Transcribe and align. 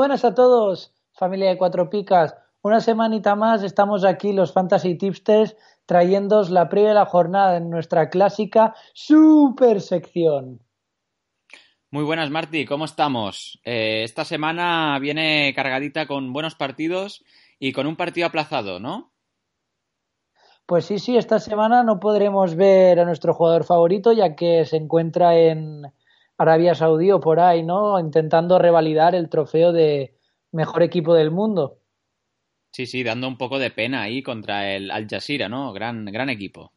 Buenas 0.00 0.24
a 0.24 0.34
todos, 0.34 0.94
familia 1.12 1.50
de 1.50 1.58
Cuatro 1.58 1.90
Picas. 1.90 2.34
Una 2.62 2.80
semanita 2.80 3.36
más 3.36 3.62
estamos 3.62 4.02
aquí 4.02 4.32
los 4.32 4.50
Fantasy 4.50 4.94
Tipsters 4.94 5.54
trayéndos 5.84 6.48
la 6.48 6.70
previa 6.70 6.88
de 6.88 6.94
la 6.94 7.04
jornada 7.04 7.58
en 7.58 7.68
nuestra 7.68 8.08
clásica 8.08 8.74
super 8.94 9.82
sección. 9.82 10.62
Muy 11.90 12.02
buenas, 12.02 12.30
Marty, 12.30 12.64
¿cómo 12.64 12.86
estamos? 12.86 13.60
Eh, 13.62 14.00
esta 14.02 14.24
semana 14.24 14.98
viene 15.00 15.52
cargadita 15.54 16.06
con 16.06 16.32
buenos 16.32 16.54
partidos 16.54 17.22
y 17.58 17.72
con 17.72 17.86
un 17.86 17.96
partido 17.96 18.26
aplazado, 18.26 18.80
¿no? 18.80 19.12
Pues 20.64 20.86
sí, 20.86 20.98
sí, 20.98 21.18
esta 21.18 21.40
semana 21.40 21.82
no 21.82 22.00
podremos 22.00 22.54
ver 22.54 23.00
a 23.00 23.04
nuestro 23.04 23.34
jugador 23.34 23.64
favorito 23.64 24.14
ya 24.14 24.34
que 24.34 24.64
se 24.64 24.78
encuentra 24.78 25.36
en, 25.36 25.92
Arabia 26.40 26.74
Saudí 26.74 27.10
o 27.10 27.20
por 27.20 27.38
ahí, 27.38 27.62
¿no? 27.62 28.00
Intentando 28.00 28.58
revalidar 28.58 29.14
el 29.14 29.28
trofeo 29.28 29.72
de 29.72 30.14
mejor 30.52 30.82
equipo 30.82 31.12
del 31.12 31.30
mundo. 31.30 31.80
Sí, 32.72 32.86
sí, 32.86 33.02
dando 33.02 33.28
un 33.28 33.36
poco 33.36 33.58
de 33.58 33.70
pena 33.70 34.02
ahí 34.02 34.22
contra 34.22 34.74
el 34.74 34.90
Al 34.90 35.06
Jazeera, 35.06 35.50
¿no? 35.50 35.70
Gran, 35.74 36.06
gran 36.06 36.30
equipo. 36.30 36.72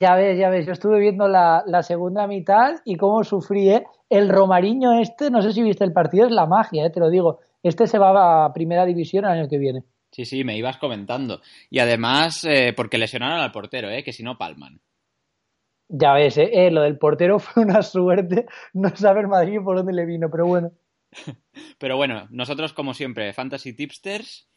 Ya 0.00 0.14
ves, 0.14 0.38
ya 0.38 0.48
ves, 0.48 0.64
yo 0.64 0.72
estuve 0.72 1.00
viendo 1.00 1.28
la, 1.28 1.82
segunda 1.82 2.26
mitad 2.26 2.76
y 2.86 2.96
cómo 2.96 3.22
sufrí, 3.24 3.68
¿eh? 3.68 3.84
El 4.08 4.30
Romariño 4.30 4.98
este, 4.98 5.30
no 5.30 5.42
sé 5.42 5.52
si 5.52 5.62
viste 5.62 5.84
el 5.84 5.92
partido, 5.92 6.26
es 6.26 6.32
la 6.32 6.46
magia, 6.46 6.86
¿eh? 6.86 6.90
te 6.90 6.98
lo 6.98 7.10
digo. 7.10 7.40
Este 7.62 7.86
se 7.86 7.98
va 7.98 8.46
a 8.46 8.52
primera 8.54 8.86
división 8.86 9.26
el 9.26 9.32
año 9.32 9.48
que 9.48 9.58
viene. 9.58 9.84
Sí, 10.10 10.24
sí, 10.24 10.44
me 10.44 10.56
ibas 10.56 10.78
comentando. 10.78 11.42
Y 11.68 11.78
además, 11.78 12.44
eh, 12.44 12.72
porque 12.74 12.98
lesionaron 12.98 13.40
al 13.40 13.52
portero, 13.52 13.90
¿eh? 13.90 14.02
Que 14.02 14.12
si 14.12 14.22
no, 14.22 14.38
palman. 14.38 14.80
Ya 15.94 16.14
ves, 16.14 16.38
¿eh? 16.38 16.48
¿eh? 16.50 16.70
lo 16.70 16.80
del 16.80 16.96
portero 16.96 17.38
fue 17.38 17.64
una 17.64 17.82
suerte 17.82 18.46
no 18.72 18.96
saber 18.96 19.28
Madrid 19.28 19.58
por 19.62 19.76
dónde 19.76 19.92
le 19.92 20.06
vino, 20.06 20.30
pero 20.30 20.46
bueno. 20.46 20.72
Pero 21.78 21.98
bueno, 21.98 22.26
nosotros 22.30 22.72
como 22.72 22.94
siempre, 22.94 23.34
Fantasy 23.34 23.74
Tipsters, 23.74 24.48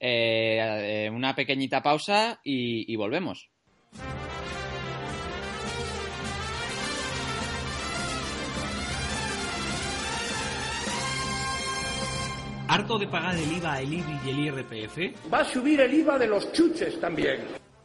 eh, 0.00 1.04
eh, 1.06 1.10
una 1.10 1.34
pequeñita 1.34 1.82
pausa 1.82 2.40
y, 2.42 2.90
y 2.90 2.96
volvemos. 2.96 3.50
¿Harto 12.68 12.98
de 12.98 13.06
pagar 13.08 13.36
el 13.36 13.52
IVA, 13.52 13.80
el 13.80 13.92
IBI 13.92 14.18
y 14.24 14.30
el 14.30 14.38
IRPF? 14.38 15.30
Va 15.30 15.40
a 15.40 15.44
subir 15.44 15.82
el 15.82 15.92
IVA 15.92 16.18
de 16.18 16.28
los 16.28 16.50
chuches 16.52 16.98
también. 16.98 17.67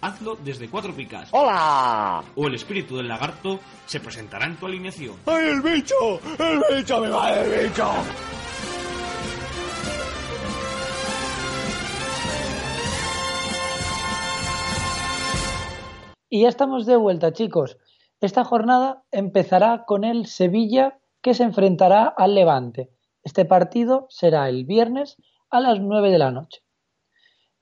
hazlo 0.00 0.36
desde 0.36 0.68
cuatro 0.68 0.94
picas. 0.94 1.28
¡Hola! 1.32 2.22
O 2.36 2.46
el 2.46 2.54
espíritu 2.54 2.96
del 2.96 3.08
lagarto 3.08 3.60
se 3.86 4.00
presentará 4.00 4.46
en 4.46 4.56
tu 4.56 4.66
alineación. 4.66 5.16
¡Ay, 5.26 5.48
el 5.48 5.60
bicho! 5.60 5.94
¡El 6.38 6.62
bicho! 6.76 7.00
¡Me 7.00 7.08
va 7.08 7.34
el 7.34 7.68
bicho! 7.68 7.90
Y 16.32 16.42
ya 16.42 16.48
estamos 16.48 16.86
de 16.86 16.96
vuelta, 16.96 17.32
chicos. 17.32 17.76
Esta 18.20 18.44
jornada 18.44 19.02
empezará 19.10 19.84
con 19.84 20.04
el 20.04 20.26
Sevilla 20.26 21.00
que 21.22 21.34
se 21.34 21.42
enfrentará 21.42 22.04
al 22.04 22.34
Levante. 22.34 22.90
Este 23.24 23.44
partido 23.44 24.06
será 24.10 24.48
el 24.48 24.64
viernes 24.64 25.16
a 25.50 25.60
las 25.60 25.80
9 25.80 26.10
de 26.10 26.18
la 26.18 26.30
noche. 26.30 26.62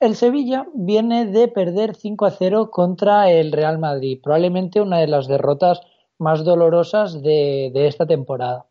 El 0.01 0.15
Sevilla 0.15 0.69
viene 0.75 1.27
de 1.27 1.49
perder 1.49 1.97
5 1.97 2.25
a 2.25 2.31
0 2.31 2.71
contra 2.71 3.33
el 3.33 3.51
Real 3.51 3.81
Madrid, 3.81 4.21
probablemente 4.23 4.81
una 4.81 4.99
de 4.99 5.09
las 5.09 5.27
derrotas 5.27 5.81
más 6.19 6.45
dolorosas 6.45 7.21
de, 7.21 7.73
esta 7.75 8.07
temporada. 8.07 8.67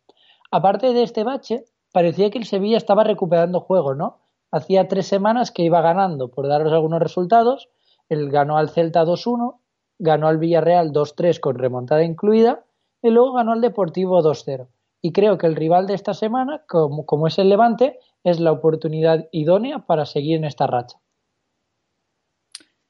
Aparte 0.52 0.94
de 0.94 1.04
este 1.04 1.26
bache, 1.26 1.66
parecía 1.92 2.30
que 2.30 2.38
el 2.38 2.46
Sevilla 2.46 2.78
estaba 2.78 3.04
recuperando 3.04 3.60
juego, 3.60 3.94
¿no? 3.94 4.20
Hacía 4.52 4.88
tres 4.88 5.08
semanas 5.08 5.52
que 5.52 5.64
iba 5.64 5.82
ganando, 5.82 6.30
por 6.30 6.48
daros 6.48 6.72
algunos 6.72 7.02
resultados. 7.02 7.68
Él 8.08 8.30
ganó 8.30 8.58
al 8.58 8.70
Celta 8.70 9.04
2-1, 9.04 9.60
ganó 10.00 10.30
al 10.30 10.38
Villarreal 10.38 10.94
2-3 10.94 11.42
con 11.42 11.58
remontada 11.58 12.06
incluida, 12.06 12.64
y 13.02 13.10
luego 13.10 13.34
ganó 13.34 13.52
al 13.52 13.60
Deportivo 13.60 14.24
2-0. 14.24 14.70
Y 15.02 15.12
creo 15.12 15.38
que 15.38 15.48
el 15.48 15.58
rival 15.58 15.88
de 15.88 15.96
esta 15.96 16.14
semana, 16.14 16.64
como, 16.70 17.06
como 17.06 17.28
es 17.28 17.38
el 17.38 17.50
Levante, 17.50 18.00
es 18.24 18.40
la 18.40 18.54
oportunidad 18.54 19.28
idónea 19.34 19.80
para 19.80 20.06
seguir 20.06 20.38
en 20.38 20.46
esta 20.46 20.68
racha. 20.68 21.00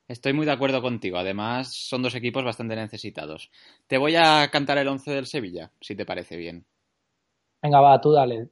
Estoy 0.07 0.34
muy 0.34 0.45
de 0.45 0.53
acuerdo 0.53 0.81
contigo. 0.81 1.18
Además, 1.18 1.69
son 1.73 2.01
dos 2.01 2.16
equipos 2.16 2.44
bastante 2.44 2.75
necesitados. 2.75 3.51
Te 3.88 3.97
voy 3.97 4.16
a 4.16 4.47
cantar 4.50 4.78
el 4.78 4.88
11 4.88 5.12
del 5.12 5.25
Sevilla, 5.25 5.72
si 5.81 5.95
te 5.95 6.06
parece 6.06 6.38
bien. 6.38 6.66
Venga, 7.62 7.81
va, 7.81 8.00
tú 8.00 8.12
dale. 8.12 8.50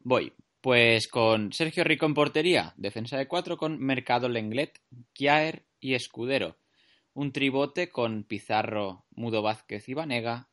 Voy. 0.00 0.32
Pues 0.60 1.08
con 1.08 1.52
Sergio 1.52 1.84
Rico 1.84 2.04
en 2.04 2.12
portería, 2.12 2.74
defensa 2.76 3.16
de 3.16 3.26
cuatro 3.26 3.56
con 3.56 3.78
Mercado 3.78 4.28
Lenglet, 4.28 4.78
Kiaer 5.14 5.64
y 5.80 5.94
Escudero. 5.94 6.56
Un 7.14 7.32
tribote 7.32 7.88
con 7.88 8.24
Pizarro, 8.24 9.06
Mudo 9.10 9.42
Vázquez 9.42 9.88
y 9.88 9.94
Vanega. 9.94 10.48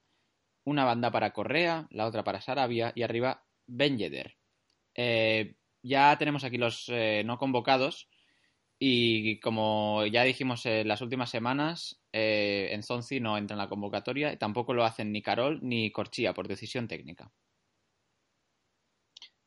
Una 0.64 0.86
banda 0.86 1.12
para 1.12 1.34
Correa, 1.34 1.88
la 1.92 2.08
otra 2.08 2.24
para 2.24 2.42
Sarabia 2.42 2.94
y 2.96 3.04
arriba 3.04 3.44
Ben 3.68 3.98
eh, 4.96 5.56
ya 5.84 6.18
tenemos 6.18 6.44
aquí 6.44 6.58
los 6.58 6.86
eh, 6.88 7.22
no 7.26 7.38
convocados 7.38 8.10
y 8.80 9.40
como 9.40 10.06
ya 10.06 10.24
dijimos 10.24 10.66
en 10.66 10.88
las 10.88 11.02
últimas 11.02 11.30
semanas, 11.30 12.00
eh, 12.14 12.70
Enzonzi 12.74 13.20
no 13.20 13.38
entra 13.38 13.56
en 13.56 13.60
la 13.60 13.70
convocatoria 13.70 14.32
y 14.34 14.38
tampoco 14.38 14.74
lo 14.74 14.84
hacen 14.84 15.12
ni 15.12 15.22
Carol 15.22 15.60
ni 15.62 15.92
Corchía 15.92 16.34
por 16.34 16.48
decisión 16.48 16.88
técnica. 16.88 17.32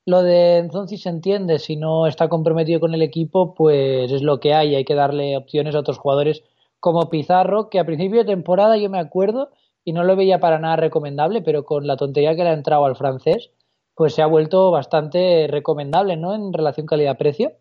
Lo 0.07 0.23
de 0.23 0.59
Enzonzi 0.59 0.97
se 0.97 1.09
entiende, 1.09 1.59
si 1.59 1.77
no 1.77 2.07
está 2.07 2.29
comprometido 2.29 2.81
con 2.81 2.95
el 2.95 3.03
equipo, 3.03 3.55
pues 3.55 4.11
es 4.11 4.23
lo 4.23 4.41
que 4.41 4.55
hay, 4.55 4.75
hay 4.75 4.85
que 4.85 4.95
darle 4.95 5.37
opciones 5.37 5.75
a 5.75 5.81
otros 5.81 5.99
jugadores 5.99 6.43
como 6.81 7.11
Pizarro, 7.11 7.69
que 7.69 7.79
a 7.79 7.85
principio 7.85 8.21
de 8.21 8.25
temporada 8.25 8.77
yo 8.77 8.91
me 8.91 8.99
acuerdo 8.99 9.51
y 9.85 9.93
no 9.93 10.03
lo 10.03 10.17
veía 10.17 10.41
para 10.41 10.59
nada 10.59 10.77
recomendable, 10.77 11.43
pero 11.43 11.65
con 11.65 11.87
la 11.87 11.97
tontería 11.97 12.35
que 12.35 12.43
le 12.43 12.51
ha 12.51 12.55
entrado 12.55 12.87
al 12.87 12.97
francés, 12.97 13.51
pues 13.95 14.15
se 14.15 14.23
ha 14.23 14.27
vuelto 14.27 14.71
bastante 14.71 15.47
recomendable, 15.49 16.17
¿no? 16.17 16.35
En 16.35 16.53
relación 16.53 16.87
calidad-precio. 16.87 17.53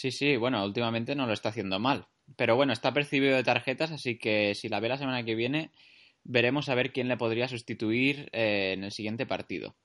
Sí, 0.00 0.12
sí, 0.12 0.38
bueno, 0.38 0.64
últimamente 0.64 1.14
no 1.14 1.26
lo 1.26 1.34
está 1.34 1.50
haciendo 1.50 1.78
mal. 1.78 2.08
Pero 2.34 2.56
bueno, 2.56 2.72
está 2.72 2.94
percibido 2.94 3.36
de 3.36 3.44
tarjetas, 3.44 3.90
así 3.90 4.16
que 4.16 4.54
si 4.54 4.70
la 4.70 4.80
ve 4.80 4.88
la 4.88 4.96
semana 4.96 5.26
que 5.26 5.34
viene, 5.34 5.72
veremos 6.24 6.70
a 6.70 6.74
ver 6.74 6.90
quién 6.90 7.06
le 7.06 7.18
podría 7.18 7.48
sustituir 7.48 8.30
eh, 8.32 8.72
en 8.74 8.84
el 8.84 8.92
siguiente 8.92 9.26
partido. 9.26 9.76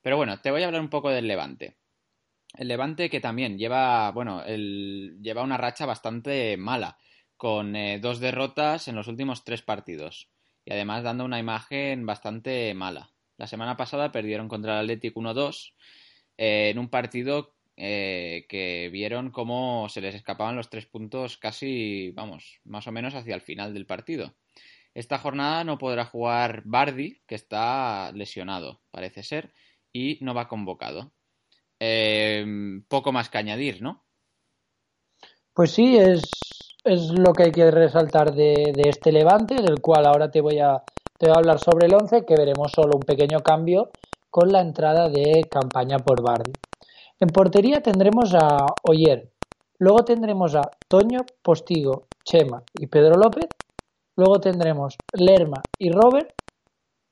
Pero 0.00 0.16
bueno, 0.16 0.40
te 0.40 0.52
voy 0.52 0.62
a 0.62 0.66
hablar 0.66 0.80
un 0.80 0.90
poco 0.90 1.10
del 1.10 1.26
Levante. 1.26 1.76
El 2.56 2.68
Levante 2.68 3.10
que 3.10 3.18
también 3.18 3.58
lleva, 3.58 4.12
bueno, 4.12 4.44
el, 4.44 5.18
lleva 5.20 5.42
una 5.42 5.56
racha 5.56 5.86
bastante 5.86 6.56
mala, 6.56 6.96
con 7.36 7.74
eh, 7.74 7.98
dos 7.98 8.20
derrotas 8.20 8.86
en 8.86 8.94
los 8.94 9.08
últimos 9.08 9.42
tres 9.42 9.62
partidos. 9.62 10.30
Y 10.64 10.72
además 10.72 11.02
dando 11.02 11.24
una 11.24 11.40
imagen 11.40 12.06
bastante 12.06 12.72
mala. 12.74 13.10
La 13.38 13.48
semana 13.48 13.76
pasada 13.76 14.12
perdieron 14.12 14.46
contra 14.46 14.74
el 14.74 14.84
Athletic 14.84 15.16
1-2 15.16 15.74
eh, 16.38 16.70
en 16.70 16.78
un 16.78 16.88
partido 16.90 17.56
eh, 17.76 18.46
que 18.48 18.88
vieron 18.92 19.30
cómo 19.30 19.88
se 19.88 20.00
les 20.00 20.14
escapaban 20.14 20.56
los 20.56 20.70
tres 20.70 20.86
puntos 20.86 21.38
casi, 21.38 22.10
vamos, 22.10 22.60
más 22.64 22.86
o 22.86 22.92
menos 22.92 23.14
hacia 23.14 23.34
el 23.34 23.40
final 23.40 23.74
del 23.74 23.86
partido. 23.86 24.34
Esta 24.94 25.18
jornada 25.18 25.64
no 25.64 25.76
podrá 25.76 26.04
jugar 26.04 26.62
Bardi, 26.64 27.20
que 27.26 27.34
está 27.34 28.12
lesionado, 28.12 28.80
parece 28.90 29.24
ser, 29.24 29.52
y 29.92 30.18
no 30.20 30.34
va 30.34 30.48
convocado. 30.48 31.12
Eh, 31.80 32.44
poco 32.88 33.10
más 33.10 33.28
que 33.28 33.38
añadir, 33.38 33.82
¿no? 33.82 34.04
Pues 35.52 35.72
sí, 35.72 35.96
es, 35.96 36.22
es 36.84 37.10
lo 37.10 37.32
que 37.32 37.44
hay 37.44 37.52
que 37.52 37.70
resaltar 37.70 38.34
de, 38.34 38.72
de 38.74 38.88
este 38.88 39.10
Levante, 39.10 39.56
del 39.56 39.80
cual 39.80 40.06
ahora 40.06 40.30
te 40.30 40.40
voy 40.40 40.58
a, 40.58 40.82
te 41.18 41.26
voy 41.26 41.34
a 41.34 41.38
hablar 41.38 41.58
sobre 41.58 41.86
el 41.86 41.94
11, 41.94 42.24
que 42.24 42.36
veremos 42.36 42.72
solo 42.72 42.96
un 42.96 43.02
pequeño 43.02 43.40
cambio 43.40 43.90
con 44.30 44.50
la 44.50 44.60
entrada 44.60 45.08
de 45.08 45.46
campaña 45.50 45.98
por 45.98 46.22
Bardi. 46.22 46.52
En 47.24 47.30
portería 47.30 47.80
tendremos 47.80 48.34
a 48.34 48.66
Oyer, 48.82 49.30
luego 49.78 50.04
tendremos 50.04 50.54
a 50.54 50.60
Toño, 50.88 51.20
Postigo, 51.42 52.08
Chema 52.22 52.62
y 52.74 52.86
Pedro 52.86 53.16
López, 53.16 53.48
luego 54.14 54.40
tendremos 54.40 55.00
Lerma 55.14 55.62
y 55.78 55.90
Robert, 55.90 56.28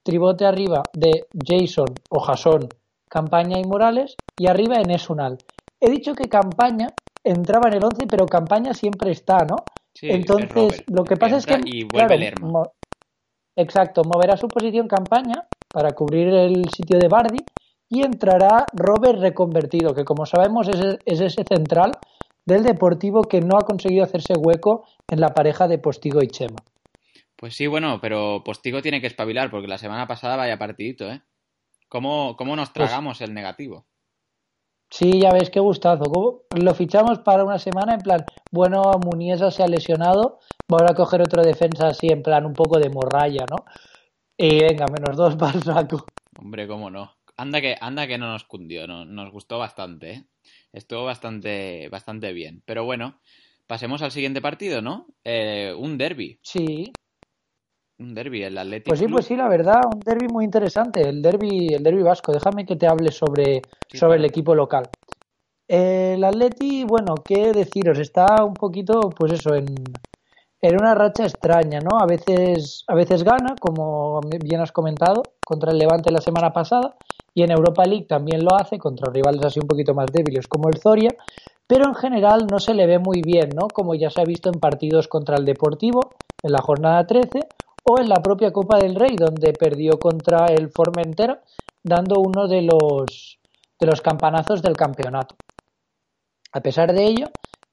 tribote 0.03 0.45
arriba 0.45 0.83
de 0.93 1.25
Jason 1.43 2.03
o 2.11 2.21
Jason, 2.21 2.69
Campaña 3.09 3.59
y 3.59 3.65
Morales, 3.65 4.19
y 4.37 4.49
arriba 4.49 4.83
en 4.83 4.91
Esunal. 4.91 5.39
He 5.81 5.89
dicho 5.89 6.15
que 6.15 6.29
Campaña 6.29 6.91
entraba 7.25 7.69
en 7.69 7.75
el 7.79 7.85
11, 7.85 8.07
pero 8.07 8.27
Campaña 8.27 8.75
siempre 8.75 9.13
está, 9.13 9.47
¿no? 9.47 9.65
Sí, 9.95 10.09
es 10.11 10.17
Entonces, 10.17 10.53
Robert, 10.53 10.85
lo 10.89 11.05
que 11.05 11.17
pasa 11.17 11.39
es 11.39 11.47
que. 11.47 11.59
y 11.65 11.85
vuelve 11.85 12.19
claro, 12.19 12.47
mo- 12.47 12.73
exacto, 13.57 14.03
moverá 14.05 14.37
su 14.37 14.47
posición 14.49 14.89
Campaña 14.89 15.49
para 15.71 15.93
cubrir 15.93 16.29
el 16.35 16.69
sitio 16.69 16.99
de 16.99 17.09
Bardi 17.09 17.39
y 17.93 18.03
entrará 18.03 18.65
Robert 18.73 19.19
reconvertido, 19.21 19.95
que 19.95 20.05
como 20.05 20.25
sabemos 20.25 20.67
es, 20.69 20.99
es 21.05 21.21
ese 21.21 21.45
central 21.45 21.93
del 22.47 22.63
Deportivo 22.63 23.23
que 23.23 23.41
no 23.41 23.57
ha 23.59 23.67
conseguido 23.67 24.03
hacerse 24.05 24.33
hueco 24.35 24.85
en 25.09 25.21
la 25.21 25.29
pareja 25.29 25.69
de 25.69 25.79
Postigo 25.79 26.23
y 26.23 26.29
Chema. 26.29 26.57
Pues 27.37 27.55
sí, 27.55 27.67
bueno, 27.67 27.99
pero 28.01 28.43
Postigo 28.45 28.81
tiene 28.83 29.01
que 29.01 29.07
espabilar 29.09 29.51
porque 29.51 29.69
la 29.69 29.79
semana 29.79 30.07
pasada 30.07 30.37
vaya 30.37 30.59
partidito, 30.59 31.11
¿eh? 31.11 31.23
¿Cómo, 31.89 32.37
cómo 32.37 32.57
nos 32.57 32.71
Pues- 32.71 32.89
tragamos 32.89 33.21
el 33.21 33.35
negativo? 33.35 33.85
Sí, 34.91 35.21
ya 35.21 35.31
ves 35.31 35.49
qué 35.51 35.59
gustazo. 35.61 36.05
¿Cómo? 36.05 36.41
Lo 36.55 36.75
fichamos 36.75 37.19
para 37.21 37.45
una 37.45 37.59
semana 37.59 37.95
en 37.95 38.01
plan, 38.01 38.25
bueno, 38.51 38.83
Muniesa 39.05 39.51
se 39.51 39.63
ha 39.63 39.67
lesionado, 39.67 40.39
vamos 40.69 40.91
a 40.91 40.95
coger 40.95 41.23
otro 41.23 41.43
defensa 41.43 41.89
así 41.89 42.09
en 42.09 42.23
plan 42.23 42.45
un 42.45 42.53
poco 42.53 42.79
de 42.79 42.91
morralla, 42.91 43.45
¿no? 43.51 43.65
Y 44.37 44.61
venga, 44.61 44.85
menos 44.87 45.17
dos 45.17 45.37
para 45.37 45.53
el 45.57 45.63
saco. 45.63 46.05
Hombre, 46.39 46.67
cómo 46.69 46.91
no. 46.91 47.11
Anda 47.43 47.61
que, 47.61 47.77
anda 47.81 48.07
que 48.07 48.19
no 48.19 48.29
nos 48.33 48.45
cundió, 48.45 48.87
no- 48.87 49.05
nos 49.05 49.31
gustó 49.33 49.59
bastante, 49.59 50.11
¿eh? 50.13 50.25
Estuvo 50.73 51.05
bastante, 51.05 51.89
bastante 51.89 52.33
bien. 52.33 52.63
Pero 52.65 52.85
bueno, 52.85 53.19
pasemos 53.67 54.01
al 54.03 54.13
siguiente 54.13 54.41
partido, 54.41 54.81
¿no? 54.81 55.07
Eh, 55.25 55.75
un 55.77 55.99
derby. 55.99 56.39
Sí, 56.43 56.93
Un 57.99 58.15
derby, 58.15 58.43
el 58.45 58.57
Athletic 58.59 58.87
pues 58.87 58.99
sí, 58.99 59.07
Club. 59.07 59.17
pues 59.17 59.27
sí, 59.27 59.37
la 59.37 59.49
verdad, 59.49 59.81
un 59.93 60.01
derby 60.01 60.29
muy 60.29 60.45
interesante, 60.45 61.09
el 61.09 61.21
derby, 61.23 61.75
el 61.75 61.83
derby 61.83 62.03
vasco. 62.03 62.33
Déjame 62.33 62.65
que 62.65 62.77
te 62.77 62.87
hable 62.87 63.11
sobre, 63.11 63.63
Sí, 63.89 63.99
sobre 63.99 63.99
claro. 63.99 64.15
el 64.17 64.25
equipo 64.25 64.55
local. 64.55 64.91
El 65.69 66.23
Atleti, 66.25 66.85
bueno, 66.85 67.25
qué 67.27 67.53
deciros, 67.53 67.99
está 67.99 68.45
un 68.45 68.57
poquito, 68.57 69.11
pues 69.11 69.33
eso, 69.33 69.55
en, 69.55 70.01
en 70.61 70.79
una 70.79 70.95
racha 70.95 71.25
extraña, 71.25 71.81
¿no? 71.81 72.01
A 72.01 72.07
veces, 72.07 72.85
a 72.89 72.95
veces 72.95 73.23
gana, 73.25 73.59
como 73.59 74.21
bien 74.43 74.61
has 74.61 74.73
comentado, 74.73 75.35
contra 75.45 75.73
el 75.73 75.79
Levante 75.79 76.11
la 76.11 76.21
semana 76.21 76.53
pasada, 76.53 76.97
y 77.35 77.43
en 77.43 77.51
Europa 77.51 77.85
League 77.85 78.07
también 78.07 78.45
lo 78.45 78.55
hace, 78.55 78.79
contra 78.79 79.13
rivales 79.13 79.45
así 79.45 79.61
un 79.61 79.67
poquito 79.67 79.95
más 79.95 80.07
débiles 80.13 80.47
como 80.47 80.69
el 80.69 80.79
Zoria, 80.79 81.11
pero 81.67 81.87
en 81.87 81.95
general 81.95 82.47
no 82.51 82.59
se 82.59 82.75
le 82.75 82.87
ve 82.87 82.99
muy 82.99 83.23
bien, 83.23 83.51
¿no? 83.55 83.69
Como 83.69 83.95
ya 83.95 84.11
se 84.11 84.21
ha 84.21 84.25
visto 84.25 84.51
en 84.51 84.61
partidos 84.61 85.09
contra 85.09 85.37
el 85.37 85.45
Deportivo, 85.45 86.11
en 86.43 86.53
la 86.53 86.61
jornada 86.61 87.07
13, 87.07 87.41
o 87.85 87.99
en 87.99 88.09
la 88.09 88.17
propia 88.17 88.53
Copa 88.53 88.79
del 88.79 88.95
Rey, 88.95 89.17
donde 89.17 89.53
perdió 89.53 89.99
contra 89.99 90.47
el 90.47 90.71
Formentera, 90.71 91.43
dando 91.83 92.21
uno 92.21 92.47
de 92.47 92.63
los, 92.63 93.39
de 93.81 93.87
los 93.87 94.01
campanazos 94.01 94.63
del 94.63 94.77
campeonato. 94.77 95.35
A 96.53 96.61
pesar 96.61 96.93
de 96.93 97.05
ello, 97.07 97.27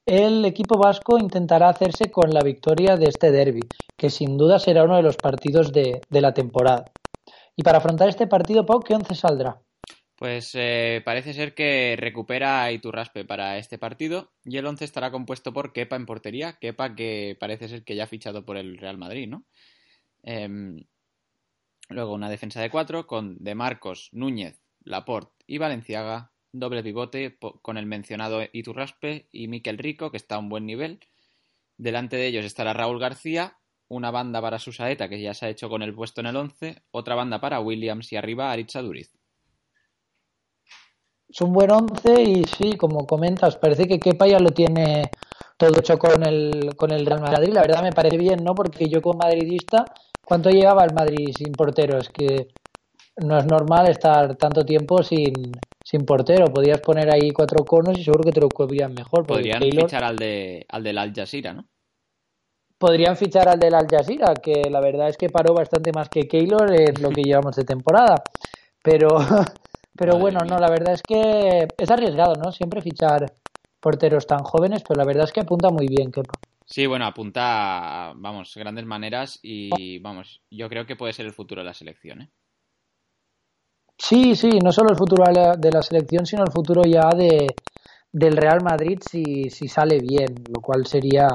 el 0.05 0.45
equipo 0.45 0.77
vasco 0.77 1.19
intentará 1.19 1.69
hacerse 1.69 2.09
con 2.09 2.31
la 2.31 2.41
victoria 2.41 2.95
de 2.95 3.09
este 3.09 3.31
derby, 3.31 3.61
que 3.97 4.09
sin 4.09 4.37
duda 4.37 4.57
será 4.57 4.83
uno 4.83 4.95
de 4.95 5.03
los 5.03 5.17
partidos 5.17 5.71
de, 5.71 6.01
de 6.09 6.21
la 6.21 6.33
temporada. 6.33 6.85
Y 7.59 7.61
para 7.61 7.79
afrontar 7.79 8.07
este 8.07 8.25
partido, 8.25 8.65
Pau, 8.65 8.79
¿qué 8.79 8.95
once 8.95 9.13
saldrá? 9.13 9.61
Pues 10.15 10.51
eh, 10.53 11.01
parece 11.03 11.33
ser 11.33 11.53
que 11.53 11.97
recupera 11.99 12.71
Iturraspe 12.71 13.25
para 13.25 13.57
este 13.57 13.77
partido 13.77 14.31
y 14.45 14.55
el 14.55 14.65
11 14.65 14.85
estará 14.85 15.11
compuesto 15.11 15.51
por 15.51 15.73
Kepa 15.73 15.97
en 15.97 16.05
portería. 16.05 16.57
Kepa 16.57 16.95
que 16.95 17.35
parece 17.37 17.67
ser 17.67 17.83
que 17.83 17.97
ya 17.97 18.05
ha 18.05 18.07
fichado 18.07 18.45
por 18.45 18.55
el 18.55 18.77
Real 18.77 18.97
Madrid, 18.97 19.27
¿no? 19.27 19.43
Em, 20.23 20.85
luego 21.89 22.13
una 22.13 22.29
defensa 22.29 22.61
de 22.61 22.69
cuatro 22.69 23.07
con 23.07 23.35
De 23.43 23.55
Marcos, 23.55 24.07
Núñez, 24.13 24.61
Laporte 24.85 25.43
y 25.45 25.57
Valenciaga. 25.57 26.31
Doble 26.53 26.81
pivote 26.81 27.37
con 27.61 27.75
el 27.75 27.87
mencionado 27.87 28.41
Iturraspe 28.53 29.27
y 29.33 29.49
Miquel 29.49 29.77
Rico, 29.77 30.11
que 30.11 30.17
está 30.17 30.35
a 30.35 30.39
un 30.39 30.47
buen 30.47 30.65
nivel. 30.65 31.01
Delante 31.75 32.15
de 32.15 32.27
ellos 32.27 32.45
estará 32.45 32.71
Raúl 32.71 32.99
García, 32.99 33.58
una 33.89 34.11
banda 34.11 34.41
para 34.41 34.59
Susaeta, 34.59 35.09
que 35.09 35.21
ya 35.21 35.33
se 35.33 35.45
ha 35.45 35.49
hecho 35.49 35.69
con 35.69 35.81
el 35.81 35.93
puesto 35.93 36.21
en 36.21 36.27
el 36.27 36.35
11, 36.35 36.83
otra 36.91 37.15
banda 37.15 37.39
para 37.41 37.59
Williams 37.59 38.11
y 38.13 38.15
arriba 38.17 38.51
Aritz 38.51 38.75
Aduriz. 38.75 39.11
Es 41.27 41.41
un 41.41 41.53
buen 41.53 41.71
once 41.71 42.21
y 42.23 42.43
sí, 42.45 42.75
como 42.75 43.05
comentas, 43.05 43.55
parece 43.57 43.87
que 43.87 43.99
Kepa 43.99 44.25
ya 44.27 44.39
lo 44.39 44.49
tiene 44.49 45.11
todo 45.57 45.77
hecho 45.77 45.97
con 45.99 46.23
el, 46.25 46.75
con 46.75 46.91
el 46.91 47.05
Real 47.05 47.21
Madrid. 47.21 47.53
La 47.53 47.61
verdad 47.61 47.83
me 47.83 47.91
parece 47.91 48.17
bien, 48.17 48.43
¿no? 48.43 48.55
Porque 48.55 48.87
yo 48.89 49.01
como 49.01 49.19
madridista, 49.19 49.85
¿cuánto 50.25 50.49
llevaba 50.49 50.85
el 50.85 50.93
Madrid 50.93 51.29
sin 51.37 51.51
portero? 51.51 51.99
Es 51.99 52.09
que 52.09 52.47
no 53.17 53.37
es 53.37 53.45
normal 53.45 53.87
estar 53.89 54.35
tanto 54.37 54.65
tiempo 54.65 55.03
sin, 55.03 55.51
sin 55.83 56.05
portero. 56.05 56.45
Podías 56.47 56.81
poner 56.81 57.11
ahí 57.13 57.29
cuatro 57.31 57.63
conos 57.63 57.97
y 57.97 58.03
seguro 58.03 58.23
que 58.23 58.31
te 58.31 58.41
lo 58.41 58.49
cubrían 58.49 58.93
mejor. 58.95 59.27
Podrían 59.27 59.61
Keylor- 59.61 59.83
fichar 59.85 60.03
al, 60.03 60.15
de, 60.15 60.65
al 60.69 60.83
del 60.83 60.97
Al 60.97 61.13
Jazeera, 61.13 61.53
¿no? 61.53 61.67
Podrían 62.79 63.17
fichar 63.17 63.49
al 63.49 63.59
del 63.59 63.75
Al 63.75 63.87
Jazeera, 63.87 64.33
que 64.41 64.69
la 64.71 64.81
verdad 64.81 65.09
es 65.09 65.17
que 65.17 65.29
paró 65.29 65.53
bastante 65.53 65.91
más 65.93 66.09
que 66.09 66.27
Keylor 66.27 66.73
en 66.73 67.01
lo 67.01 67.11
que 67.11 67.23
llevamos 67.25 67.55
de 67.57 67.65
temporada. 67.65 68.23
Pero, 68.81 69.09
pero 69.95 70.13
Madre 70.13 70.19
bueno, 70.19 70.39
mía. 70.43 70.49
no, 70.49 70.57
la 70.59 70.69
verdad 70.69 70.93
es 70.93 71.03
que 71.03 71.67
es 71.77 71.91
arriesgado, 71.91 72.35
¿no? 72.35 72.51
Siempre 72.51 72.81
fichar 72.81 73.25
porteros 73.79 74.25
tan 74.25 74.43
jóvenes, 74.43 74.83
pero 74.87 74.97
la 74.99 75.05
verdad 75.05 75.25
es 75.25 75.33
que 75.33 75.41
apunta 75.41 75.69
muy 75.69 75.87
bien, 75.87 76.11
Kepa. 76.11 76.39
Sí, 76.65 76.85
bueno, 76.85 77.05
apunta, 77.05 78.13
vamos, 78.15 78.53
grandes 78.55 78.85
maneras 78.85 79.39
y, 79.41 79.99
vamos, 79.99 80.41
yo 80.51 80.69
creo 80.69 80.85
que 80.85 80.95
puede 80.95 81.13
ser 81.13 81.25
el 81.25 81.33
futuro 81.33 81.61
de 81.61 81.65
la 81.65 81.73
selección, 81.73 82.21
¿eh? 82.21 82.29
Sí, 83.97 84.35
sí, 84.35 84.59
no 84.63 84.71
solo 84.71 84.91
el 84.91 84.97
futuro 84.97 85.23
de 85.25 85.33
la, 85.33 85.55
de 85.57 85.71
la 85.71 85.81
selección, 85.81 86.25
sino 86.25 86.43
el 86.43 86.51
futuro 86.51 86.83
ya 86.83 87.09
de, 87.09 87.47
del 88.11 88.37
Real 88.37 88.63
Madrid 88.63 88.99
si, 89.01 89.49
si 89.49 89.67
sale 89.67 89.99
bien, 89.99 90.27
lo 90.53 90.61
cual 90.61 90.85
sería, 90.85 91.27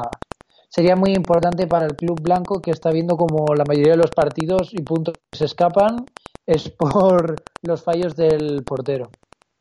sería 0.75 0.97
muy 0.97 1.14
importante 1.14 1.69
para 1.69 1.87
el 1.87 1.97
club 1.97 2.21
blanco 2.21 2.61
que 2.61 2.73
está 2.73 2.90
viendo 2.90 3.16
como 3.16 3.54
la 3.54 3.64
mayoría 3.64 3.93
de 3.93 3.99
los 3.99 4.11
partidos 4.11 4.75
y 4.75 4.83
puntos 4.83 5.14
se 5.31 5.45
escapan 5.45 6.04
es 6.45 6.69
por 6.78 7.45
los 7.62 7.85
fallos 7.85 8.16
del 8.16 8.64
portero. 8.66 9.09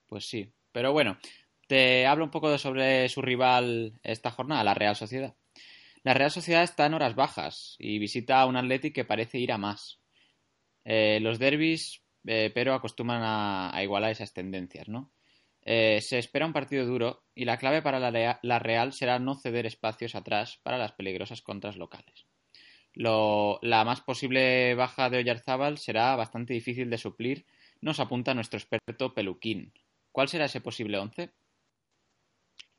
Pues 0.07 0.27
sí, 0.27 0.51
pero 0.71 0.91
bueno, 0.91 1.19
te 1.67 2.07
hablo 2.07 2.25
un 2.25 2.31
poco 2.31 2.57
sobre 2.57 3.07
su 3.09 3.21
rival 3.21 3.93
esta 4.01 4.31
jornada, 4.31 4.63
la 4.63 4.73
Real 4.73 4.95
Sociedad. 4.95 5.35
La 6.01 6.15
Real 6.15 6.31
Sociedad 6.31 6.63
está 6.63 6.87
en 6.87 6.95
horas 6.95 7.13
bajas 7.13 7.75
y 7.77 7.99
visita 7.99 8.41
a 8.41 8.47
un 8.47 8.57
Athletic 8.57 8.95
que 8.95 9.05
parece 9.05 9.37
ir 9.37 9.51
a 9.51 9.59
más. 9.59 9.99
Eh, 10.83 11.19
los 11.21 11.37
derbis, 11.37 12.01
eh, 12.25 12.51
pero 12.55 12.73
acostumbran 12.73 13.21
a 13.23 13.83
igualar 13.83 14.09
esas 14.09 14.33
tendencias, 14.33 14.89
¿no? 14.89 15.11
Eh, 15.65 15.99
se 16.01 16.17
espera 16.19 16.45
un 16.45 16.53
partido 16.53 16.85
duro 16.85 17.23
y 17.35 17.45
la 17.45 17.57
clave 17.57 17.81
para 17.81 17.99
la, 17.99 18.11
Rea- 18.11 18.39
la 18.43 18.59
Real 18.59 18.91
será 18.93 19.19
no 19.19 19.35
ceder 19.35 19.65
espacios 19.65 20.15
atrás 20.15 20.59
para 20.63 20.77
las 20.77 20.91
peligrosas 20.91 21.41
contras 21.41 21.77
locales. 21.77 22.25
Lo- 22.93 23.59
la 23.61 23.83
más 23.85 24.01
posible 24.01 24.75
baja 24.75 25.09
de 25.09 25.17
Oyarzábal 25.19 25.77
será 25.77 26.15
bastante 26.15 26.53
difícil 26.53 26.89
de 26.89 26.97
suplir, 26.97 27.45
nos 27.81 27.99
apunta 27.99 28.33
nuestro 28.33 28.57
experto 28.59 29.13
Peluquín. 29.13 29.73
¿Cuál 30.11 30.27
será 30.27 30.45
ese 30.45 30.61
posible 30.61 30.97
11? 30.99 31.31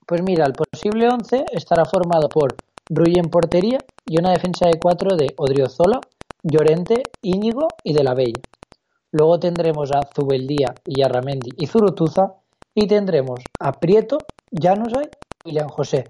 Pues 0.06 0.22
mira, 0.22 0.44
el 0.46 0.52
posible 0.52 1.08
11 1.08 1.44
estará 1.52 1.84
formado 1.84 2.28
por 2.28 2.58
Rui 2.90 3.14
en 3.16 3.30
portería 3.30 3.78
y 4.06 4.18
una 4.20 4.30
defensa 4.32 4.66
de 4.66 4.78
cuatro 4.78 5.16
de 5.16 5.32
Odriozola, 5.36 6.00
Llorente, 6.42 7.02
Íñigo 7.22 7.66
y 7.82 7.94
De 7.94 8.04
la 8.04 8.14
Bella. 8.14 8.42
Luego 9.10 9.40
tendremos 9.40 9.90
a 9.92 10.02
Zubeldía, 10.14 10.74
Yarramendi 10.86 11.50
y 11.56 11.66
Zurutuza 11.66 12.34
y 12.74 12.86
tendremos 12.86 13.40
a 13.60 13.72
Prieto, 13.72 14.18
Januzaj 14.52 15.06
y 15.44 15.48
William 15.48 15.68
José. 15.68 16.04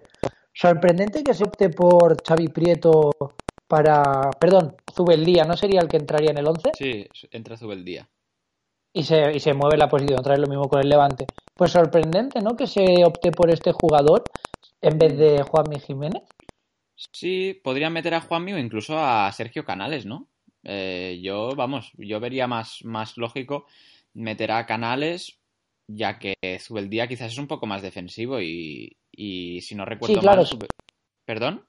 Sorprendente 0.52 1.22
que 1.22 1.34
se 1.34 1.44
opte 1.44 1.68
por 1.70 2.16
Xavi 2.26 2.48
Prieto 2.48 3.10
para... 3.66 4.30
Perdón, 4.38 4.76
Zubeldía, 4.94 5.44
¿no 5.44 5.56
sería 5.56 5.80
el 5.80 5.88
que 5.88 5.96
entraría 5.96 6.30
en 6.30 6.38
el 6.38 6.46
11? 6.46 6.70
Sí, 6.78 7.06
entra 7.30 7.56
Zubeldía. 7.56 8.08
y 8.92 9.02
se, 9.02 9.32
y 9.34 9.40
se 9.40 9.54
mueve 9.54 9.76
la 9.76 9.88
posición, 9.88 10.20
otra 10.20 10.32
vez 10.34 10.40
lo 10.40 10.46
mismo 10.48 10.68
con 10.68 10.80
el 10.80 10.88
Levante. 10.88 11.26
Pues 11.54 11.72
sorprendente, 11.72 12.40
¿no? 12.40 12.56
Que 12.56 12.66
se 12.66 13.04
opte 13.04 13.30
por 13.32 13.50
este 13.50 13.72
jugador 13.72 14.22
en 14.80 14.98
vez 14.98 15.16
de 15.18 15.42
Juanmi 15.42 15.80
Jiménez. 15.80 16.22
Sí, 17.12 17.60
podrían 17.62 17.92
meter 17.92 18.14
a 18.14 18.20
Juanmi 18.20 18.52
o 18.52 18.58
incluso 18.58 18.98
a 18.98 19.30
Sergio 19.32 19.64
Canales, 19.64 20.06
¿no? 20.06 20.28
Eh, 20.62 21.20
yo, 21.22 21.50
vamos, 21.56 21.92
yo 21.98 22.20
vería 22.20 22.46
más, 22.46 22.84
más 22.84 23.16
lógico 23.16 23.66
meter 24.14 24.52
a 24.52 24.64
Canales, 24.66 25.40
ya 25.86 26.18
que 26.18 26.34
Zubeldía 26.60 27.06
quizás 27.06 27.32
es 27.32 27.38
un 27.38 27.46
poco 27.46 27.66
más 27.66 27.82
defensivo 27.82 28.40
y, 28.40 28.96
y 29.12 29.60
si 29.60 29.74
no 29.74 29.84
recuerdo 29.84 30.14
Sí, 30.14 30.20
claro. 30.20 30.42
mal... 30.42 30.68
¿Perdón? 31.24 31.66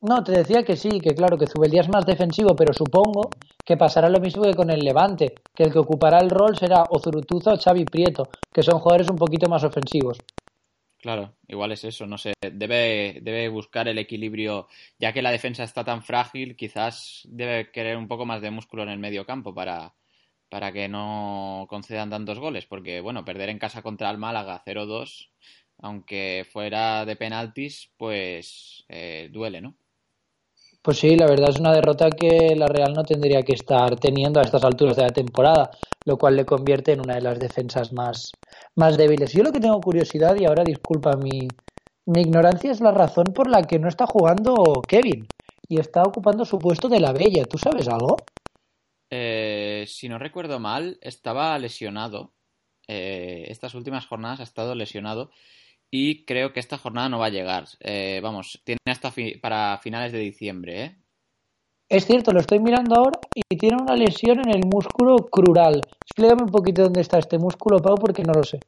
No, 0.00 0.22
te 0.22 0.32
decía 0.32 0.62
que 0.62 0.76
sí, 0.76 1.00
que 1.00 1.14
claro, 1.14 1.38
que 1.38 1.46
Zubeldía 1.46 1.80
es 1.80 1.88
más 1.88 2.04
defensivo, 2.04 2.54
pero 2.54 2.72
supongo 2.72 3.30
que 3.64 3.76
pasará 3.76 4.08
lo 4.08 4.20
mismo 4.20 4.42
que 4.42 4.54
con 4.54 4.70
el 4.70 4.84
Levante, 4.84 5.34
que 5.54 5.64
el 5.64 5.72
que 5.72 5.78
ocupará 5.78 6.18
el 6.18 6.30
rol 6.30 6.56
será 6.56 6.84
o 6.90 6.98
Zurutuza 6.98 7.54
o 7.54 7.58
Xavi 7.58 7.84
Prieto, 7.84 8.28
que 8.52 8.62
son 8.62 8.78
jugadores 8.78 9.08
un 9.08 9.16
poquito 9.16 9.48
más 9.48 9.64
ofensivos. 9.64 10.18
Claro, 10.98 11.36
igual 11.46 11.72
es 11.72 11.84
eso, 11.84 12.06
no 12.06 12.18
sé, 12.18 12.34
debe, 12.40 13.20
debe 13.22 13.48
buscar 13.48 13.86
el 13.86 13.98
equilibrio, 13.98 14.66
ya 14.98 15.12
que 15.12 15.22
la 15.22 15.30
defensa 15.30 15.62
está 15.62 15.84
tan 15.84 16.02
frágil, 16.02 16.56
quizás 16.56 17.22
debe 17.30 17.70
querer 17.70 17.96
un 17.96 18.08
poco 18.08 18.26
más 18.26 18.40
de 18.42 18.50
músculo 18.50 18.82
en 18.82 18.88
el 18.88 18.98
medio 18.98 19.24
campo 19.24 19.54
para, 19.54 19.94
para 20.48 20.72
que 20.72 20.88
no 20.88 21.66
concedan 21.68 22.10
tantos 22.10 22.38
goles, 22.38 22.66
porque 22.66 23.00
bueno, 23.00 23.24
perder 23.24 23.48
en 23.48 23.58
casa 23.58 23.82
contra 23.82 24.10
el 24.10 24.18
Málaga 24.18 24.62
0-2, 24.64 25.30
aunque 25.78 26.46
fuera 26.50 27.04
de 27.04 27.16
penaltis, 27.16 27.90
pues 27.96 28.84
eh, 28.88 29.28
duele, 29.32 29.60
¿no? 29.60 29.76
Pues 30.82 30.98
sí, 30.98 31.16
la 31.16 31.26
verdad 31.26 31.50
es 31.50 31.58
una 31.58 31.72
derrota 31.72 32.10
que 32.10 32.54
la 32.54 32.68
Real 32.68 32.92
no 32.94 33.02
tendría 33.02 33.42
que 33.42 33.54
estar 33.54 33.96
teniendo 33.96 34.38
a 34.38 34.44
estas 34.44 34.62
alturas 34.62 34.96
de 34.96 35.02
la 35.02 35.08
temporada, 35.08 35.70
lo 36.04 36.16
cual 36.16 36.36
le 36.36 36.44
convierte 36.44 36.92
en 36.92 37.00
una 37.00 37.16
de 37.16 37.22
las 37.22 37.40
defensas 37.40 37.92
más, 37.92 38.30
más 38.76 38.96
débiles. 38.96 39.32
Yo 39.32 39.42
lo 39.42 39.50
que 39.50 39.58
tengo 39.58 39.80
curiosidad, 39.80 40.36
y 40.36 40.44
ahora 40.44 40.62
disculpa 40.62 41.16
mi, 41.16 41.48
mi 42.06 42.20
ignorancia, 42.20 42.70
es 42.70 42.80
la 42.80 42.92
razón 42.92 43.24
por 43.34 43.50
la 43.50 43.64
que 43.64 43.80
no 43.80 43.88
está 43.88 44.06
jugando 44.06 44.80
Kevin 44.86 45.26
y 45.68 45.80
está 45.80 46.04
ocupando 46.04 46.44
su 46.44 46.58
puesto 46.58 46.88
de 46.88 47.00
la 47.00 47.12
Bella. 47.12 47.44
¿Tú 47.46 47.58
sabes 47.58 47.88
algo? 47.88 48.16
Eh, 49.18 49.86
si 49.88 50.10
no 50.10 50.18
recuerdo 50.18 50.60
mal, 50.60 50.98
estaba 51.00 51.58
lesionado. 51.58 52.34
Eh, 52.86 53.46
estas 53.48 53.74
últimas 53.74 54.04
jornadas 54.06 54.40
ha 54.40 54.42
estado 54.42 54.74
lesionado 54.74 55.30
y 55.90 56.26
creo 56.26 56.52
que 56.52 56.60
esta 56.60 56.76
jornada 56.76 57.08
no 57.08 57.18
va 57.18 57.26
a 57.26 57.30
llegar. 57.30 57.64
Eh, 57.80 58.20
vamos, 58.22 58.60
tiene 58.64 58.78
hasta 58.86 59.10
fi- 59.10 59.38
para 59.38 59.78
finales 59.78 60.12
de 60.12 60.18
diciembre, 60.18 60.84
¿eh? 60.84 60.96
Es 61.88 62.04
cierto, 62.04 62.32
lo 62.32 62.40
estoy 62.40 62.58
mirando 62.58 62.96
ahora 62.96 63.18
y 63.34 63.56
tiene 63.56 63.76
una 63.80 63.94
lesión 63.96 64.40
en 64.40 64.50
el 64.50 64.66
músculo 64.66 65.16
crural. 65.16 65.80
Explícame 66.04 66.42
un 66.42 66.50
poquito 66.50 66.82
dónde 66.82 67.00
está 67.00 67.18
este 67.18 67.38
músculo, 67.38 67.78
Pau, 67.78 67.94
porque 67.94 68.22
no 68.22 68.34
lo 68.34 68.42
sé. 68.44 68.58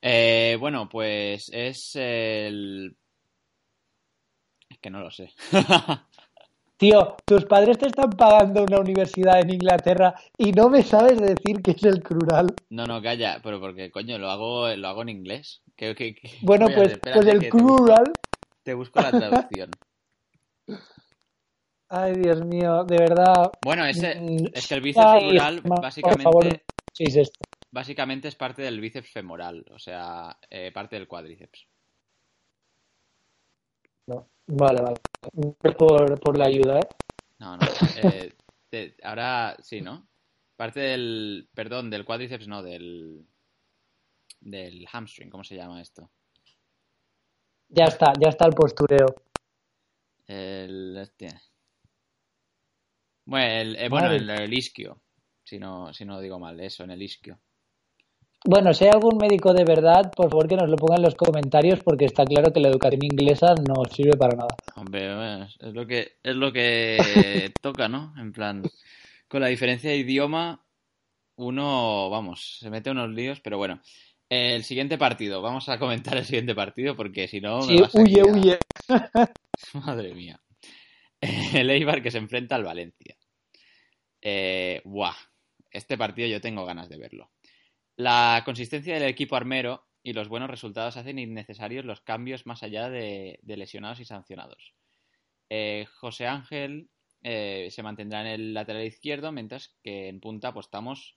Eh, 0.00 0.56
bueno, 0.58 0.88
pues 0.88 1.50
es 1.52 1.96
el... 1.96 2.96
Es 4.70 4.78
que 4.78 4.90
no 4.90 5.00
lo 5.00 5.10
sé. 5.10 5.30
Tío, 6.78 7.16
tus 7.26 7.44
padres 7.44 7.76
te 7.76 7.86
están 7.88 8.10
pagando 8.10 8.62
una 8.62 8.78
universidad 8.78 9.40
en 9.40 9.50
Inglaterra 9.50 10.14
y 10.38 10.52
no 10.52 10.68
me 10.68 10.82
sabes 10.84 11.20
decir 11.20 11.60
que 11.60 11.72
es 11.72 11.82
el 11.82 12.00
crural. 12.00 12.54
No, 12.70 12.86
no, 12.86 13.02
calla, 13.02 13.40
pero 13.42 13.58
porque, 13.60 13.90
coño, 13.90 14.16
lo 14.16 14.30
hago, 14.30 14.68
lo 14.76 14.86
hago 14.88 15.02
en 15.02 15.08
inglés. 15.08 15.60
¿Qué- 15.74 15.96
qué- 15.96 16.14
qué 16.14 16.30
Bueno, 16.42 16.68
pues, 16.72 17.00
pues 17.02 17.26
el 17.26 17.40
te 17.40 17.48
crural. 17.48 18.12
Te 18.62 18.74
busco 18.74 19.00
la 19.00 19.10
traducción. 19.10 19.70
Ay, 21.88 22.12
Dios 22.14 22.44
mío, 22.44 22.84
de 22.84 22.96
verdad. 22.98 23.50
Bueno, 23.62 23.84
ese, 23.84 24.20
es 24.52 24.68
que 24.68 24.74
el 24.74 24.80
bíceps 24.82 25.04
ay, 25.04 25.20
femoral 25.20 25.62
ma- 25.64 25.74
por 25.76 25.82
básicamente, 25.82 26.22
favor, 26.22 26.46
es 26.98 27.16
esto. 27.16 27.44
básicamente 27.72 28.28
es 28.28 28.36
parte 28.36 28.62
del 28.62 28.78
bíceps 28.78 29.10
femoral, 29.10 29.64
o 29.72 29.78
sea, 29.80 30.36
eh, 30.48 30.70
parte 30.70 30.94
del 30.96 31.08
cuádriceps. 31.08 31.66
Vale, 34.48 34.80
vale. 34.80 34.96
Por, 35.76 36.20
por 36.20 36.38
la 36.38 36.46
ayuda, 36.46 36.80
¿eh? 36.80 36.88
No, 37.38 37.56
no. 37.56 37.62
eh, 37.96 38.32
te- 38.70 38.96
ahora 39.02 39.56
sí, 39.62 39.80
¿no? 39.80 40.06
Parte 40.56 40.80
del, 40.80 41.48
perdón, 41.54 41.90
del 41.90 42.04
cuádriceps, 42.04 42.48
no, 42.48 42.62
del, 42.62 43.24
del 44.40 44.86
hamstring, 44.90 45.30
¿cómo 45.30 45.44
se 45.44 45.54
llama 45.54 45.80
esto? 45.80 46.10
Ya 47.68 47.84
está, 47.84 48.12
ya 48.18 48.30
está 48.30 48.46
el 48.46 48.54
postureo. 48.54 49.06
El, 50.26 50.96
este. 50.96 51.28
Bueno, 53.26 53.46
el, 53.60 53.76
eh, 53.76 53.88
bueno, 53.88 54.10
el, 54.10 54.28
el 54.30 54.54
isquio, 54.54 55.02
si 55.44 55.58
no, 55.58 55.92
si 55.92 56.04
no 56.04 56.18
digo 56.20 56.38
mal, 56.38 56.58
eso, 56.60 56.82
en 56.84 56.90
el 56.90 57.02
isquio. 57.02 57.38
Bueno, 58.44 58.72
si 58.72 58.84
hay 58.84 58.90
algún 58.90 59.16
médico 59.18 59.52
de 59.52 59.64
verdad, 59.64 60.12
por 60.14 60.30
favor 60.30 60.48
que 60.48 60.56
nos 60.56 60.68
lo 60.68 60.76
ponga 60.76 60.96
en 60.96 61.02
los 61.02 61.14
comentarios 61.14 61.80
porque 61.82 62.04
está 62.04 62.24
claro 62.24 62.52
que 62.52 62.60
la 62.60 62.68
educación 62.68 63.02
inglesa 63.04 63.54
no 63.56 63.84
sirve 63.90 64.16
para 64.16 64.36
nada. 64.36 64.56
Hombre, 64.76 65.14
bueno, 65.14 65.44
es 65.44 65.74
lo 65.74 65.86
que, 65.86 66.18
es 66.22 66.36
lo 66.36 66.52
que 66.52 66.98
toca, 67.60 67.88
¿no? 67.88 68.14
En 68.16 68.32
plan, 68.32 68.62
con 69.26 69.40
la 69.40 69.48
diferencia 69.48 69.90
de 69.90 69.96
idioma, 69.96 70.64
uno, 71.36 72.08
vamos, 72.10 72.58
se 72.60 72.70
mete 72.70 72.90
unos 72.90 73.10
líos, 73.10 73.40
pero 73.40 73.58
bueno. 73.58 73.80
El 74.30 74.62
siguiente 74.62 74.98
partido, 74.98 75.40
vamos 75.40 75.70
a 75.70 75.78
comentar 75.78 76.16
el 76.18 76.24
siguiente 76.24 76.54
partido 76.54 76.94
porque 76.94 77.26
si 77.28 77.40
no 77.40 77.60
me 77.60 77.78
Sí, 77.78 77.82
huye, 77.94 78.22
huye. 78.22 78.58
Madre 79.86 80.14
mía. 80.14 80.38
El 81.54 81.70
Eibar 81.70 82.02
que 82.02 82.10
se 82.10 82.18
enfrenta 82.18 82.54
al 82.54 82.64
Valencia. 82.64 83.16
Eh, 84.20 84.82
buah, 84.84 85.14
este 85.70 85.96
partido 85.96 86.28
yo 86.28 86.40
tengo 86.40 86.66
ganas 86.66 86.88
de 86.88 86.98
verlo. 86.98 87.30
La 87.98 88.42
consistencia 88.44 88.94
del 88.94 89.08
equipo 89.08 89.34
armero 89.34 89.84
y 90.04 90.12
los 90.12 90.28
buenos 90.28 90.48
resultados 90.48 90.96
hacen 90.96 91.18
innecesarios 91.18 91.84
los 91.84 92.00
cambios 92.00 92.46
más 92.46 92.62
allá 92.62 92.88
de, 92.88 93.40
lesionados 93.44 93.98
y 93.98 94.04
sancionados. 94.04 94.72
Eh, 95.50 95.84
José 95.96 96.28
Ángel 96.28 96.90
eh, 97.24 97.66
se 97.72 97.82
mantendrá 97.82 98.20
en 98.20 98.28
el 98.28 98.54
lateral 98.54 98.84
izquierdo, 98.84 99.32
mientras 99.32 99.76
que 99.82 100.06
en 100.06 100.20
punta 100.20 100.46
apostamos, 100.46 101.16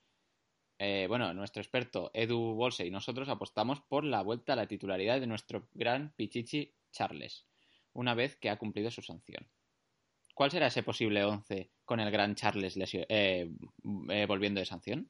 eh, 0.80 1.06
bueno, 1.08 1.32
nuestro 1.34 1.62
experto 1.62 2.10
Edu 2.14 2.54
Bolse 2.56 2.84
y 2.84 2.90
nosotros 2.90 3.28
apostamos 3.28 3.80
por 3.82 4.02
la 4.02 4.22
vuelta 4.22 4.54
a 4.54 4.56
la 4.56 4.66
titularidad 4.66 5.20
de 5.20 5.28
nuestro 5.28 5.68
gran 5.74 6.12
Pichichi 6.16 6.74
Charles, 6.90 7.46
una 7.92 8.14
vez 8.14 8.34
que 8.34 8.50
ha 8.50 8.58
cumplido 8.58 8.90
su 8.90 9.02
sanción. 9.02 9.48
¿Cuál 10.34 10.50
será 10.50 10.66
ese 10.66 10.82
posible 10.82 11.24
11 11.24 11.70
con 11.84 12.00
el 12.00 12.10
gran 12.10 12.34
Charles 12.34 12.76
eh, 12.76 13.52
eh, 14.08 14.26
volviendo 14.26 14.58
de 14.58 14.66
sanción? 14.66 15.08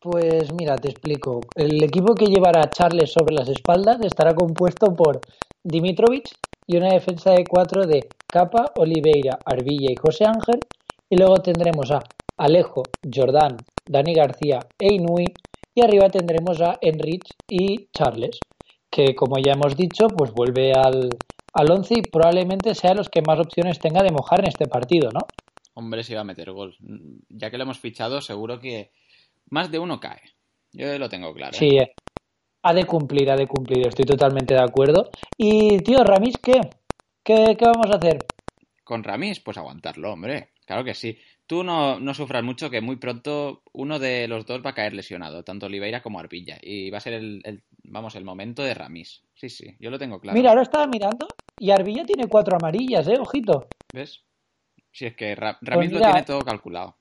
Pues 0.00 0.52
mira, 0.52 0.76
te 0.76 0.90
explico. 0.90 1.40
El 1.56 1.82
equipo 1.82 2.14
que 2.14 2.26
llevará 2.26 2.62
a 2.62 2.70
Charles 2.70 3.10
sobre 3.10 3.34
las 3.34 3.48
espaldas 3.48 3.98
estará 4.00 4.32
compuesto 4.32 4.94
por 4.94 5.20
Dimitrovic 5.64 6.30
y 6.68 6.76
una 6.76 6.92
defensa 6.92 7.32
de 7.32 7.44
cuatro 7.44 7.84
de 7.84 8.08
Capa, 8.28 8.72
Oliveira, 8.76 9.40
Arbilla 9.44 9.90
y 9.90 9.96
José 9.96 10.24
Ángel. 10.24 10.60
Y 11.10 11.16
luego 11.16 11.38
tendremos 11.38 11.90
a 11.90 11.98
Alejo, 12.36 12.84
Jordán, 13.12 13.56
Dani 13.86 14.14
García 14.14 14.60
e 14.78 14.94
Inui. 14.94 15.24
Y 15.74 15.82
arriba 15.82 16.08
tendremos 16.10 16.60
a 16.60 16.78
Enrich 16.80 17.34
y 17.48 17.88
Charles, 17.92 18.38
que 18.90 19.16
como 19.16 19.38
ya 19.38 19.52
hemos 19.52 19.76
dicho, 19.76 20.06
pues 20.08 20.32
vuelve 20.32 20.74
al, 20.74 21.10
al 21.54 21.70
once 21.72 21.94
y 21.98 22.02
probablemente 22.02 22.74
sea 22.76 22.94
los 22.94 23.08
que 23.08 23.22
más 23.22 23.40
opciones 23.40 23.80
tenga 23.80 24.02
de 24.02 24.12
mojar 24.12 24.40
en 24.40 24.48
este 24.48 24.66
partido, 24.66 25.10
¿no? 25.12 25.20
Hombre, 25.74 26.04
si 26.04 26.14
va 26.14 26.20
a 26.20 26.24
meter 26.24 26.52
gol. 26.52 26.76
Ya 27.28 27.50
que 27.50 27.58
lo 27.58 27.64
hemos 27.64 27.78
fichado, 27.78 28.20
seguro 28.20 28.60
que 28.60 28.90
más 29.50 29.70
de 29.70 29.78
uno 29.78 30.00
cae. 30.00 30.20
Yo 30.72 30.98
lo 30.98 31.08
tengo 31.08 31.32
claro. 31.34 31.54
Sí, 31.56 31.78
eh, 31.78 31.92
ha 32.62 32.74
de 32.74 32.84
cumplir, 32.86 33.30
ha 33.30 33.36
de 33.36 33.46
cumplir, 33.46 33.86
estoy 33.86 34.04
totalmente 34.04 34.54
de 34.54 34.60
acuerdo. 34.60 35.10
Y, 35.36 35.80
tío, 35.82 36.02
Ramis, 36.04 36.38
¿qué? 36.38 36.60
¿Qué, 37.24 37.56
qué 37.58 37.64
vamos 37.66 37.90
a 37.90 37.96
hacer? 37.96 38.18
Con 38.84 39.02
Ramis, 39.04 39.40
pues 39.40 39.56
aguantarlo, 39.58 40.12
hombre. 40.12 40.50
Claro 40.66 40.84
que 40.84 40.94
sí. 40.94 41.18
Tú 41.46 41.64
no, 41.64 41.98
no 41.98 42.12
sufras 42.12 42.42
mucho 42.44 42.68
que 42.68 42.82
muy 42.82 42.96
pronto 42.96 43.62
uno 43.72 43.98
de 43.98 44.28
los 44.28 44.44
dos 44.44 44.60
va 44.64 44.70
a 44.70 44.74
caer 44.74 44.92
lesionado, 44.92 45.42
tanto 45.42 45.64
Oliveira 45.66 46.02
como 46.02 46.20
Arbilla. 46.20 46.58
Y 46.60 46.90
va 46.90 46.98
a 46.98 47.02
ser 47.02 47.14
el, 47.14 47.40
el- 47.44 47.64
vamos, 47.84 48.14
el 48.16 48.24
momento 48.24 48.62
de 48.62 48.74
Ramis. 48.74 49.22
Sí, 49.34 49.48
sí, 49.48 49.74
yo 49.80 49.90
lo 49.90 49.98
tengo 49.98 50.20
claro. 50.20 50.36
Mira, 50.36 50.50
ahora 50.50 50.62
estaba 50.62 50.86
mirando 50.86 51.26
y 51.58 51.70
Arbilla 51.70 52.04
tiene 52.04 52.28
cuatro 52.28 52.56
amarillas, 52.56 53.08
¿eh? 53.08 53.16
Ojito. 53.18 53.74
¿Ves? 53.92 54.24
Si 54.92 55.06
es 55.06 55.16
que 55.16 55.34
Ra- 55.34 55.58
Ramis 55.62 55.90
lo 55.90 55.98
Pues 55.98 56.06
mira- 56.06 56.06
tiene 56.12 56.26
todo 56.26 56.44
calculado. 56.44 56.97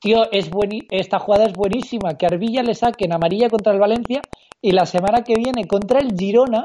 Tío, 0.00 0.30
es 0.30 0.50
bueni- 0.50 0.86
esta 0.90 1.18
jugada 1.18 1.46
es 1.46 1.54
buenísima. 1.54 2.16
Que 2.16 2.26
Arbilla 2.26 2.62
le 2.62 2.74
saquen 2.74 3.12
amarilla 3.12 3.48
contra 3.48 3.72
el 3.72 3.80
Valencia 3.80 4.22
y 4.62 4.72
la 4.72 4.86
semana 4.86 5.22
que 5.24 5.34
viene 5.34 5.66
contra 5.66 6.00
el 6.00 6.12
Girona, 6.16 6.62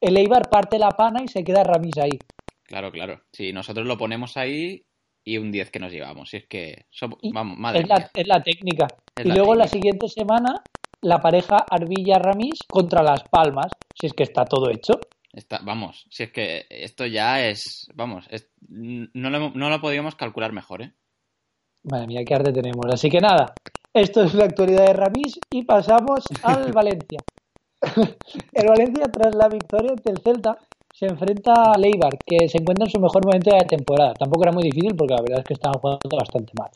el 0.00 0.16
Eibar 0.16 0.48
parte 0.50 0.78
la 0.78 0.90
pana 0.90 1.22
y 1.22 1.28
se 1.28 1.44
queda 1.44 1.64
Ramis 1.64 1.98
ahí. 1.98 2.20
Claro, 2.64 2.90
claro. 2.90 3.20
Si 3.32 3.52
nosotros 3.52 3.86
lo 3.86 3.96
ponemos 3.98 4.36
ahí 4.36 4.84
y 5.24 5.38
un 5.38 5.50
10 5.52 5.70
que 5.70 5.78
nos 5.78 5.92
llevamos. 5.92 6.30
Si 6.30 6.38
es 6.38 6.46
que 6.46 6.86
somos, 6.90 7.18
vamos, 7.32 7.58
madre 7.58 7.80
Es 7.80 7.88
la, 7.88 7.96
mía. 7.96 8.10
es 8.14 8.26
la 8.26 8.42
técnica. 8.42 8.86
Es 9.16 9.24
y 9.26 9.28
la 9.28 9.34
luego 9.36 9.54
la 9.54 9.66
siguiente 9.68 10.08
semana, 10.08 10.62
la 11.02 11.18
pareja 11.20 11.56
Arbilla-Ramis 11.70 12.66
contra 12.68 13.02
Las 13.02 13.22
Palmas. 13.24 13.72
Si 13.94 14.06
es 14.06 14.12
que 14.12 14.22
está 14.22 14.44
todo 14.44 14.70
hecho. 14.70 14.94
Está, 15.32 15.60
vamos, 15.62 16.06
si 16.10 16.22
es 16.22 16.32
que 16.32 16.64
esto 16.70 17.04
ya 17.06 17.46
es, 17.46 17.88
vamos, 17.94 18.26
es- 18.30 18.50
no, 18.68 19.28
lo, 19.30 19.50
no 19.50 19.68
lo 19.68 19.80
podíamos 19.82 20.14
calcular 20.14 20.52
mejor, 20.52 20.80
¿eh? 20.82 20.92
Madre 21.90 22.06
mía, 22.08 22.24
qué 22.24 22.34
arte 22.34 22.52
tenemos. 22.52 22.84
Así 22.92 23.08
que 23.08 23.20
nada, 23.20 23.54
esto 23.94 24.24
es 24.24 24.34
la 24.34 24.44
actualidad 24.44 24.86
de 24.86 24.92
Ramis 24.92 25.38
y 25.50 25.62
pasamos 25.62 26.20
al 26.42 26.72
Valencia. 26.72 27.20
El 28.52 28.68
Valencia, 28.68 29.04
tras 29.12 29.34
la 29.34 29.48
victoria 29.48 29.92
ante 29.92 30.10
el 30.10 30.18
Celta, 30.18 30.58
se 30.92 31.06
enfrenta 31.06 31.72
al 31.72 31.84
Eibar, 31.84 32.18
que 32.26 32.48
se 32.48 32.58
encuentra 32.58 32.86
en 32.86 32.90
su 32.90 32.98
mejor 32.98 33.24
momento 33.24 33.50
de 33.50 33.58
la 33.58 33.66
temporada. 33.66 34.14
Tampoco 34.14 34.44
era 34.44 34.52
muy 34.52 34.64
difícil 34.64 34.96
porque 34.96 35.14
la 35.14 35.20
verdad 35.20 35.38
es 35.40 35.44
que 35.44 35.54
estaban 35.54 35.78
jugando 35.78 36.16
bastante 36.16 36.52
mal. 36.58 36.70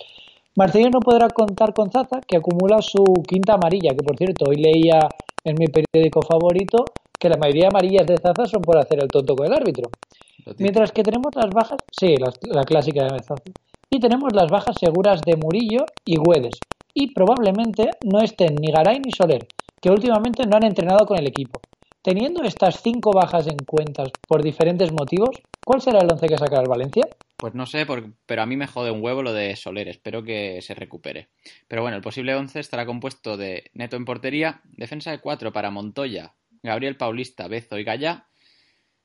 Marcelino 0.56 0.90
no 0.90 1.00
podrá 1.00 1.28
contar 1.30 1.72
con 1.72 1.90
Zaza, 1.90 2.20
que 2.26 2.36
acumula 2.36 2.82
su 2.82 3.02
quinta 3.26 3.54
amarilla, 3.54 3.90
que 3.90 4.04
por 4.04 4.16
cierto, 4.16 4.44
hoy 4.48 4.56
leía 4.56 5.08
en 5.42 5.56
mi 5.58 5.66
periódico 5.68 6.20
favorito 6.22 6.84
que 7.18 7.28
la 7.28 7.38
mayoría 7.38 7.62
de 7.62 7.68
amarillas 7.68 8.06
de 8.06 8.18
Zaza 8.18 8.46
son 8.46 8.62
por 8.62 8.78
hacer 8.78 9.02
el 9.02 9.08
tonto 9.08 9.34
con 9.34 9.46
el 9.46 9.54
árbitro. 9.54 9.90
Mientras 10.58 10.92
que 10.92 11.02
tenemos 11.02 11.34
las 11.34 11.50
bajas, 11.50 11.78
sí, 11.90 12.14
la, 12.16 12.30
la 12.42 12.64
clásica 12.64 13.04
de 13.04 13.10
Zaza. 13.20 13.34
Y 13.92 13.98
tenemos 13.98 14.32
las 14.32 14.48
bajas 14.48 14.76
seguras 14.78 15.20
de 15.22 15.36
Murillo 15.36 15.84
y 16.04 16.16
Güedes. 16.16 16.54
Y 16.94 17.12
probablemente 17.12 17.90
no 18.04 18.20
estén 18.20 18.54
ni 18.54 18.70
Garay 18.70 19.00
ni 19.00 19.10
Soler, 19.10 19.48
que 19.82 19.90
últimamente 19.90 20.46
no 20.46 20.56
han 20.56 20.64
entrenado 20.64 21.04
con 21.06 21.18
el 21.18 21.26
equipo. 21.26 21.60
Teniendo 22.00 22.44
estas 22.44 22.80
cinco 22.82 23.10
bajas 23.12 23.48
en 23.48 23.58
cuentas 23.58 24.10
por 24.28 24.44
diferentes 24.44 24.92
motivos, 24.92 25.30
¿cuál 25.64 25.82
será 25.82 25.98
el 25.98 26.10
once 26.10 26.28
que 26.28 26.38
sacará 26.38 26.62
el 26.62 26.68
Valencia? 26.68 27.08
Pues 27.36 27.54
no 27.54 27.66
sé, 27.66 27.84
pero 28.26 28.42
a 28.42 28.46
mí 28.46 28.56
me 28.56 28.68
jode 28.68 28.92
un 28.92 29.02
huevo 29.02 29.22
lo 29.24 29.32
de 29.32 29.56
Soler. 29.56 29.88
Espero 29.88 30.22
que 30.22 30.62
se 30.62 30.74
recupere. 30.74 31.28
Pero 31.66 31.82
bueno, 31.82 31.96
el 31.96 32.02
posible 32.02 32.36
11 32.36 32.60
estará 32.60 32.86
compuesto 32.86 33.36
de 33.36 33.70
Neto 33.74 33.96
en 33.96 34.04
portería, 34.04 34.60
defensa 34.64 35.10
de 35.10 35.18
4 35.18 35.52
para 35.52 35.72
Montoya, 35.72 36.34
Gabriel 36.62 36.96
Paulista, 36.96 37.48
Bezo 37.48 37.76
y 37.76 37.84
Gallá, 37.84 38.28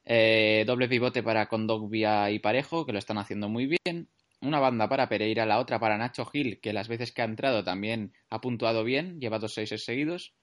eh, 0.06 0.64
doble 0.68 0.88
pivote 0.88 1.24
para 1.24 1.48
Condogbia 1.48 2.30
y 2.30 2.38
Parejo, 2.38 2.86
que 2.86 2.94
lo 2.94 3.00
están 3.00 3.18
haciendo 3.18 3.50
muy 3.50 3.66
bien, 3.66 4.08
una 4.42 4.60
banda 4.60 4.88
para 4.90 5.10
Pereira, 5.10 5.46
la 5.46 5.60
otra 5.60 5.80
para 5.80 5.98
Nacho 5.98 6.26
Gil, 6.26 6.60
que 6.62 6.74
las 6.74 6.88
veces 6.88 7.12
que 7.12 7.22
ha 7.22 7.26
entrado 7.26 7.64
también 7.64 8.14
ha 8.30 8.42
puntuado 8.42 8.84
bien, 8.84 9.20
lleva 9.20 9.40
dos 9.40 9.54
seis 9.54 9.70
seguidos, 9.84 10.34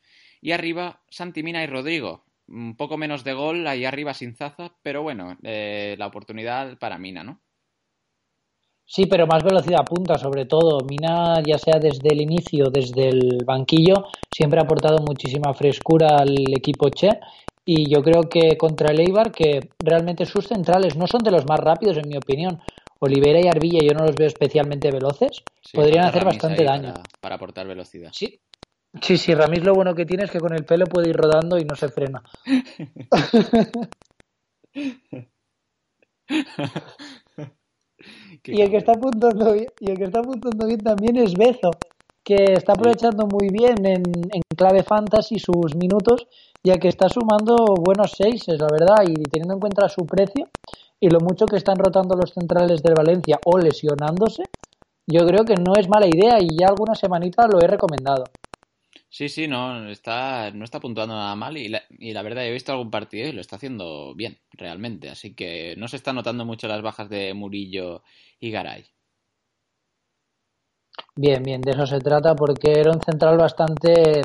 y 0.41 0.53
arriba 0.53 1.03
Santimina 1.09 1.63
y 1.63 1.67
Rodrigo, 1.67 2.25
un 2.49 2.77
poco 2.77 2.97
menos 2.99 3.25
de 3.25 3.33
gol 3.33 3.67
ahí 3.67 3.85
arriba 3.85 4.15
sin 4.15 4.35
Zaza, 4.35 4.75
pero 4.83 5.03
bueno, 5.03 5.39
eh, 5.43 5.95
la 5.99 6.07
oportunidad 6.07 6.79
para 6.79 6.99
Mina, 6.99 7.23
¿no? 7.23 7.41
Sí, 8.85 9.07
pero 9.07 9.27
más 9.27 9.43
velocidad 9.43 9.87
punta, 9.87 10.19
sobre 10.19 10.45
todo. 10.45 10.81
Mina, 10.85 11.41
ya 11.47 11.57
sea 11.57 11.79
desde 11.79 12.13
el 12.13 12.21
inicio, 12.21 12.67
desde 12.71 13.09
el 13.09 13.39
banquillo, 13.47 14.09
siempre 14.31 14.61
ha 14.61 14.65
aportado 14.65 14.99
muchísima 14.99 15.55
frescura 15.55 16.19
al 16.19 16.35
equipo 16.55 16.91
Che. 16.91 17.09
Y 17.65 17.89
yo 17.89 18.03
creo 18.03 18.23
que 18.23 18.59
contra 18.59 18.91
el 18.93 19.01
Eibar, 19.01 19.31
que 19.33 19.71
realmente 19.79 20.27
sus 20.27 20.49
centrales 20.49 20.97
no 20.97 21.07
son 21.07 21.23
de 21.23 21.31
los 21.31 21.47
más 21.47 21.61
rápidos, 21.61 21.97
en 21.97 22.09
mi 22.09 22.17
opinión. 22.17 22.61
Olivera 23.05 23.41
y 23.41 23.49
Arvilla 23.49 23.81
yo 23.83 23.95
no 23.95 24.07
los 24.07 24.15
veo 24.15 24.29
especialmente 24.29 24.93
veloces. 24.93 25.43
podrían 25.73 26.05
hacer 26.05 26.25
bastante 26.25 26.63
daño. 26.63 26.95
Para, 27.21 27.35
aportar 27.35 27.67
velocidad. 27.67 28.11
Sí, 28.13 28.41
Sí, 29.01 29.17
sí, 29.17 29.35
Ramis 29.35 29.65
lo 29.65 29.75
bueno 29.75 29.95
que 29.95 30.05
tiene 30.05 30.25
es 30.25 30.31
que 30.31 30.39
con 30.39 30.53
el 30.53 30.67
pelo 30.67 30.85
puede 30.85 31.09
ir 31.09 31.17
rodando 31.17 31.57
y 31.59 31.65
no 31.65 31.75
se 31.75 31.89
frena. 31.89 32.23
y 38.45 38.61
el 38.61 38.71
que 38.71 38.77
está 38.77 38.93
apuntando 38.93 39.55
bien, 39.55 39.69
y 39.81 39.91
el 39.91 39.97
que 39.97 40.05
está 40.05 40.21
apuntando 40.21 40.67
bien 40.67 40.81
también 40.81 41.17
es 41.17 41.33
Bezo, 41.33 41.71
que 42.23 42.53
está 42.53 42.75
aprovechando 42.75 43.27
muy 43.27 43.49
bien 43.49 43.79
en, 43.85 44.03
en, 44.31 44.43
clave 44.55 44.83
fantasy 44.83 45.39
sus 45.39 45.75
minutos, 45.75 46.27
ya 46.63 46.77
que 46.77 46.89
está 46.89 47.09
sumando 47.09 47.57
buenos 47.83 48.13
seises, 48.13 48.61
la 48.61 48.69
verdad, 48.71 49.05
y 49.09 49.15
teniendo 49.25 49.55
en 49.55 49.61
cuenta 49.61 49.89
su 49.89 50.05
precio 50.05 50.51
y 51.03 51.11
lo 51.11 51.19
mucho 51.21 51.49
que 51.49 51.57
están 51.57 51.79
rotando 51.79 52.15
los 52.15 52.33
centrales 52.33 52.81
del 52.81 52.95
Valencia 52.95 53.41
o 53.45 53.59
lesionándose, 53.59 54.45
yo 55.05 55.27
creo 55.27 55.45
que 55.45 55.57
no 55.57 55.75
es 55.75 55.89
mala 55.89 56.07
idea 56.07 56.39
y 56.41 56.57
ya 56.57 56.69
alguna 56.69 56.95
semanita 56.95 57.49
lo 57.49 57.61
he 57.61 57.67
recomendado. 57.67 58.31
Sí, 59.09 59.29
sí, 59.29 59.49
no 59.49 59.89
está, 59.91 60.53
no 60.53 60.65
está 60.65 60.79
puntuando 60.81 61.15
nada 61.15 61.35
mal 61.35 61.57
y 61.57 61.69
la, 61.69 61.83
y 61.91 62.13
la 62.13 62.23
verdad 62.23 62.47
he 62.47 62.53
visto 62.53 62.71
algún 62.73 62.91
partido 62.91 63.29
y 63.29 63.33
lo 63.33 63.41
está 63.41 63.57
haciendo 63.57 64.15
bien, 64.15 64.39
realmente. 64.53 65.11
Así 65.11 65.35
que 65.35 65.75
no 65.77 65.89
se 65.89 65.97
está 65.97 66.13
notando 66.13 66.45
mucho 66.45 66.69
las 66.69 66.83
bajas 66.83 67.09
de 67.11 67.35
Murillo 67.35 68.03
y 68.41 68.53
Garay. 68.53 68.87
Bien, 71.17 71.43
bien, 71.43 71.61
de 71.61 71.73
eso 71.73 71.87
se 71.87 71.99
trata 71.99 72.35
porque 72.35 72.73
era 72.73 72.93
un 72.93 73.01
central 73.01 73.37
bastante 73.39 74.23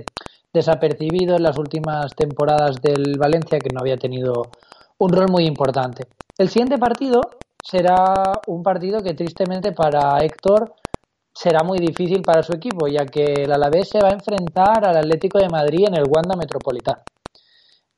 desapercibido 0.53 1.35
en 1.35 1.43
las 1.43 1.57
últimas 1.57 2.15
temporadas 2.15 2.81
del 2.81 3.17
Valencia 3.17 3.59
que 3.59 3.73
no 3.73 3.81
había 3.81 3.97
tenido 3.97 4.51
un 4.99 5.11
rol 5.11 5.27
muy 5.29 5.45
importante. 5.45 6.07
El 6.37 6.49
siguiente 6.49 6.77
partido 6.77 7.21
será 7.63 8.13
un 8.45 8.61
partido 8.61 9.01
que 9.01 9.15
tristemente 9.15 9.71
para 9.71 10.19
Héctor 10.19 10.75
será 11.33 11.63
muy 11.63 11.79
difícil 11.79 12.21
para 12.21 12.43
su 12.43 12.53
equipo, 12.53 12.87
ya 12.87 13.07
que 13.07 13.23
el 13.23 13.51
Alavés 13.51 13.89
se 13.89 13.99
va 13.99 14.09
a 14.09 14.13
enfrentar 14.13 14.85
al 14.85 14.97
Atlético 14.97 15.39
de 15.39 15.49
Madrid 15.49 15.87
en 15.87 15.95
el 15.95 16.03
Wanda 16.03 16.35
Metropolitano. 16.35 17.01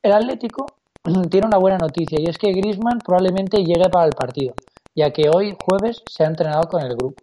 El 0.02 0.12
Atlético 0.12 0.64
tiene 1.30 1.48
una 1.48 1.58
buena 1.58 1.76
noticia 1.76 2.18
y 2.18 2.30
es 2.30 2.38
que 2.38 2.50
Griezmann 2.52 3.00
probablemente 3.04 3.58
llegue 3.58 3.90
para 3.90 4.06
el 4.06 4.12
partido, 4.12 4.54
ya 4.94 5.10
que 5.10 5.28
hoy 5.28 5.54
jueves 5.62 6.02
se 6.08 6.24
ha 6.24 6.28
entrenado 6.28 6.62
con 6.62 6.80
el 6.80 6.96
grupo. 6.96 7.22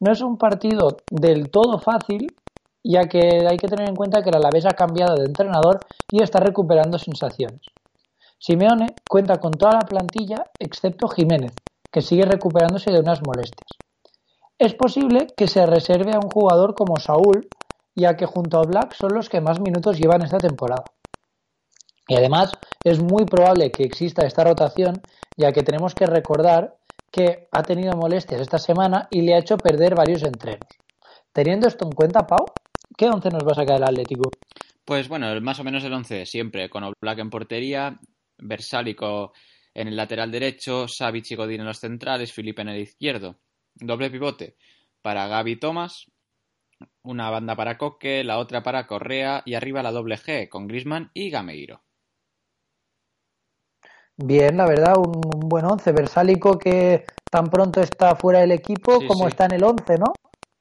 No 0.00 0.12
es 0.12 0.22
un 0.22 0.38
partido 0.38 0.96
del 1.10 1.50
todo 1.50 1.78
fácil, 1.78 2.26
ya 2.82 3.02
que 3.02 3.46
hay 3.46 3.58
que 3.58 3.68
tener 3.68 3.90
en 3.90 3.96
cuenta 3.96 4.22
que 4.22 4.30
el 4.30 4.36
Alavés 4.36 4.64
ha 4.64 4.74
cambiado 4.74 5.14
de 5.16 5.26
entrenador 5.26 5.80
y 6.10 6.22
está 6.22 6.40
recuperando 6.40 6.98
sensaciones. 6.98 7.60
Simeone 8.38 8.94
cuenta 9.08 9.38
con 9.38 9.52
toda 9.52 9.72
la 9.72 9.86
plantilla 9.86 10.44
excepto 10.58 11.08
Jiménez, 11.08 11.52
que 11.90 12.02
sigue 12.02 12.24
recuperándose 12.24 12.90
de 12.90 13.00
unas 13.00 13.20
molestias. 13.26 13.70
Es 14.58 14.74
posible 14.74 15.26
que 15.36 15.48
se 15.48 15.66
reserve 15.66 16.12
a 16.14 16.18
un 16.18 16.30
jugador 16.30 16.74
como 16.74 16.98
Saúl, 16.98 17.48
ya 17.94 18.16
que 18.16 18.26
junto 18.26 18.58
a 18.58 18.62
Black 18.62 18.94
son 18.94 19.14
los 19.14 19.28
que 19.28 19.40
más 19.40 19.60
minutos 19.60 19.98
llevan 19.98 20.22
esta 20.22 20.38
temporada. 20.38 20.84
Y 22.08 22.14
además 22.14 22.52
es 22.84 23.00
muy 23.00 23.24
probable 23.24 23.70
que 23.70 23.82
exista 23.82 24.26
esta 24.26 24.44
rotación, 24.44 25.00
ya 25.36 25.52
que 25.52 25.62
tenemos 25.62 25.94
que 25.94 26.06
recordar 26.06 26.76
que 27.10 27.48
ha 27.50 27.62
tenido 27.62 27.96
molestias 27.96 28.40
esta 28.40 28.58
semana 28.58 29.08
y 29.10 29.22
le 29.22 29.34
ha 29.34 29.38
hecho 29.38 29.56
perder 29.56 29.94
varios 29.94 30.22
entrenos. 30.22 30.68
Teniendo 31.32 31.68
esto 31.68 31.84
en 31.84 31.92
cuenta, 31.92 32.26
Pau, 32.26 32.46
¿qué 32.96 33.08
once 33.08 33.30
nos 33.30 33.46
va 33.46 33.52
a 33.52 33.56
sacar 33.56 33.76
el 33.76 33.84
Atlético? 33.84 34.30
Pues 34.84 35.08
bueno, 35.08 35.38
más 35.40 35.58
o 35.58 35.64
menos 35.64 35.82
el 35.84 35.92
once 35.92 36.26
siempre, 36.26 36.70
con 36.70 36.84
Black 37.00 37.18
en 37.18 37.30
portería, 37.30 37.98
Versálico 38.38 39.32
en 39.74 39.88
el 39.88 39.96
lateral 39.96 40.30
derecho, 40.30 40.88
Savic 40.88 41.30
y 41.30 41.34
Godín 41.34 41.60
en 41.60 41.66
los 41.66 41.78
centrales, 41.78 42.32
Felipe 42.32 42.62
en 42.62 42.68
el 42.68 42.80
izquierdo. 42.80 43.38
Doble 43.74 44.10
pivote 44.10 44.56
para 45.02 45.28
Gaby 45.28 45.56
Thomas, 45.56 46.10
una 47.02 47.30
banda 47.30 47.54
para 47.56 47.78
Coque, 47.78 48.24
la 48.24 48.38
otra 48.38 48.62
para 48.62 48.86
Correa 48.86 49.42
y 49.44 49.54
arriba 49.54 49.82
la 49.82 49.92
doble 49.92 50.16
G 50.16 50.48
con 50.48 50.66
Grisman 50.66 51.10
y 51.14 51.30
Gameiro. 51.30 51.82
Bien, 54.16 54.56
la 54.56 54.66
verdad, 54.66 54.94
un, 54.96 55.20
buen 55.48 55.66
once. 55.66 55.92
Versálico 55.92 56.58
que 56.58 57.04
tan 57.30 57.48
pronto 57.48 57.80
está 57.80 58.16
fuera 58.16 58.40
del 58.40 58.52
equipo 58.52 59.06
como 59.06 59.28
está 59.28 59.44
en 59.44 59.52
el 59.52 59.64
once, 59.64 59.98
¿no? 59.98 60.14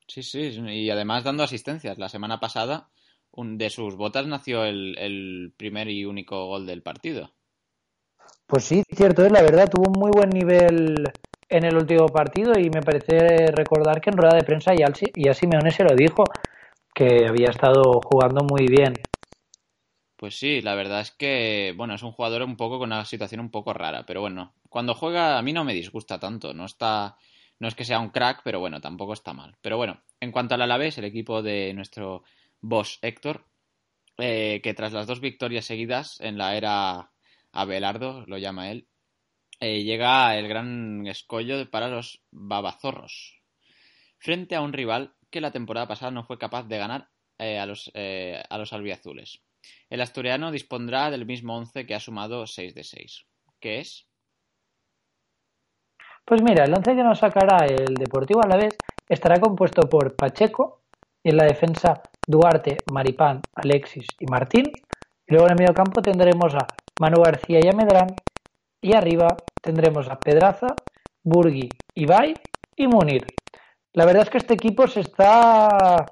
Sí, 0.08 0.24
sí, 0.24 0.60
y 0.60 0.90
además 0.90 1.24
dando 1.24 1.44
asistencias. 1.44 1.98
La 1.98 2.10
semana 2.10 2.40
pasada 2.40 2.90
de 3.32 3.70
sus 3.70 3.96
botas 3.96 4.28
nació 4.28 4.66
el, 4.66 4.98
el 4.98 5.54
primer 5.58 5.90
y 5.90 6.06
único 6.06 6.48
gol 6.48 6.66
del 6.66 6.84
partido. 6.84 7.35
Pues 8.48 8.64
sí, 8.64 8.84
cierto 8.92 9.26
es, 9.26 9.32
la 9.32 9.42
verdad, 9.42 9.70
tuvo 9.70 9.92
un 9.92 10.00
muy 10.00 10.12
buen 10.12 10.30
nivel 10.30 11.12
en 11.50 11.66
el 11.66 11.76
último 11.76 12.06
partido 12.08 12.54
y 12.60 12.70
me 12.70 12.82
parece 12.82 13.52
recordar 13.52 14.00
que 14.02 14.12
en 14.12 14.18
rueda 14.18 14.36
de 14.36 14.44
prensa 14.44 14.74
ya, 14.76 14.88
ya 15.16 15.34
Simeone 15.34 15.72
se 15.72 15.84
lo 15.84 15.96
dijo, 15.96 16.24
que 16.94 17.26
había 17.28 17.50
estado 17.50 18.00
jugando 18.02 18.44
muy 18.44 18.68
bien. 18.68 18.94
Pues 20.16 20.38
sí, 20.38 20.62
la 20.62 20.76
verdad 20.76 21.02
es 21.02 21.12
que, 21.12 21.74
bueno, 21.76 21.96
es 21.96 22.04
un 22.04 22.12
jugador 22.12 22.44
un 22.44 22.56
poco 22.56 22.80
con 22.80 22.92
una 22.92 23.04
situación 23.04 23.42
un 23.42 23.52
poco 23.52 23.74
rara, 23.74 24.06
pero 24.06 24.22
bueno, 24.22 24.54
cuando 24.70 24.94
juega 24.94 25.38
a 25.38 25.42
mí 25.42 25.52
no 25.52 25.64
me 25.64 25.74
disgusta 25.74 26.20
tanto, 26.20 26.54
no 26.54 26.66
está, 26.66 27.18
no 27.60 27.68
es 27.68 27.76
que 27.76 27.84
sea 27.84 28.00
un 28.00 28.10
crack, 28.10 28.42
pero 28.44 28.60
bueno, 28.60 28.80
tampoco 28.80 29.14
está 29.14 29.34
mal. 29.34 29.58
Pero 29.62 29.78
bueno, 29.78 30.02
en 30.20 30.32
cuanto 30.32 30.56
al 30.56 30.62
Alavés, 30.62 30.98
el 30.98 31.06
equipo 31.06 31.42
de 31.42 31.74
nuestro 31.74 32.24
boss 32.62 33.00
Héctor, 33.02 33.44
eh, 34.18 34.62
que 34.64 34.74
tras 34.74 34.94
las 34.94 35.08
dos 35.08 35.20
victorias 35.20 35.66
seguidas 35.66 36.22
en 36.22 36.38
la 36.38 36.56
era 36.56 37.12
Abelardo, 37.56 38.26
lo 38.28 38.38
llama 38.38 38.70
él, 38.70 38.88
eh, 39.60 39.84
llega 39.84 40.38
el 40.38 40.48
gran 40.48 41.08
escollo 41.08 41.70
para 41.72 41.88
los 41.88 42.22
babazorros, 42.32 43.42
frente 44.20 44.56
a 44.56 44.62
un 44.62 44.74
rival 44.74 45.16
que 45.30 45.42
la 45.42 45.52
temporada 45.52 45.88
pasada 45.88 46.12
no 46.12 46.26
fue 46.26 46.38
capaz 46.38 46.64
de 46.64 46.78
ganar 46.78 47.10
eh, 47.40 47.58
a, 47.60 47.66
los, 47.66 47.90
eh, 47.94 48.44
a 48.50 48.58
los 48.58 48.74
albiazules. 48.74 49.42
El 49.90 50.02
asturiano 50.02 50.52
dispondrá 50.52 51.10
del 51.10 51.26
mismo 51.26 51.58
once 51.58 51.86
que 51.86 51.96
ha 51.96 52.00
sumado 52.00 52.46
6 52.46 52.76
de 52.76 52.84
6. 52.84 53.26
¿Qué 53.60 53.80
es? 53.80 54.06
Pues 56.24 56.42
mira, 56.42 56.66
el 56.66 56.74
once 56.74 56.96
que 56.96 57.04
nos 57.04 57.20
sacará 57.20 57.66
el 57.66 57.96
Deportivo 57.96 58.44
a 58.44 58.48
la 58.48 58.58
vez 58.58 58.78
estará 59.08 59.40
compuesto 59.40 59.88
por 59.90 60.16
Pacheco, 60.16 60.86
y 61.26 61.30
en 61.30 61.38
la 61.38 61.46
defensa 61.46 62.02
Duarte, 62.28 62.78
Maripán, 62.92 63.42
Alexis 63.56 64.06
y 64.20 64.26
Martín. 64.28 64.66
Y 65.28 65.34
luego 65.34 65.48
en 65.48 65.54
el 65.54 65.60
medio 65.60 65.74
campo 65.74 66.02
tendremos 66.02 66.54
a 66.54 66.68
Manu 67.00 67.22
García 67.22 67.60
y 67.64 67.68
Amedrán, 67.68 68.16
y 68.82 68.94
arriba 68.94 69.36
tendremos 69.62 70.08
a 70.10 70.20
Pedraza, 70.20 70.76
Burgui, 71.24 71.70
Ibai 71.96 72.36
y 72.76 72.88
Munir. 72.88 73.26
La 73.94 74.06
verdad 74.06 74.24
es 74.24 74.30
que 74.30 74.38
este 74.38 74.54
equipo 74.54 74.88
se 74.88 75.02
está 75.02 76.06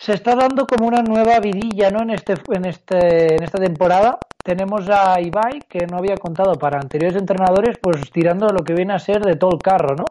se 0.00 0.14
está 0.14 0.34
dando 0.34 0.66
como 0.66 0.88
una 0.88 1.02
nueva 1.02 1.38
vidilla 1.40 1.90
¿no? 1.90 2.02
en, 2.02 2.10
este, 2.10 2.32
en, 2.52 2.64
este, 2.64 3.34
en 3.34 3.42
esta 3.42 3.58
temporada. 3.58 4.18
Tenemos 4.42 4.88
a 4.88 5.20
Ibai, 5.20 5.60
que 5.68 5.86
no 5.86 5.98
había 5.98 6.16
contado 6.16 6.54
para 6.54 6.80
anteriores 6.80 7.20
entrenadores, 7.20 7.76
pues 7.82 8.10
tirando 8.10 8.46
lo 8.48 8.64
que 8.64 8.72
viene 8.72 8.94
a 8.94 8.98
ser 8.98 9.20
de 9.20 9.36
todo 9.36 9.50
el 9.52 9.62
carro, 9.62 9.94
¿no? 9.94 10.06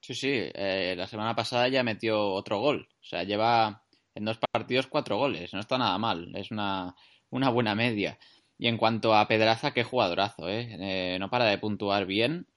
Sí, 0.00 0.14
sí, 0.14 0.30
eh, 0.54 0.94
la 0.96 1.08
semana 1.08 1.34
pasada 1.34 1.66
ya 1.66 1.82
metió 1.82 2.30
otro 2.30 2.60
gol. 2.60 2.88
O 2.92 3.04
sea, 3.04 3.24
lleva 3.24 3.82
En 4.14 4.24
dos 4.24 4.38
partidos, 4.38 4.86
cuatro 4.86 5.18
goles. 5.18 5.52
No 5.52 5.58
está 5.58 5.76
nada 5.78 5.98
mal. 5.98 6.30
Es 6.36 6.52
una, 6.52 6.94
una 7.30 7.50
buena 7.50 7.74
media. 7.74 8.18
Y 8.58 8.66
en 8.66 8.76
cuanto 8.76 9.14
a 9.14 9.28
Pedraza, 9.28 9.72
qué 9.72 9.84
jugadorazo, 9.84 10.48
¿eh? 10.48 10.68
¿eh? 10.80 11.18
No 11.18 11.30
para 11.30 11.44
de 11.44 11.58
puntuar 11.58 12.06
bien. 12.06 12.48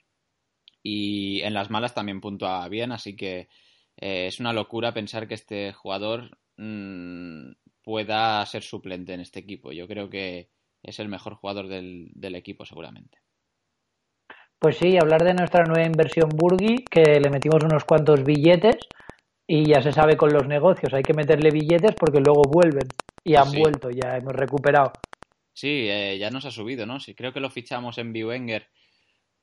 Y 0.84 1.42
en 1.42 1.54
las 1.54 1.70
malas 1.70 1.94
también 1.94 2.22
puntúa 2.22 2.68
bien. 2.68 2.92
Así 2.92 3.16
que 3.16 3.50
eh, 3.98 4.26
es 4.28 4.40
una 4.40 4.52
locura 4.52 4.94
pensar 4.94 5.28
que 5.28 5.36
este 5.36 5.74
jugador 5.74 6.40
mmm, 6.58 7.52
pueda 7.84 8.44
ser 8.48 8.64
suplente 8.64 9.14
en 9.14 9.22
este 9.22 9.40
equipo. 9.40 9.72
Yo 9.72 9.88
creo 9.88 10.10
que 10.10 10.50
es 10.82 11.00
el 11.00 11.08
mejor 11.08 11.36
jugador 11.36 11.68
del, 11.68 12.10
del 12.16 12.36
equipo, 12.36 12.66
seguramente. 12.66 13.20
Pues 14.58 14.78
sí, 14.78 14.98
hablar 14.98 15.24
de 15.24 15.34
nuestra 15.34 15.64
nueva 15.64 15.86
inversión 15.86 16.30
Burgi, 16.30 16.86
que 16.86 17.20
le 17.20 17.30
metimos 17.30 17.64
unos 17.64 17.84
cuantos 17.84 18.24
billetes 18.24 18.78
y 19.48 19.68
ya 19.68 19.82
se 19.82 19.92
sabe 19.92 20.16
con 20.16 20.32
los 20.32 20.48
negocios, 20.48 20.94
hay 20.94 21.02
que 21.02 21.16
meterle 21.16 21.50
billetes 21.50 21.96
porque 22.00 22.20
luego 22.20 22.44
vuelven 22.44 22.88
y 23.24 23.36
han 23.36 23.50
sí. 23.50 23.60
vuelto, 23.60 23.90
ya 23.90 24.18
hemos 24.18 24.34
recuperado. 24.34 24.92
Sí, 25.54 25.88
eh, 25.90 26.18
ya 26.18 26.30
nos 26.30 26.46
ha 26.46 26.52
subido, 26.52 26.86
¿no? 26.86 27.00
Sí, 27.00 27.14
creo 27.14 27.34
que 27.34 27.40
lo 27.40 27.50
fichamos 27.50 27.98
en 27.98 28.14
Biwenger 28.14 28.68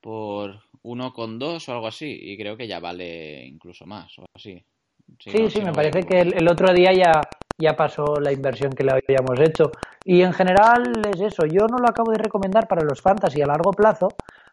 por 0.01 0.61
1,2 0.83 1.69
o 1.69 1.73
algo 1.73 1.87
así 1.87 2.17
y 2.21 2.37
creo 2.37 2.57
que 2.57 2.67
ya 2.67 2.79
vale 2.79 3.45
incluso 3.45 3.85
más 3.85 4.17
o 4.19 4.25
así. 4.33 4.63
Sí, 5.19 5.31
sí, 5.31 5.39
no, 5.39 5.49
sí 5.49 5.57
si 5.57 5.61
me 5.61 5.71
no 5.71 5.75
parece 5.75 6.05
que 6.05 6.21
el, 6.21 6.33
el, 6.33 6.47
otro 6.47 6.73
día 6.73 6.93
ya, 6.93 7.29
ya 7.57 7.75
pasó 7.75 8.15
la 8.19 8.31
inversión 8.31 8.71
que 8.73 8.83
le 8.83 8.91
habíamos 8.91 9.39
hecho. 9.39 9.71
Y 10.03 10.21
en 10.21 10.33
general 10.33 11.05
es 11.05 11.21
eso, 11.21 11.45
yo 11.45 11.67
no 11.67 11.77
lo 11.77 11.89
acabo 11.89 12.11
de 12.11 12.19
recomendar 12.19 12.67
para 12.67 12.83
los 12.83 13.01
fantasy 13.01 13.41
a 13.41 13.47
largo 13.47 13.71
plazo 13.71 14.07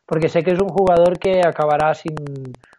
porque 0.07 0.29
sé 0.29 0.42
que 0.42 0.53
es 0.53 0.61
un 0.61 0.69
jugador 0.69 1.19
que 1.19 1.40
acabará 1.45 1.92
sin 1.92 2.14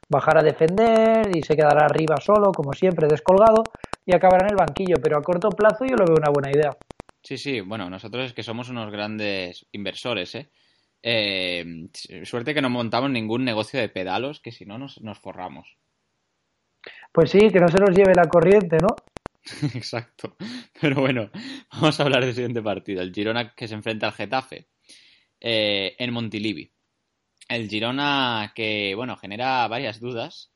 bajar 0.09 0.37
a 0.37 0.43
defender 0.43 1.35
y 1.35 1.43
se 1.43 1.55
quedará 1.55 1.85
arriba 1.85 2.15
solo, 2.21 2.53
como 2.53 2.71
siempre, 2.73 3.07
descolgado, 3.07 3.63
y 4.05 4.15
acabará 4.15 4.45
en 4.45 4.51
el 4.51 4.55
banquillo, 4.55 4.95
pero 5.03 5.17
a 5.17 5.21
corto 5.21 5.49
plazo 5.49 5.85
yo 5.85 5.97
lo 5.97 6.05
veo 6.05 6.15
una 6.15 6.31
buena 6.31 6.49
idea. 6.49 6.69
Sí, 7.21 7.37
sí, 7.37 7.61
bueno, 7.61 7.89
nosotros 7.89 8.27
es 8.27 8.33
que 8.33 8.43
somos 8.43 8.69
unos 8.69 8.91
grandes 8.91 9.67
inversores, 9.71 10.35
¿eh? 10.35 10.49
eh 11.01 11.89
suerte 12.23 12.53
que 12.53 12.61
no 12.61 12.69
montamos 12.69 13.09
ningún 13.09 13.43
negocio 13.43 13.79
de 13.79 13.89
pedalos, 13.89 14.39
que 14.39 14.51
si 14.51 14.65
no 14.65 14.77
nos, 14.77 15.01
nos 15.01 15.19
forramos. 15.19 15.77
Pues 17.11 17.31
sí, 17.31 17.49
que 17.51 17.59
no 17.59 17.67
se 17.67 17.79
nos 17.79 17.95
lleve 17.95 18.13
la 18.15 18.27
corriente, 18.27 18.77
¿no? 18.81 18.95
Exacto. 19.75 20.35
Pero 20.79 21.01
bueno, 21.01 21.29
vamos 21.71 21.99
a 21.99 22.03
hablar 22.03 22.25
del 22.25 22.33
siguiente 22.33 22.61
partido. 22.61 23.01
El 23.01 23.13
Girona 23.13 23.53
que 23.53 23.67
se 23.67 23.73
enfrenta 23.73 24.07
al 24.07 24.13
Getafe 24.13 24.67
eh, 25.39 25.95
en 25.97 26.13
Montilivi. 26.13 26.71
El 27.47 27.69
Girona 27.69 28.51
que, 28.55 28.93
bueno, 28.95 29.15
genera 29.17 29.67
varias 29.67 29.99
dudas 29.99 30.51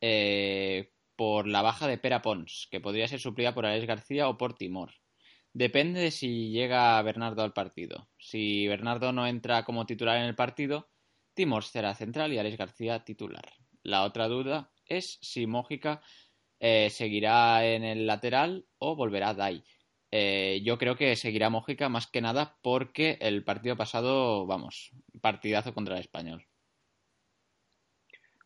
eh, 0.00 0.92
por 1.16 1.46
la 1.46 1.62
baja 1.62 1.86
de 1.86 1.98
Pera 1.98 2.22
Pons, 2.22 2.68
que 2.70 2.80
podría 2.80 3.08
ser 3.08 3.20
suplida 3.20 3.54
por 3.54 3.66
Alex 3.66 3.86
García 3.86 4.28
o 4.28 4.36
por 4.36 4.54
Timor. 4.54 4.92
Depende 5.52 6.00
de 6.00 6.10
si 6.10 6.50
llega 6.50 7.02
Bernardo 7.02 7.42
al 7.42 7.52
partido. 7.52 8.08
Si 8.18 8.68
Bernardo 8.68 9.12
no 9.12 9.26
entra 9.26 9.64
como 9.64 9.86
titular 9.86 10.18
en 10.18 10.24
el 10.24 10.36
partido, 10.36 10.88
Timor 11.34 11.64
será 11.64 11.94
central 11.94 12.32
y 12.32 12.38
Alex 12.38 12.56
García 12.56 13.04
titular. 13.04 13.44
La 13.82 14.04
otra 14.04 14.28
duda 14.28 14.70
es 14.86 15.18
si 15.22 15.46
Mójica 15.46 16.02
eh, 16.60 16.90
seguirá 16.90 17.66
en 17.66 17.82
el 17.84 18.06
lateral 18.06 18.66
o 18.78 18.94
volverá 18.94 19.34
Dai. 19.34 19.64
Eh, 20.12 20.60
yo 20.64 20.76
creo 20.78 20.96
que 20.96 21.16
seguirá 21.16 21.50
Mójica 21.50 21.88
más 21.88 22.06
que 22.06 22.20
nada 22.20 22.58
porque 22.62 23.18
el 23.20 23.44
partido 23.44 23.76
pasado, 23.76 24.46
vamos, 24.46 24.90
partidazo 25.20 25.72
contra 25.72 25.94
el 25.94 26.00
español. 26.00 26.46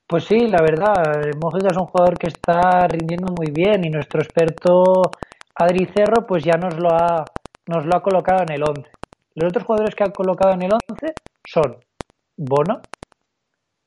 Pues 0.07 0.25
sí, 0.25 0.39
la 0.47 0.61
verdad, 0.61 1.33
Mójica 1.43 1.69
es 1.71 1.77
un 1.77 1.87
jugador 1.87 2.19
que 2.19 2.29
está 2.29 2.87
rindiendo 2.87 3.33
muy 3.37 3.51
bien 3.51 3.85
y 3.85 3.91
nuestro 3.91 4.21
experto 4.23 5.11
Adri 5.57 5.87
Cerro 5.95 6.27
pues 6.27 6.43
ya 6.43 6.57
nos 6.57 6.77
lo 6.77 6.91
ha, 6.91 7.25
nos 7.67 7.87
lo 7.87 7.97
ha 7.97 8.03
colocado 8.03 8.43
en 8.43 8.53
el 8.55 8.63
11. 8.63 8.91
Los 9.37 9.49
otros 9.49 9.65
jugadores 9.65 9.95
que 9.95 10.05
ha 10.05 10.11
colocado 10.11 10.55
en 10.55 10.63
el 10.63 10.71
11 10.73 11.15
son 11.47 11.77
Bono, 12.37 12.81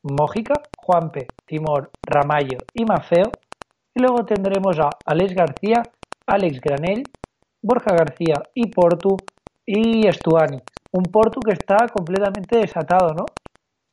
Mójica, 0.03 0.53
Juanpe, 0.77 1.27
Timor, 1.45 1.91
Ramallo 2.01 2.57
y 2.73 2.85
Mafeo. 2.85 3.29
Y 3.93 4.01
luego 4.01 4.25
tendremos 4.25 4.79
a 4.79 4.89
Alex 5.05 5.33
García, 5.33 5.83
Alex 6.25 6.61
Granell, 6.61 7.03
Borja 7.61 7.95
García 7.95 8.35
y 8.53 8.69
Portu 8.69 9.17
y 9.65 10.07
Estuani. 10.07 10.61
Un 10.91 11.03
Portu 11.03 11.41
que 11.41 11.53
está 11.53 11.87
completamente 11.93 12.59
desatado, 12.59 13.13
¿no? 13.13 13.25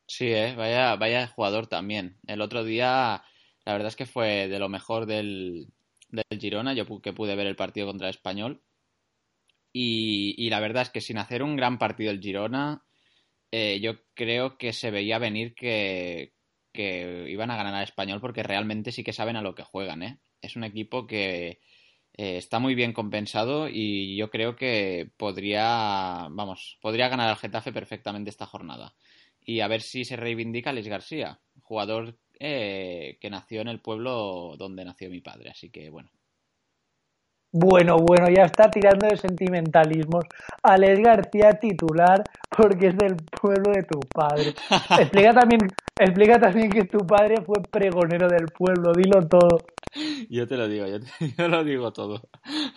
Sí, 0.07 0.33
eh, 0.33 0.55
vaya, 0.57 0.95
vaya 0.97 1.27
jugador 1.29 1.67
también. 1.67 2.19
El 2.27 2.41
otro 2.41 2.63
día, 2.63 3.23
la 3.65 3.73
verdad 3.73 3.89
es 3.89 3.97
que 3.97 4.07
fue 4.07 4.49
de 4.49 4.59
lo 4.59 4.69
mejor 4.69 5.07
del, 5.07 5.69
del 6.09 6.41
Girona, 6.41 6.75
yo 6.75 6.87
que 7.01 7.13
pude 7.13 7.37
ver 7.37 7.47
el 7.47 7.57
partido 7.57 7.87
contra 7.87 8.09
el 8.09 8.15
Español. 8.15 8.63
Y, 9.73 10.49
la 10.51 10.61
verdad 10.61 10.83
es 10.83 10.91
que 10.91 11.01
sin 11.01 11.19
hacer 11.19 11.43
un 11.43 11.57
gran 11.57 11.79
partido 11.79 12.13
el 12.13 12.21
Girona, 12.21 12.85
eh, 13.51 13.81
yo 13.81 13.95
creo 14.15 14.57
que 14.57 14.73
se 14.73 14.91
veía 14.91 15.19
venir 15.19 15.55
que, 15.55 16.35
que, 16.73 17.27
iban 17.29 17.51
a 17.51 17.57
ganar 17.57 17.75
al 17.75 17.85
Español 17.85 18.21
porque 18.21 18.43
realmente 18.45 18.93
sí 18.93 19.03
que 19.03 19.13
saben 19.13 19.37
a 19.37 19.43
lo 19.43 19.55
que 19.55 19.65
juegan. 19.65 20.03
¿eh? 20.03 20.21
Es 20.41 20.57
un 20.57 20.65
equipo 20.65 21.07
que 21.07 21.61
eh, 22.17 22.37
está 22.37 22.61
muy 22.61 22.77
bien 22.77 22.93
compensado 22.93 23.69
y 23.69 24.17
yo 24.17 24.31
creo 24.31 24.55
que 24.55 25.11
podría, 25.17 26.29
vamos, 26.31 26.79
podría 26.81 27.09
ganar 27.09 27.29
al 27.31 27.37
Getafe 27.37 27.73
perfectamente 27.73 28.31
esta 28.31 28.47
jornada. 28.47 28.95
Y 29.45 29.61
a 29.61 29.69
ver 29.69 29.83
si 29.83 30.05
se 30.05 30.17
reivindica 30.17 30.71
Alex 30.71 30.89
García, 30.89 31.39
jugador 31.63 32.17
eh, 32.41 33.19
que 33.21 33.31
nació 33.31 33.61
en 33.61 33.69
el 33.69 33.81
pueblo 33.81 34.57
donde 34.57 34.85
nació 34.85 35.11
mi 35.11 35.21
padre. 35.21 35.51
Así 35.51 35.71
que 35.71 35.91
bueno. 35.91 36.11
Bueno, 37.57 37.99
bueno, 37.99 38.27
ya 38.35 38.47
está 38.47 38.69
tirando 38.69 39.07
de 39.07 39.17
sentimentalismos. 39.17 40.25
Alex 40.61 41.01
García 41.01 41.53
titular 41.53 42.25
porque 42.51 42.89
es 42.89 42.97
del 42.97 43.15
pueblo 43.15 43.73
de 43.73 43.85
tu 43.85 44.01
padre. 44.13 44.55
explica 44.99 45.33
también, 45.33 45.61
explica 45.97 46.41
también 46.41 46.69
que 46.71 46.85
tu 46.87 46.99
padre 47.07 47.37
fue 47.47 47.63
pregonero 47.71 48.27
del 48.27 48.47
pueblo, 48.47 48.93
dilo 48.93 49.29
todo. 49.29 49.59
Yo 50.29 50.49
te 50.49 50.57
lo 50.57 50.67
digo, 50.67 50.89
yo, 50.89 50.99
te, 50.99 51.07
yo 51.39 51.47
lo 51.47 51.63
digo 51.63 51.93
todo. 51.93 52.29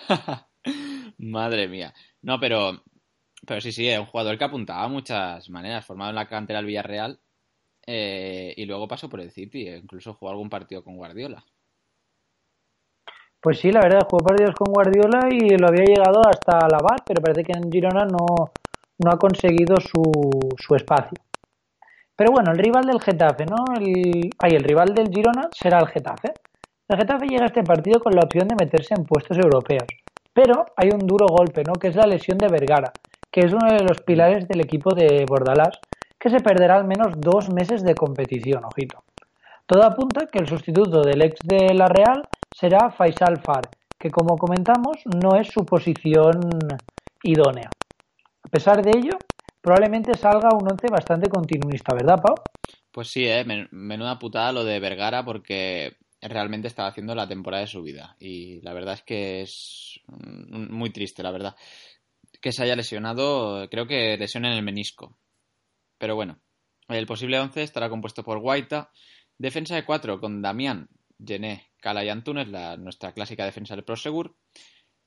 Madre 1.17 1.67
mía. 1.67 1.91
No, 2.21 2.39
pero, 2.39 2.83
pero 3.47 3.61
sí, 3.61 3.71
sí, 3.71 3.87
es 3.87 3.97
un 3.97 4.05
jugador 4.05 4.37
que 4.37 4.43
apuntaba 4.43 4.83
a 4.83 4.89
muchas 4.89 5.49
maneras, 5.49 5.85
formado 5.85 6.09
en 6.09 6.15
la 6.15 6.27
cantera 6.27 6.59
del 6.59 6.65
Villarreal 6.65 7.17
eh, 7.87 8.53
y 8.57 8.65
luego 8.65 8.89
pasó 8.89 9.09
por 9.09 9.21
el 9.21 9.31
City, 9.31 9.69
e 9.69 9.77
incluso 9.77 10.13
jugó 10.13 10.31
algún 10.31 10.49
partido 10.49 10.83
con 10.83 10.97
Guardiola. 10.97 11.43
Pues 13.39 13.59
sí, 13.59 13.71
la 13.71 13.79
verdad, 13.79 14.05
jugó 14.09 14.25
partidos 14.25 14.53
con 14.53 14.73
Guardiola 14.73 15.29
y 15.31 15.57
lo 15.57 15.69
había 15.69 15.85
llegado 15.85 16.21
hasta 16.27 16.67
la 16.67 16.79
BAT, 16.79 17.03
pero 17.05 17.21
parece 17.21 17.45
que 17.45 17.53
en 17.57 17.71
Girona 17.71 18.03
no, 18.03 18.51
no 18.97 19.11
ha 19.11 19.17
conseguido 19.17 19.77
su, 19.77 20.03
su, 20.57 20.75
espacio. 20.75 21.17
Pero 22.17 22.33
bueno, 22.33 22.51
el 22.51 22.57
rival 22.57 22.83
del 22.83 22.99
Getafe, 22.99 23.45
¿no? 23.45 23.63
El, 23.79 24.29
el 24.41 24.63
rival 24.63 24.93
del 24.93 25.07
Girona 25.07 25.47
será 25.53 25.79
el 25.79 25.87
Getafe. 25.87 26.33
El 26.89 26.97
Getafe 26.97 27.27
llega 27.27 27.43
a 27.43 27.47
este 27.47 27.63
partido 27.63 28.01
con 28.01 28.13
la 28.13 28.23
opción 28.25 28.49
de 28.49 28.55
meterse 28.55 28.93
en 28.93 29.05
puestos 29.05 29.37
europeos. 29.37 29.87
Pero 30.33 30.65
hay 30.75 30.89
un 30.89 31.07
duro 31.07 31.27
golpe, 31.27 31.63
¿no? 31.63 31.73
Que 31.73 31.87
es 31.87 31.95
la 31.95 32.05
lesión 32.05 32.37
de 32.37 32.49
Vergara, 32.49 32.91
que 33.31 33.41
es 33.41 33.53
uno 33.53 33.71
de 33.71 33.83
los 33.83 34.01
pilares 34.01 34.47
del 34.47 34.61
equipo 34.61 34.93
de 34.93 35.25
Bordalás, 35.27 35.79
que 36.19 36.29
se 36.29 36.39
perderá 36.39 36.75
al 36.75 36.87
menos 36.87 37.13
dos 37.17 37.49
meses 37.49 37.83
de 37.83 37.95
competición, 37.95 38.65
ojito. 38.65 39.03
Todo 39.65 39.83
apunta 39.83 40.27
que 40.27 40.39
el 40.39 40.47
sustituto 40.47 41.01
del 41.01 41.21
ex 41.21 41.39
de 41.43 41.73
la 41.73 41.87
Real 41.87 42.23
será 42.55 42.89
Faisal 42.89 43.41
Far, 43.41 43.69
que 43.99 44.09
como 44.09 44.37
comentamos 44.37 44.97
no 45.05 45.35
es 45.35 45.47
su 45.47 45.65
posición 45.65 46.39
idónea. 47.23 47.69
A 48.43 48.49
pesar 48.49 48.81
de 48.81 48.91
ello, 48.97 49.17
probablemente 49.61 50.13
salga 50.17 50.55
un 50.55 50.71
once 50.71 50.87
bastante 50.89 51.29
continuista, 51.29 51.93
¿verdad, 51.93 52.21
Pau? 52.21 52.35
Pues 52.91 53.09
sí, 53.09 53.27
eh, 53.27 53.45
menuda 53.71 54.17
putada 54.17 54.53
lo 54.53 54.63
de 54.63 54.79
Vergara 54.79 55.25
porque 55.25 55.97
realmente 56.21 56.67
estaba 56.67 56.89
haciendo 56.89 57.13
la 57.13 57.27
temporada 57.27 57.61
de 57.61 57.67
su 57.67 57.83
vida 57.83 58.15
y 58.19 58.61
la 58.61 58.73
verdad 58.73 58.95
es 58.95 59.03
que 59.03 59.41
es 59.41 59.99
muy 60.07 60.89
triste, 60.91 61.21
la 61.23 61.31
verdad. 61.31 61.55
Que 62.41 62.51
se 62.51 62.63
haya 62.63 62.75
lesionado, 62.75 63.69
creo 63.69 63.87
que 63.87 64.17
lesión 64.17 64.45
en 64.45 64.53
el 64.53 64.63
menisco. 64.63 65.17
Pero 65.97 66.15
bueno, 66.15 66.39
el 66.87 67.05
posible 67.07 67.39
11 67.39 67.63
estará 67.63 67.89
compuesto 67.89 68.23
por 68.23 68.39
Guaita, 68.39 68.91
defensa 69.37 69.75
de 69.75 69.85
4 69.85 70.19
con 70.19 70.41
Damián, 70.41 70.89
Gené, 71.25 71.71
Cala 71.81 72.03
y 72.03 72.09
Antunes, 72.09 72.47
la, 72.47 72.77
nuestra 72.77 73.13
clásica 73.13 73.45
defensa 73.45 73.75
del 73.75 73.83
Prosegur. 73.83 74.35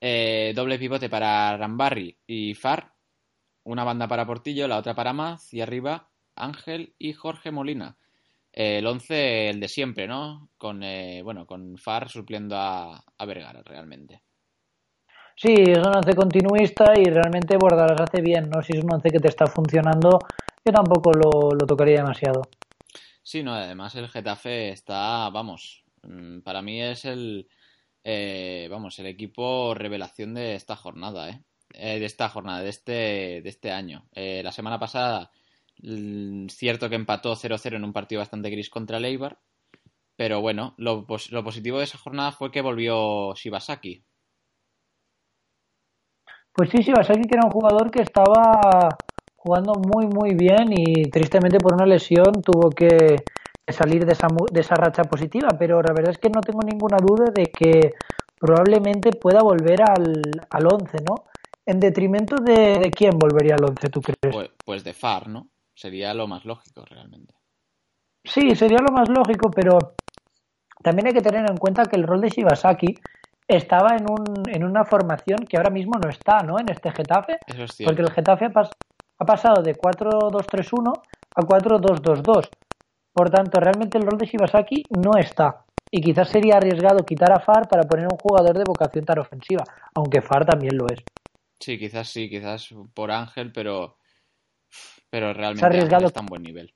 Eh, 0.01 0.53
doble 0.55 0.79
pivote 0.79 1.09
para 1.09 1.57
Rambarri 1.57 2.17
y 2.27 2.55
Far. 2.55 2.95
Una 3.65 3.85
banda 3.85 4.09
para 4.09 4.27
Portillo, 4.27 4.67
la 4.67 4.79
otra 4.79 4.95
para 4.95 5.13
Maz. 5.13 5.53
Y 5.53 5.61
arriba 5.61 6.11
Ángel 6.35 6.95
y 6.99 7.13
Jorge 7.13 7.51
Molina. 7.51 7.97
Eh, 8.53 8.79
el 8.79 8.87
11, 8.87 9.51
el 9.51 9.61
de 9.61 9.69
siempre, 9.69 10.07
¿no? 10.07 10.49
Con, 10.57 10.83
eh, 10.83 11.23
bueno, 11.23 11.47
con 11.47 11.77
Far 11.77 12.09
supliendo 12.09 12.57
a, 12.57 13.05
a, 13.17 13.27
Vergara 13.27 13.63
realmente. 13.63 14.23
Sí, 15.43 15.55
es 15.55 15.79
un 15.79 15.97
once 15.97 16.15
continuista 16.15 16.93
y 16.99 17.05
realmente 17.05 17.57
Bordalas 17.57 17.99
hace 17.99 18.21
bien, 18.21 18.51
¿no? 18.51 18.61
Si 18.61 18.77
es 18.77 18.85
un 18.85 18.93
once 18.93 19.09
que 19.09 19.21
te 19.21 19.29
está 19.29 19.47
funcionando, 19.47 20.19
yo 20.63 20.71
tampoco 20.71 21.13
lo, 21.15 21.53
lo 21.59 21.67
tocaría 21.67 21.97
demasiado. 21.97 22.43
Sí, 23.23 23.43
no, 23.43 23.55
además 23.55 23.95
el 23.95 24.11
Getafe 24.11 24.69
está, 24.69 25.31
vamos, 25.31 25.83
para 26.45 26.61
mí 26.61 26.83
es 26.83 27.07
el, 27.07 27.49
eh, 28.05 28.69
vamos, 28.71 28.99
el 28.99 29.07
equipo 29.07 29.73
revelación 29.73 30.35
de 30.35 30.57
esta 30.57 30.77
jornada, 30.77 31.31
¿eh? 31.31 31.43
Eh, 31.73 31.99
de 31.99 32.05
esta 32.05 32.29
jornada, 32.29 32.61
de 32.61 32.69
este, 32.69 32.93
de 33.41 33.49
este 33.49 33.73
año. 33.73 34.11
Eh, 34.13 34.43
la 34.45 34.53
semana 34.53 34.79
pasada, 34.79 35.31
mm, 35.83 36.49
cierto 36.49 36.91
que 36.91 36.97
empató 36.97 37.35
0-0 37.35 37.77
en 37.77 37.85
un 37.85 37.95
partido 37.95 38.19
bastante 38.19 38.51
gris 38.51 38.69
contra 38.69 38.99
el 38.99 39.19
pero 40.17 40.43
bueno, 40.43 40.75
lo, 40.77 41.07
lo 41.31 41.45
positivo 41.45 41.79
de 41.79 41.85
esa 41.85 41.97
jornada 41.97 42.31
fue 42.31 42.51
que 42.51 42.61
volvió 42.61 43.35
Shibasaki. 43.35 44.05
Pues 46.53 46.71
sí, 46.71 46.79
Shibasaki 46.79 47.23
que 47.23 47.37
era 47.37 47.47
un 47.47 47.53
jugador 47.53 47.91
que 47.91 48.03
estaba 48.03 48.89
jugando 49.37 49.73
muy 49.75 50.07
muy 50.07 50.35
bien 50.35 50.69
y 50.71 51.09
tristemente 51.11 51.59
por 51.59 51.75
una 51.75 51.87
lesión 51.87 52.43
tuvo 52.43 52.69
que 52.71 53.17
salir 53.69 54.05
de 54.05 54.13
esa, 54.13 54.27
de 54.53 54.61
esa 54.61 54.75
racha 54.75 55.05
positiva, 55.05 55.49
pero 55.59 55.81
la 55.81 55.93
verdad 55.95 56.11
es 56.11 56.19
que 56.19 56.29
no 56.29 56.41
tengo 56.41 56.61
ninguna 56.63 56.99
duda 56.99 57.31
de 57.33 57.47
que 57.47 57.93
probablemente 58.39 59.13
pueda 59.13 59.43
volver 59.43 59.83
al, 59.83 60.21
al 60.51 60.67
11, 60.67 60.99
¿no? 61.07 61.27
En 61.65 61.79
detrimento 61.79 62.37
de, 62.37 62.79
de 62.79 62.91
quién 62.91 63.19
volvería 63.19 63.55
al 63.55 63.65
11, 63.65 63.89
¿tú 63.89 64.01
crees? 64.01 64.35
Pues, 64.35 64.51
pues 64.65 64.85
de 64.85 64.93
Far, 64.93 65.29
¿no? 65.29 65.49
Sería 65.75 66.13
lo 66.15 66.27
más 66.27 66.45
lógico 66.45 66.85
realmente. 66.85 67.35
Sí, 68.25 68.55
sería 68.55 68.79
lo 68.79 68.93
más 68.93 69.09
lógico, 69.09 69.51
pero 69.51 69.79
también 70.83 71.09
hay 71.09 71.15
que 71.15 71.23
tener 71.23 71.49
en 71.49 71.57
cuenta 71.57 71.85
que 71.85 71.97
el 71.97 72.07
rol 72.07 72.21
de 72.21 72.29
Shibasaki 72.29 72.95
estaba 73.57 73.97
en, 73.97 74.09
un, 74.11 74.49
en 74.49 74.65
una 74.65 74.85
formación 74.85 75.39
que 75.49 75.57
ahora 75.57 75.71
mismo 75.71 75.99
no 76.03 76.09
está, 76.09 76.43
¿no? 76.43 76.59
En 76.59 76.69
este 76.71 76.91
Getafe, 76.91 77.39
Eso 77.47 77.65
es 77.65 77.77
porque 77.85 78.03
el 78.03 78.11
Getafe 78.11 78.47
ha, 78.47 78.51
pas- 78.51 78.71
ha 79.19 79.25
pasado 79.25 79.63
de 79.63 79.77
4-2-3-1 79.77 80.93
a 81.37 81.43
4-2-2-2. 81.43 82.51
Por 83.13 83.31
tanto, 83.31 83.59
realmente 83.61 83.99
el 83.99 84.07
rol 84.07 84.19
de 84.19 84.27
Shibasaki 84.27 84.87
no 84.91 85.17
está. 85.19 85.65
Y 85.91 86.01
quizás 86.01 86.29
sería 86.29 86.57
arriesgado 86.59 87.05
quitar 87.05 87.33
a 87.33 87.41
Far 87.41 87.69
para 87.69 87.83
poner 87.83 88.07
un 88.07 88.17
jugador 88.19 88.57
de 88.57 88.65
vocación 88.65 89.05
tan 89.05 89.19
ofensiva, 89.19 89.65
aunque 89.95 90.23
Far 90.23 90.47
también 90.47 90.77
lo 90.77 90.87
es. 90.87 91.01
Sí, 91.59 91.79
quizás 91.79 92.09
sí, 92.09 92.31
quizás 92.31 92.73
por 92.95 93.11
Ángel, 93.11 93.51
pero, 93.53 93.97
pero 95.11 95.33
realmente 95.35 95.67
arriesgado. 95.67 96.07
Está 96.07 96.21
en 96.21 96.27
buen 96.27 96.43
nivel. 96.43 96.73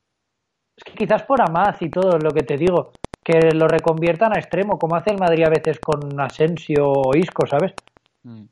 Es 0.77 0.83
que 0.85 0.95
quizás 0.95 1.23
por 1.23 1.41
Amaz 1.41 1.81
y 1.83 1.89
todo 1.89 2.19
lo 2.19 2.33
que 2.33 2.43
te 2.43 2.57
digo, 2.57 2.91
que 3.25 3.51
lo 3.55 3.67
reconviertan 3.67 4.37
a 4.37 4.39
extremo, 4.39 4.79
como 4.79 4.97
hace 4.97 5.11
el 5.11 5.19
Madrid 5.19 5.45
a 5.45 5.51
veces 5.51 5.81
con 5.81 6.21
Asensio 6.21 6.87
o 6.87 7.17
Isco, 7.17 7.47
¿sabes? 7.47 7.73
Mm. 8.23 8.45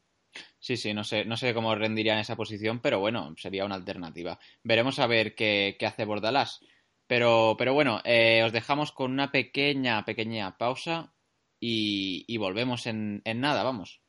Sí, 0.59 0.77
sí, 0.77 0.95
no 0.95 1.05
sé, 1.05 1.25
no 1.25 1.37
sé 1.37 1.53
cómo 1.55 1.75
rendiría 1.75 2.15
en 2.15 2.21
esa 2.21 2.37
posición, 2.37 2.81
pero 2.81 3.01
bueno, 3.01 3.35
sería 3.37 3.65
una 3.65 3.75
alternativa. 3.75 4.39
Veremos 4.63 4.99
a 4.99 5.07
ver 5.07 5.35
qué, 5.35 5.77
qué 5.79 5.87
hace 5.87 6.05
Bordalás. 6.05 6.61
Pero, 7.07 7.57
pero 7.59 7.75
bueno, 7.75 8.01
eh, 8.05 8.43
os 8.45 8.53
dejamos 8.53 8.93
con 8.93 9.11
una 9.11 9.33
pequeña, 9.33 10.05
pequeña 10.05 10.57
pausa 10.57 11.13
y, 11.61 12.25
y 12.27 12.37
volvemos 12.39 12.87
en, 12.87 13.23
en 13.25 13.41
nada, 13.41 13.65
vamos. 13.65 14.02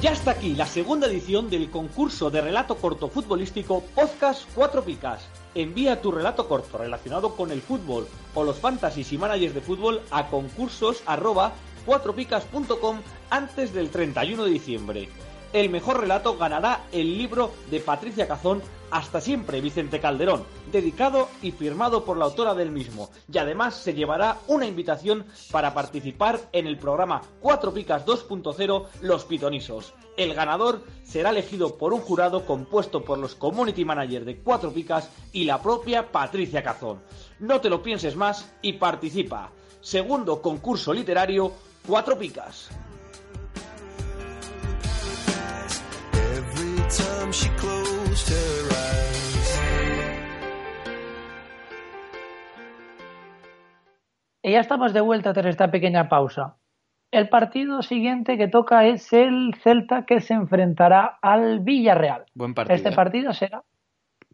Ya 0.00 0.12
está 0.12 0.30
aquí 0.30 0.54
la 0.54 0.64
segunda 0.64 1.08
edición 1.08 1.50
del 1.50 1.68
concurso 1.68 2.30
de 2.30 2.40
relato 2.40 2.76
corto 2.76 3.10
futbolístico 3.10 3.82
Podcast 3.94 4.44
4 4.54 4.82
Picas. 4.82 5.28
Envía 5.54 6.00
tu 6.00 6.10
relato 6.10 6.48
corto 6.48 6.78
relacionado 6.78 7.36
con 7.36 7.50
el 7.50 7.60
fútbol 7.60 8.08
o 8.34 8.42
los 8.42 8.56
fantasies 8.56 9.12
y 9.12 9.18
managers 9.18 9.52
de 9.52 9.60
fútbol 9.60 10.00
a 10.10 10.28
concursos 10.28 11.02
arroba 11.04 11.52
4picas.com 11.86 13.00
antes 13.28 13.74
del 13.74 13.90
31 13.90 14.44
de 14.44 14.50
diciembre. 14.50 15.08
El 15.52 15.68
mejor 15.68 15.98
relato 16.00 16.36
ganará 16.38 16.84
el 16.92 17.18
libro 17.18 17.50
de 17.72 17.80
Patricia 17.80 18.28
Cazón 18.28 18.62
Hasta 18.92 19.20
siempre 19.20 19.60
Vicente 19.60 19.98
Calderón, 19.98 20.44
dedicado 20.70 21.28
y 21.42 21.50
firmado 21.50 22.04
por 22.04 22.16
la 22.16 22.26
autora 22.26 22.54
del 22.54 22.70
mismo. 22.70 23.10
Y 23.32 23.38
además 23.38 23.74
se 23.74 23.94
llevará 23.94 24.38
una 24.46 24.66
invitación 24.66 25.26
para 25.50 25.74
participar 25.74 26.40
en 26.52 26.68
el 26.68 26.78
programa 26.78 27.22
4 27.40 27.74
Picas 27.74 28.06
2.0 28.06 28.86
Los 29.02 29.24
Pitonisos. 29.24 29.92
El 30.16 30.34
ganador 30.34 30.84
será 31.02 31.30
elegido 31.30 31.76
por 31.76 31.92
un 31.92 32.00
jurado 32.00 32.46
compuesto 32.46 33.04
por 33.04 33.18
los 33.18 33.34
community 33.34 33.84
managers 33.84 34.26
de 34.26 34.38
4 34.38 34.72
Picas 34.72 35.10
y 35.32 35.44
la 35.44 35.60
propia 35.60 36.12
Patricia 36.12 36.62
Cazón. 36.62 37.00
No 37.40 37.60
te 37.60 37.70
lo 37.70 37.82
pienses 37.82 38.14
más 38.14 38.52
y 38.62 38.74
participa. 38.74 39.50
Segundo 39.80 40.40
concurso 40.42 40.92
literario 40.92 41.52
4 41.88 42.18
Picas. 42.18 42.70
Y 54.42 54.52
ya 54.52 54.60
estamos 54.60 54.92
de 54.92 55.00
vuelta 55.00 55.32
tras 55.32 55.46
esta 55.46 55.70
pequeña 55.70 56.08
pausa. 56.08 56.56
El 57.10 57.28
partido 57.28 57.82
siguiente 57.82 58.38
que 58.38 58.48
toca 58.48 58.86
es 58.86 59.12
el 59.12 59.54
Celta 59.62 60.04
que 60.06 60.20
se 60.20 60.34
enfrentará 60.34 61.18
al 61.20 61.60
Villarreal. 61.60 62.24
Buen 62.34 62.54
partido. 62.54 62.76
Este 62.76 62.90
¿eh? 62.90 62.94
partido 62.94 63.32
será 63.32 63.62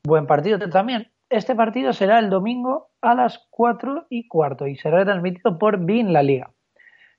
buen 0.04 0.26
partido 0.26 0.58
también. 0.70 1.10
Este 1.28 1.54
partido 1.56 1.92
será 1.92 2.18
el 2.20 2.30
domingo 2.30 2.88
a 3.00 3.14
las 3.14 3.46
4 3.50 4.06
y 4.10 4.28
cuarto 4.28 4.66
y 4.68 4.76
será 4.76 5.04
transmitido 5.04 5.58
por 5.58 5.84
BIN 5.84 6.12
La 6.12 6.22
Liga. 6.22 6.50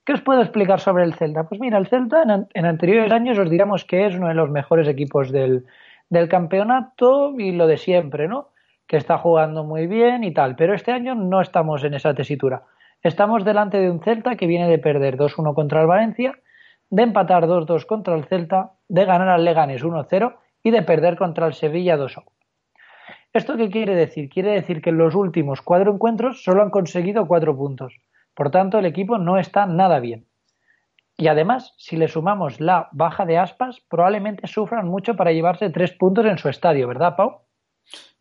¿Qué 0.06 0.14
os 0.14 0.22
puedo 0.22 0.42
explicar 0.42 0.80
sobre 0.80 1.04
el 1.04 1.16
Celta? 1.16 1.50
Pues 1.50 1.60
mira, 1.60 1.78
el 1.78 1.88
Celta 1.88 2.24
en, 2.24 2.32
an- 2.32 2.48
en 2.54 2.66
anteriores 2.66 3.12
años 3.12 3.38
os 3.38 3.50
diríamos 3.50 3.84
que 3.84 4.06
es 4.06 4.16
uno 4.16 4.30
de 4.30 4.36
los 4.36 4.50
mejores 4.50 4.88
equipos 4.88 5.32
del, 5.34 5.66
del 6.10 6.30
campeonato 6.30 7.38
y 7.38 7.52
lo 7.52 7.68
de 7.68 7.76
siempre, 7.78 8.30
¿no? 8.30 8.50
Que 8.86 8.96
está 8.96 9.18
jugando 9.18 9.66
muy 9.66 9.88
bien 9.88 10.24
y 10.24 10.34
tal, 10.34 10.56
pero 10.56 10.74
este 10.74 10.94
año 10.94 11.14
no 11.16 11.42
estamos 11.42 11.84
en 11.84 11.94
esa 11.96 12.14
tesitura. 12.14 12.62
Estamos 13.04 13.46
delante 13.46 13.78
de 13.78 13.92
un 13.92 14.02
Celta 14.02 14.36
que 14.36 14.48
viene 14.48 14.68
de 14.68 14.80
perder 14.80 15.18
2-1 15.18 15.54
contra 15.54 15.82
el 15.82 15.88
Valencia, 15.88 16.34
de 16.90 17.04
empatar 17.04 17.46
2-2 17.46 17.86
contra 17.86 18.16
el 18.16 18.26
Celta, 18.26 18.74
de 18.88 19.06
ganar 19.06 19.30
al 19.30 19.46
Leganés 19.46 19.84
1-0 19.84 20.36
y 20.64 20.72
de 20.72 20.82
perder 20.82 21.18
contra 21.18 21.48
el 21.48 21.54
Sevilla 21.54 21.98
2-1. 21.98 22.24
¿Esto 23.34 23.56
qué 23.56 23.70
quiere 23.70 23.96
decir? 23.96 24.30
Quiere 24.30 24.52
decir 24.52 24.82
que 24.82 24.90
en 24.90 24.98
los 24.98 25.14
últimos 25.14 25.62
cuatro 25.62 25.94
encuentros 25.94 26.44
solo 26.44 26.64
han 26.64 26.72
conseguido 26.72 27.28
cuatro 27.28 27.56
puntos. 27.56 27.94
Por 28.34 28.50
tanto, 28.50 28.80
el 28.80 28.86
equipo 28.86 29.18
no 29.18 29.38
está 29.38 29.66
nada 29.66 30.00
bien. 30.00 30.26
Y 31.18 31.28
además, 31.28 31.74
si 31.78 31.98
le 31.98 32.08
sumamos 32.08 32.60
la 32.60 32.90
baja 32.92 33.26
de 33.26 33.38
aspas, 33.38 33.80
probablemente 33.90 34.48
sufran 34.48 34.88
mucho 34.88 35.16
para 35.16 35.32
llevarse 35.32 35.70
tres 35.70 35.92
puntos 35.92 36.26
en 36.26 36.38
su 36.38 36.50
estadio, 36.50 36.88
¿verdad, 36.88 37.16
Pau? 37.16 37.42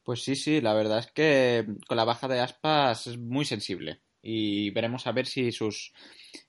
Pues 0.03 0.23
sí, 0.23 0.35
sí, 0.35 0.61
la 0.61 0.73
verdad 0.73 0.99
es 0.99 1.11
que 1.13 1.67
con 1.89 1.97
la 1.97 2.05
baja 2.05 2.29
de 2.29 2.41
aspas 2.41 3.07
es 3.07 3.19
muy 3.19 3.45
sensible. 3.45 4.01
Y 4.23 4.71
veremos 4.71 5.07
a 5.07 5.13
ver 5.13 5.27
si 5.27 5.53
sus. 5.53 5.93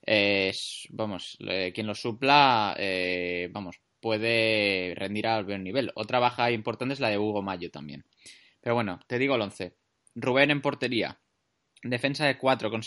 eh, 0.06 0.52
vamos, 0.90 1.38
quien 1.74 1.86
los 1.86 2.00
supla, 2.00 2.74
eh, 2.78 3.48
vamos, 3.52 3.80
puede 4.00 4.94
rendir 4.96 5.26
al 5.26 5.44
buen 5.44 5.62
nivel. 5.62 5.92
Otra 5.94 6.18
baja 6.18 6.50
importante 6.50 6.94
es 6.94 7.00
la 7.00 7.10
de 7.10 7.18
Hugo 7.18 7.42
Mayo 7.42 7.70
también. 7.70 8.04
Pero 8.60 8.74
bueno, 8.74 9.00
te 9.06 9.18
digo 9.18 9.36
el 9.36 9.42
11. 9.42 9.76
Rubén 10.14 10.50
en 10.50 10.60
portería. 10.60 11.20
Defensa 11.82 12.26
de 12.26 12.38
4, 12.38 12.70
con 12.70 12.82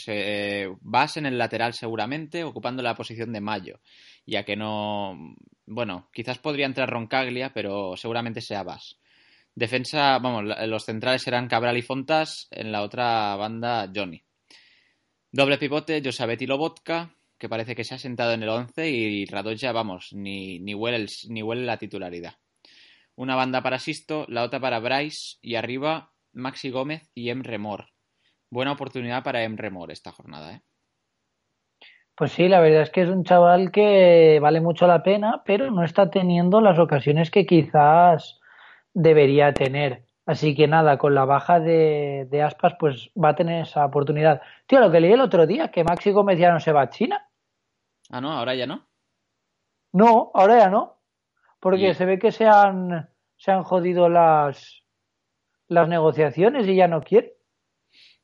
Vas 0.81 1.17
en 1.17 1.25
el 1.25 1.37
lateral 1.37 1.73
seguramente, 1.73 2.43
ocupando 2.43 2.83
la 2.83 2.95
posición 2.95 3.31
de 3.31 3.39
Mayo. 3.39 3.79
Ya 4.25 4.43
que 4.43 4.57
no. 4.57 5.35
Bueno, 5.65 6.09
quizás 6.11 6.39
podría 6.39 6.65
entrar 6.65 6.89
Roncaglia, 6.89 7.53
pero 7.53 7.95
seguramente 7.95 8.41
sea 8.41 8.63
Vas. 8.63 8.99
Defensa, 9.55 10.17
vamos, 10.19 10.43
los 10.67 10.85
centrales 10.85 11.21
serán 11.21 11.47
Cabral 11.47 11.77
y 11.77 11.81
Fontas, 11.81 12.47
en 12.51 12.71
la 12.71 12.83
otra 12.83 13.35
banda 13.35 13.89
Johnny. 13.93 14.21
Doble 15.31 15.57
pivote, 15.57 16.01
Josabet 16.03 16.41
y 16.41 16.47
Lobotka, 16.47 17.15
que 17.37 17.49
parece 17.49 17.75
que 17.75 17.83
se 17.83 17.95
ha 17.95 17.97
sentado 17.97 18.33
en 18.33 18.43
el 18.43 18.49
11 18.49 18.89
y 18.89 19.25
Radoja, 19.25 19.71
vamos, 19.71 20.13
ni, 20.13 20.59
ni, 20.59 20.73
huele 20.73 20.97
el- 20.97 21.09
ni 21.29 21.41
huele 21.43 21.65
la 21.65 21.77
titularidad. 21.77 22.35
Una 23.15 23.35
banda 23.35 23.61
para 23.61 23.79
Sisto, 23.79 24.25
la 24.29 24.43
otra 24.43 24.59
para 24.59 24.79
Bryce 24.79 25.37
y 25.41 25.55
arriba 25.55 26.11
Maxi 26.33 26.69
Gómez 26.69 27.09
y 27.13 27.29
Emre 27.29 27.57
Mor. 27.57 27.87
Buena 28.49 28.73
oportunidad 28.73 29.23
para 29.23 29.43
Emre 29.43 29.69
Mor 29.69 29.91
esta 29.91 30.11
jornada, 30.11 30.53
¿eh? 30.55 30.61
Pues 32.15 32.33
sí, 32.33 32.47
la 32.47 32.59
verdad 32.59 32.83
es 32.83 32.89
que 32.91 33.01
es 33.01 33.09
un 33.09 33.23
chaval 33.23 33.71
que 33.71 34.39
vale 34.41 34.61
mucho 34.61 34.85
la 34.85 35.01
pena, 35.01 35.41
pero 35.45 35.71
no 35.71 35.83
está 35.83 36.09
teniendo 36.09 36.61
las 36.61 36.77
ocasiones 36.77 37.31
que 37.31 37.45
quizás 37.45 38.39
debería 38.93 39.53
tener. 39.53 40.03
Así 40.25 40.55
que 40.55 40.67
nada, 40.67 40.97
con 40.97 41.15
la 41.15 41.25
baja 41.25 41.59
de, 41.59 42.27
de 42.29 42.41
aspas, 42.43 42.73
pues 42.79 43.09
va 43.21 43.29
a 43.29 43.35
tener 43.35 43.63
esa 43.63 43.85
oportunidad. 43.85 44.41
Tío, 44.67 44.79
lo 44.79 44.91
que 44.91 44.99
leí 44.99 45.11
el 45.13 45.21
otro 45.21 45.47
día, 45.47 45.69
que 45.71 45.83
Maxi 45.83 46.11
Gómez 46.11 46.37
ya 46.39 46.51
no 46.51 46.59
se 46.59 46.71
va 46.71 46.83
a 46.83 46.89
China. 46.89 47.27
Ah, 48.09 48.21
no, 48.21 48.31
ahora 48.31 48.53
ya 48.55 48.67
no. 48.67 48.87
No, 49.93 50.31
ahora 50.33 50.59
ya 50.59 50.69
no. 50.69 50.99
Porque 51.59 51.89
Y- 51.89 51.93
se 51.95 52.05
ve 52.05 52.19
que 52.19 52.31
se 52.31 52.45
han, 52.47 53.09
se 53.35 53.51
han 53.51 53.63
jodido 53.63 54.09
las, 54.09 54.83
las 55.67 55.87
negociaciones 55.87 56.67
y 56.67 56.75
ya 56.75 56.87
no 56.87 57.01
quiere. 57.01 57.33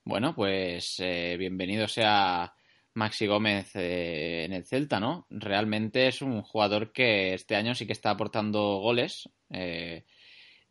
Bueno, 0.04 0.34
pues 0.36 1.00
eh, 1.00 1.36
bienvenido 1.38 1.88
sea 1.88 2.54
Maxi 2.94 3.28
Gómez 3.28 3.76
eh, 3.76 4.46
en 4.46 4.54
el 4.54 4.66
Celta, 4.66 5.00
¿no? 5.00 5.26
Realmente 5.30 6.08
es 6.08 6.22
un 6.22 6.42
jugador 6.44 6.92
que 6.94 7.34
este 7.34 7.56
año 7.56 7.76
sí 7.76 7.86
que 7.86 7.94
está 7.94 8.12
aportando 8.12 8.78
goles 8.78 9.30
eh, 9.50 10.06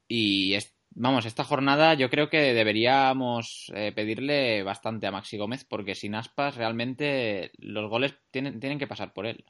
y 0.08 0.54
es 0.54 0.75
vamos, 0.96 1.26
esta 1.26 1.44
jornada 1.44 1.94
yo 1.94 2.10
creo 2.10 2.28
que 2.28 2.54
deberíamos 2.54 3.70
eh, 3.74 3.92
pedirle 3.94 4.62
bastante 4.62 5.06
a 5.06 5.12
Maxi 5.12 5.36
Gómez 5.36 5.64
porque 5.64 5.94
sin 5.94 6.14
aspas 6.14 6.56
realmente 6.56 7.52
los 7.58 7.88
goles 7.88 8.16
tienen, 8.30 8.58
tienen 8.58 8.78
que 8.78 8.86
pasar 8.86 9.12
por 9.12 9.26
él. 9.26 9.44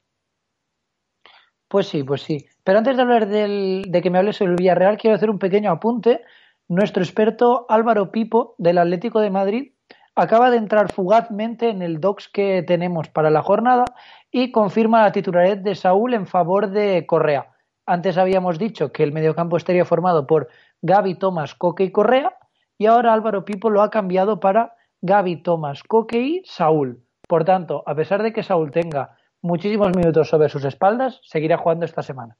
Pues 1.68 1.88
sí, 1.88 2.02
pues 2.02 2.22
sí. 2.22 2.46
Pero 2.62 2.78
antes 2.78 2.96
de 2.96 3.02
hablar 3.02 3.28
del, 3.28 3.84
de 3.88 4.02
que 4.02 4.10
me 4.10 4.18
hables 4.18 4.36
sobre 4.36 4.52
el 4.52 4.56
Villarreal, 4.56 4.98
quiero 4.98 5.16
hacer 5.16 5.30
un 5.30 5.38
pequeño 5.38 5.70
apunte. 5.70 6.22
Nuestro 6.68 7.02
experto 7.02 7.66
Álvaro 7.68 8.10
Pipo, 8.10 8.54
del 8.58 8.78
Atlético 8.78 9.20
de 9.20 9.30
Madrid, 9.30 9.72
acaba 10.14 10.50
de 10.50 10.56
entrar 10.56 10.92
fugazmente 10.92 11.68
en 11.68 11.82
el 11.82 12.00
docs 12.00 12.28
que 12.28 12.62
tenemos 12.62 13.08
para 13.08 13.30
la 13.30 13.42
jornada 13.42 13.84
y 14.30 14.50
confirma 14.50 15.02
la 15.02 15.12
titularidad 15.12 15.58
de 15.58 15.74
Saúl 15.74 16.14
en 16.14 16.26
favor 16.26 16.70
de 16.70 17.04
Correa. 17.06 17.52
Antes 17.84 18.18
habíamos 18.18 18.58
dicho 18.58 18.90
que 18.90 19.04
el 19.04 19.12
mediocampo 19.12 19.56
estaría 19.56 19.84
formado 19.84 20.26
por 20.26 20.48
Gaby, 20.86 21.16
Tomás, 21.16 21.54
Coque 21.56 21.84
y 21.84 21.90
Correa 21.90 22.38
y 22.78 22.86
ahora 22.86 23.12
Álvaro 23.12 23.44
Pipo 23.44 23.70
lo 23.70 23.82
ha 23.82 23.90
cambiado 23.90 24.38
para 24.38 24.74
Gaby, 25.02 25.42
Tomás, 25.42 25.82
Coque 25.82 26.20
y 26.20 26.42
Saúl. 26.44 27.04
Por 27.28 27.44
tanto, 27.44 27.82
a 27.86 27.94
pesar 27.96 28.22
de 28.22 28.32
que 28.32 28.44
Saúl 28.44 28.70
tenga 28.70 29.18
muchísimos 29.42 29.94
minutos 29.96 30.28
sobre 30.28 30.48
sus 30.48 30.64
espaldas, 30.64 31.20
seguirá 31.24 31.58
jugando 31.58 31.84
esta 31.84 32.02
semana. 32.02 32.38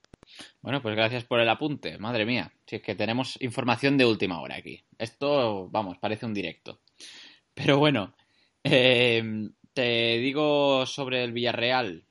Bueno, 0.63 0.81
pues 0.81 0.95
gracias 0.95 1.25
por 1.25 1.41
el 1.41 1.49
apunte. 1.49 1.99
Madre 1.99 2.25
mía, 2.25 2.53
si 2.67 2.77
es 2.77 2.83
que 2.83 2.95
tenemos 2.95 3.37
información 3.43 3.99
de 3.99 4.07
última 4.07 4.41
hora 4.41 4.57
aquí. 4.57 4.85
Esto, 4.97 5.69
vamos, 5.71 5.99
parece 5.99 6.25
un 6.25 6.35
directo. 6.35 6.79
Pero 7.53 7.79
bueno, 7.79 8.15
eh, 8.63 9.51
te 9.73 10.19
digo 10.19 10.87
sobre 10.87 11.25
el 11.25 11.33
Villarreal. 11.33 12.05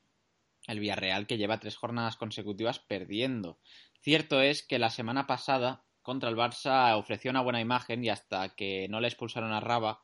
El 0.67 0.79
Villarreal 0.79 1.27
que 1.27 1.37
lleva 1.37 1.59
tres 1.59 1.77
jornadas 1.77 2.17
consecutivas 2.17 2.79
perdiendo. 2.79 3.57
Cierto 4.01 4.41
es 4.41 4.63
que 4.63 4.79
la 4.79 4.89
semana 4.89 5.27
pasada 5.27 5.84
contra 6.05 6.29
el 6.29 6.37
Barça 6.37 6.95
ofreció 6.97 7.31
una 7.31 7.41
buena 7.41 7.59
imagen 7.59 8.03
y 8.03 8.09
hasta 8.09 8.55
que 8.55 8.87
no 8.89 9.01
le 9.01 9.07
expulsaron 9.07 9.51
a 9.51 9.59
Raba, 9.59 10.03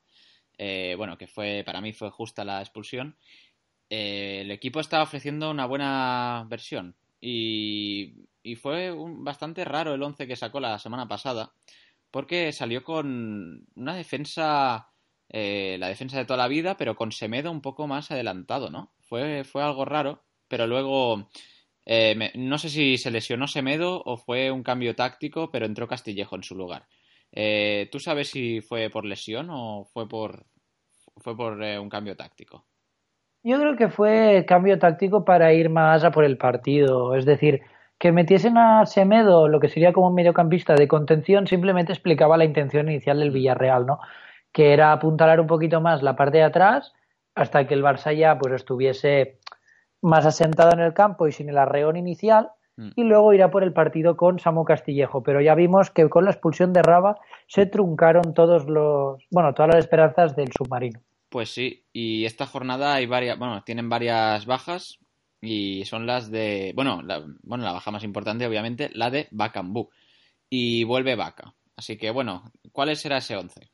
eh, 0.58 0.96
bueno, 0.98 1.18
que 1.18 1.28
fue 1.28 1.64
para 1.64 1.80
mí 1.80 1.94
fue 1.94 2.10
justa 2.10 2.44
la 2.44 2.60
expulsión, 2.60 3.16
eh, 3.90 4.40
el 4.42 4.52
equipo 4.52 4.80
estaba 4.80 5.04
ofreciendo 5.04 5.52
una 5.52 5.68
buena 5.68 6.46
versión 6.50 6.96
y, 7.22 8.16
fue 8.60 8.92
un, 8.92 9.24
bastante 9.24 9.64
raro 9.64 9.94
el 9.94 10.02
11 10.02 10.28
que 10.28 10.36
sacó 10.36 10.60
la 10.60 10.80
semana 10.80 11.08
pasada 11.08 11.54
porque 12.10 12.52
salió 12.52 12.84
con 12.84 13.68
una 13.76 13.96
defensa, 13.96 14.90
eh, 15.30 15.78
la 15.80 15.88
defensa 15.88 16.18
de 16.18 16.26
toda 16.26 16.38
la 16.38 16.48
vida, 16.48 16.76
pero 16.78 16.96
con 16.96 17.12
Semedo 17.12 17.52
un 17.52 17.62
poco 17.62 17.88
más 17.88 18.10
adelantado, 18.12 18.70
¿no? 18.70 18.92
Fue, 19.02 19.44
fue 19.44 19.64
algo 19.64 19.86
raro, 19.86 20.24
pero 20.48 20.68
luego 20.68 21.30
eh, 21.86 22.16
me- 22.16 22.32
no 22.36 22.58
sé 22.58 22.70
si 22.70 22.98
se 22.98 23.12
lesionó 23.12 23.48
Semedo 23.48 24.02
o 24.06 24.18
fue 24.18 24.52
un 24.52 24.64
cambio 24.64 24.96
táctico, 24.96 25.50
pero 25.52 25.66
entró 25.66 25.88
Castillejo 25.88 26.36
en 26.36 26.44
su 26.44 26.56
lugar. 26.56 26.84
Eh, 27.32 27.88
¿Tú 27.92 28.00
sabes 28.00 28.30
si 28.30 28.62
fue 28.62 28.90
por 28.90 29.06
lesión 29.06 29.48
o 29.50 29.86
fue 29.94 30.08
por, 30.08 30.46
fue 31.18 31.36
por 31.36 31.64
eh, 31.64 31.80
un 31.80 31.90
cambio 31.90 32.16
táctico? 32.16 32.66
Yo 33.44 33.60
creo 33.60 33.76
que 33.76 33.90
fue 33.90 34.46
cambio 34.48 34.78
táctico 34.78 35.26
para 35.26 35.54
ir 35.54 35.70
más 35.70 36.04
a 36.04 36.12
por 36.12 36.24
el 36.24 36.38
partido. 36.38 37.16
Es 37.16 37.26
decir, 37.26 37.62
que 37.98 38.12
metiesen 38.12 38.58
a 38.58 38.86
Semedo, 38.86 39.48
lo 39.48 39.60
que 39.60 39.70
sería 39.70 39.94
como 39.94 40.08
un 40.10 40.16
mediocampista 40.16 40.76
de 40.76 40.88
contención, 40.88 41.48
simplemente 41.48 41.92
explicaba 41.92 42.38
la 42.38 42.46
intención 42.46 42.90
inicial 42.90 43.20
del 43.20 43.32
Villarreal, 43.32 43.86
¿no? 43.88 44.00
Que 44.52 44.74
era 44.74 44.92
apuntalar 44.92 45.40
un 45.40 45.48
poquito 45.48 45.82
más 45.82 46.04
la 46.04 46.16
parte 46.16 46.38
de 46.38 46.44
atrás 46.44 46.94
hasta 47.34 47.66
que 47.66 47.74
el 47.74 47.84
Barça 47.84 48.16
ya 48.16 48.38
pues 48.38 48.54
estuviese 48.54 49.40
más 50.02 50.26
asentado 50.26 50.72
en 50.74 50.80
el 50.80 50.94
campo 50.94 51.28
y 51.28 51.32
sin 51.32 51.50
el 51.50 51.58
arreón 51.58 51.98
inicial 51.98 52.52
Mm. 52.78 52.90
y 52.96 53.04
luego 53.04 53.34
irá 53.34 53.52
por 53.52 53.64
el 53.64 53.74
partido 53.74 54.16
con 54.16 54.40
Samu 54.40 54.64
Castillejo. 54.64 55.24
Pero 55.24 55.42
ya 55.42 55.56
vimos 55.56 55.92
que 55.92 56.10
con 56.10 56.26
la 56.26 56.32
expulsión 56.32 56.74
de 56.74 56.82
Raba 56.82 57.18
se 57.48 57.66
truncaron 57.66 58.34
todos 58.34 58.66
los, 58.68 59.24
bueno, 59.30 59.54
todas 59.54 59.76
las 59.76 59.84
esperanzas 59.84 60.36
del 60.36 60.50
submarino. 60.58 61.00
Pues 61.30 61.54
sí, 61.54 61.86
y 61.94 62.26
esta 62.26 62.46
jornada 62.46 62.94
hay 62.96 63.06
varias, 63.06 63.38
bueno, 63.38 63.64
tienen 63.64 63.90
varias 63.90 64.46
bajas 64.46 65.00
y 65.42 65.86
son 65.86 66.06
las 66.06 66.30
de, 66.30 66.74
bueno, 66.76 67.02
la, 67.02 67.24
bueno, 67.44 67.64
la 67.64 67.74
baja 67.74 67.92
más 67.92 68.04
importante 68.04 68.46
obviamente, 68.46 68.90
la 68.94 69.10
de 69.10 69.28
Bakambu. 69.32 69.90
Y 70.50 70.84
vuelve 70.84 71.16
Vaca. 71.16 71.54
Así 71.78 71.98
que 71.98 72.12
bueno, 72.12 72.44
¿cuál 72.74 72.94
será 72.98 73.18
ese 73.18 73.38
11? 73.38 73.70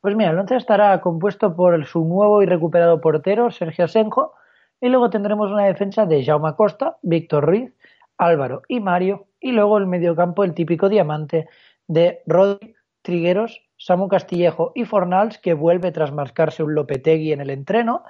Pues 0.00 0.16
mira, 0.16 0.30
el 0.30 0.38
once 0.38 0.56
estará 0.56 1.00
compuesto 1.00 1.54
por 1.54 1.84
su 1.86 2.04
nuevo 2.04 2.42
y 2.42 2.46
recuperado 2.46 3.00
portero, 3.00 3.50
Sergio 3.50 3.84
Asenjo, 3.84 4.34
y 4.80 4.88
luego 4.88 5.10
tendremos 5.10 5.50
una 5.50 5.64
defensa 5.64 6.06
de 6.06 6.24
Jaume 6.24 6.54
Costa, 6.54 6.98
Víctor 7.02 7.44
Ruiz, 7.46 7.72
Álvaro 8.16 8.62
y 8.68 8.80
Mario, 8.80 9.26
y 9.40 9.52
luego 9.52 9.78
el 9.78 9.86
mediocampo, 9.86 10.44
el 10.44 10.54
típico 10.54 10.88
diamante 10.88 11.48
de 11.86 12.22
Rodri, 12.26 12.74
Trigueros, 13.02 13.62
Samu 13.76 14.08
Castillejo 14.08 14.72
y 14.74 14.84
Fornals, 14.84 15.38
que 15.38 15.54
vuelve 15.54 15.92
tras 15.92 16.12
marcarse 16.12 16.62
un 16.62 16.74
Lopetegui 16.74 17.32
en 17.32 17.40
el 17.40 17.50
entreno, 17.50 18.02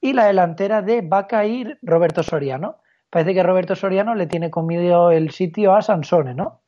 y 0.00 0.12
la 0.12 0.26
delantera 0.26 0.82
de 0.82 1.00
Vaca 1.00 1.42
Roberto 1.80 2.22
Soriano. 2.22 2.78
Parece 3.08 3.34
que 3.34 3.42
Roberto 3.42 3.76
Soriano 3.76 4.14
le 4.14 4.26
tiene 4.26 4.50
comido 4.50 5.10
el 5.10 5.30
sitio 5.30 5.74
a 5.74 5.82
Sansone, 5.82 6.34
¿no? 6.34 6.62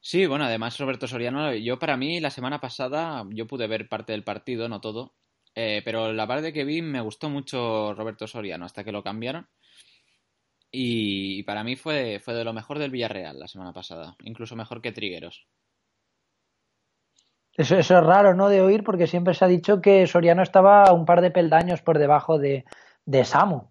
Sí, 0.00 0.26
bueno, 0.26 0.44
además 0.44 0.78
Roberto 0.78 1.08
Soriano, 1.08 1.54
yo 1.54 1.78
para 1.78 1.96
mí 1.96 2.20
la 2.20 2.28
semana 2.28 2.60
pasada 2.60 3.24
yo 3.30 3.46
pude 3.46 3.66
ver 3.66 3.88
parte 3.88 4.12
del 4.12 4.22
partido, 4.22 4.68
no 4.68 4.82
todo, 4.82 5.14
eh, 5.54 5.82
pero 5.84 6.12
la 6.12 6.26
parte 6.26 6.52
que 6.52 6.64
vi 6.64 6.82
me 6.82 7.00
gustó 7.00 7.30
mucho 7.30 7.94
Roberto 7.94 8.26
Soriano 8.26 8.64
hasta 8.64 8.84
que 8.84 8.92
lo 8.92 9.02
cambiaron 9.02 9.48
y, 10.76 11.44
para 11.44 11.62
mí 11.62 11.76
fue, 11.76 12.18
fue 12.18 12.34
de 12.34 12.42
lo 12.42 12.52
mejor 12.52 12.80
del 12.80 12.90
Villarreal 12.90 13.38
la 13.38 13.46
semana 13.46 13.72
pasada, 13.72 14.16
incluso 14.24 14.56
mejor 14.56 14.82
que 14.82 14.90
Trigueros. 14.90 15.46
Eso, 17.56 17.76
eso 17.76 17.98
es 17.98 18.04
raro, 18.04 18.34
¿no? 18.34 18.48
De 18.48 18.60
oír, 18.60 18.82
porque 18.82 19.06
siempre 19.06 19.34
se 19.34 19.44
ha 19.44 19.48
dicho 19.48 19.80
que 19.80 20.08
Soriano 20.08 20.42
estaba 20.42 20.92
un 20.92 21.06
par 21.06 21.20
de 21.20 21.30
peldaños 21.30 21.80
por 21.80 21.98
debajo 22.00 22.38
de, 22.38 22.64
de 23.04 23.24
Samu. 23.24 23.70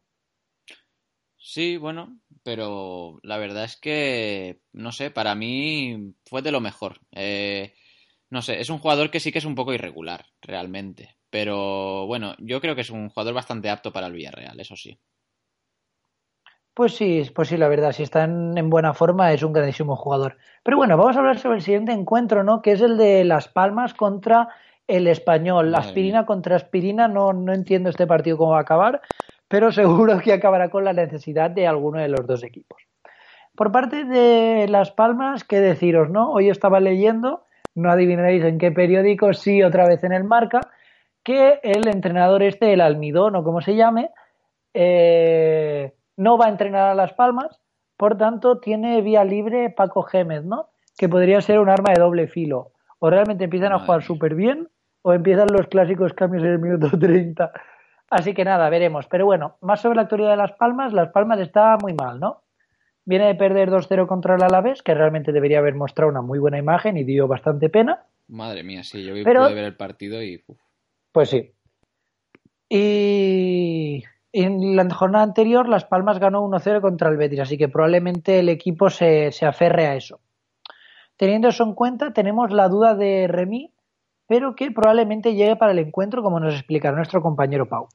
Sí, 1.35 1.75
bueno, 1.75 2.17
pero 2.43 3.19
la 3.21 3.37
verdad 3.37 3.65
es 3.65 3.75
que, 3.75 4.61
no 4.71 4.93
sé, 4.93 5.11
para 5.11 5.35
mí 5.35 6.15
fue 6.25 6.41
de 6.41 6.51
lo 6.53 6.61
mejor. 6.61 7.01
Eh, 7.11 7.73
no 8.33 8.41
sé, 8.41 8.59
es 8.59 8.71
un 8.71 8.79
jugador 8.79 9.11
que 9.11 9.19
sí 9.19 9.31
que 9.31 9.37
es 9.37 9.45
un 9.45 9.53
poco 9.53 9.73
irregular, 9.73 10.25
realmente. 10.41 11.17
Pero 11.29 12.07
bueno, 12.07 12.33
yo 12.39 12.59
creo 12.61 12.73
que 12.73 12.81
es 12.81 12.89
un 12.89 13.09
jugador 13.09 13.35
bastante 13.35 13.69
apto 13.69 13.93
para 13.93 14.07
el 14.07 14.13
Villarreal, 14.13 14.59
eso 14.59 14.75
sí. 14.75 14.99
Pues 16.73 16.95
sí, 16.95 17.29
pues 17.35 17.49
sí, 17.49 17.57
la 17.57 17.67
verdad, 17.67 17.91
si 17.91 18.01
está 18.01 18.23
en, 18.23 18.57
en 18.57 18.71
buena 18.71 18.95
forma 18.95 19.31
es 19.31 19.43
un 19.43 19.53
grandísimo 19.53 19.95
jugador. 19.95 20.37
Pero 20.63 20.77
bueno, 20.77 20.97
vamos 20.97 21.15
a 21.15 21.19
hablar 21.19 21.37
sobre 21.37 21.57
el 21.57 21.61
siguiente 21.61 21.91
encuentro, 21.91 22.43
¿no? 22.43 22.63
Que 22.63 22.71
es 22.71 22.81
el 22.81 22.97
de 22.97 23.23
Las 23.23 23.47
Palmas 23.47 23.93
contra 23.93 24.49
el 24.87 25.05
Español. 25.07 25.69
Madre 25.69 25.77
aspirina 25.77 26.19
mía. 26.19 26.25
contra 26.25 26.55
aspirina, 26.55 27.07
no, 27.07 27.33
no 27.33 27.53
entiendo 27.53 27.89
este 27.91 28.07
partido 28.07 28.37
cómo 28.37 28.53
va 28.53 28.57
a 28.57 28.61
acabar, 28.61 29.01
pero 29.47 29.71
seguro 29.71 30.19
que 30.19 30.33
acabará 30.33 30.71
con 30.71 30.83
la 30.83 30.93
necesidad 30.93 31.51
de 31.51 31.67
alguno 31.67 31.99
de 31.99 32.07
los 32.07 32.25
dos 32.25 32.43
equipos. 32.43 32.81
Por 33.55 33.71
parte 33.71 34.05
de 34.05 34.67
Las 34.67 34.89
Palmas, 34.91 35.43
¿qué 35.43 35.59
deciros, 35.59 36.09
no? 36.09 36.31
Hoy 36.31 36.49
estaba 36.49 36.79
leyendo, 36.79 37.42
no 37.75 37.91
adivinaréis 37.91 38.43
en 38.43 38.57
qué 38.57 38.71
periódico, 38.71 39.33
sí, 39.33 39.63
otra 39.63 39.87
vez 39.87 40.03
en 40.03 40.13
el 40.13 40.23
Marca, 40.23 40.61
que 41.23 41.59
el 41.63 41.87
entrenador 41.87 42.43
este, 42.43 42.73
el 42.73 42.81
Almidón 42.81 43.35
o 43.35 43.43
como 43.43 43.61
se 43.61 43.75
llame, 43.75 44.11
eh, 44.73 45.93
no 46.17 46.37
va 46.37 46.45
a 46.45 46.49
entrenar 46.49 46.89
a 46.89 46.95
Las 46.95 47.13
Palmas, 47.13 47.59
por 47.97 48.17
tanto 48.17 48.59
tiene 48.59 49.01
vía 49.01 49.23
libre 49.23 49.69
Paco 49.69 50.03
Gémez, 50.03 50.43
¿no? 50.43 50.69
Que 50.97 51.09
podría 51.09 51.41
ser 51.41 51.59
un 51.59 51.69
arma 51.69 51.93
de 51.93 52.01
doble 52.01 52.27
filo. 52.27 52.71
O 52.99 53.09
realmente 53.09 53.45
empiezan 53.45 53.73
a 53.73 53.79
jugar 53.79 54.03
súper 54.03 54.35
bien, 54.35 54.69
o 55.01 55.13
empiezan 55.13 55.47
los 55.51 55.67
clásicos 55.67 56.13
cambios 56.13 56.43
en 56.43 56.51
el 56.51 56.59
minuto 56.59 56.89
30. 56.99 57.51
Así 58.09 58.33
que 58.33 58.45
nada, 58.45 58.69
veremos. 58.69 59.07
Pero 59.07 59.25
bueno, 59.25 59.57
más 59.61 59.81
sobre 59.81 59.95
la 59.95 60.03
actualidad 60.03 60.31
de 60.31 60.37
Las 60.37 60.53
Palmas. 60.53 60.93
Las 60.93 61.09
Palmas 61.09 61.39
está 61.39 61.77
muy 61.81 61.93
mal, 61.93 62.19
¿no? 62.19 62.42
Viene 63.05 63.27
de 63.27 63.35
perder 63.35 63.69
2-0 63.69 64.07
contra 64.07 64.35
el 64.35 64.43
Alavés, 64.43 64.81
que 64.81 64.93
realmente 64.93 65.31
debería 65.31 65.59
haber 65.59 65.75
mostrado 65.75 66.09
una 66.09 66.21
muy 66.21 66.39
buena 66.39 66.57
imagen 66.57 66.95
y 66.97 67.03
dio 67.03 67.27
bastante 67.27 67.69
pena. 67.69 68.05
Madre 68.29 68.63
mía, 68.63 68.83
sí, 68.83 69.03
yo 69.03 69.13
vi- 69.13 69.23
Pero- 69.23 69.43
pude 69.43 69.53
ver 69.55 69.65
el 69.65 69.75
partido 69.75 70.21
y... 70.23 70.41
uf. 70.47 70.57
Pues 71.11 71.29
sí. 71.29 71.51
Y 72.69 74.03
en 74.31 74.75
la 74.75 74.89
jornada 74.89 75.23
anterior, 75.23 75.67
Las 75.69 75.85
Palmas 75.85 76.19
ganó 76.19 76.41
1-0 76.43 76.81
contra 76.81 77.09
el 77.09 77.17
Betis, 77.17 77.41
así 77.41 77.57
que 77.57 77.67
probablemente 77.69 78.39
el 78.39 78.49
equipo 78.49 78.89
se, 78.89 79.31
se 79.31 79.45
aferre 79.45 79.85
a 79.85 79.95
eso. 79.95 80.19
Teniendo 81.17 81.49
eso 81.49 81.63
en 81.63 81.75
cuenta, 81.75 82.13
tenemos 82.13 82.51
la 82.51 82.67
duda 82.69 82.95
de 82.95 83.27
Remy, 83.27 83.71
pero 84.27 84.55
que 84.55 84.71
probablemente 84.71 85.35
llegue 85.35 85.55
para 85.55 85.73
el 85.73 85.79
encuentro, 85.79 86.23
como 86.23 86.39
nos 86.39 86.55
explicará 86.55 86.95
nuestro 86.95 87.21
compañero 87.21 87.67
Pau. 87.69 87.87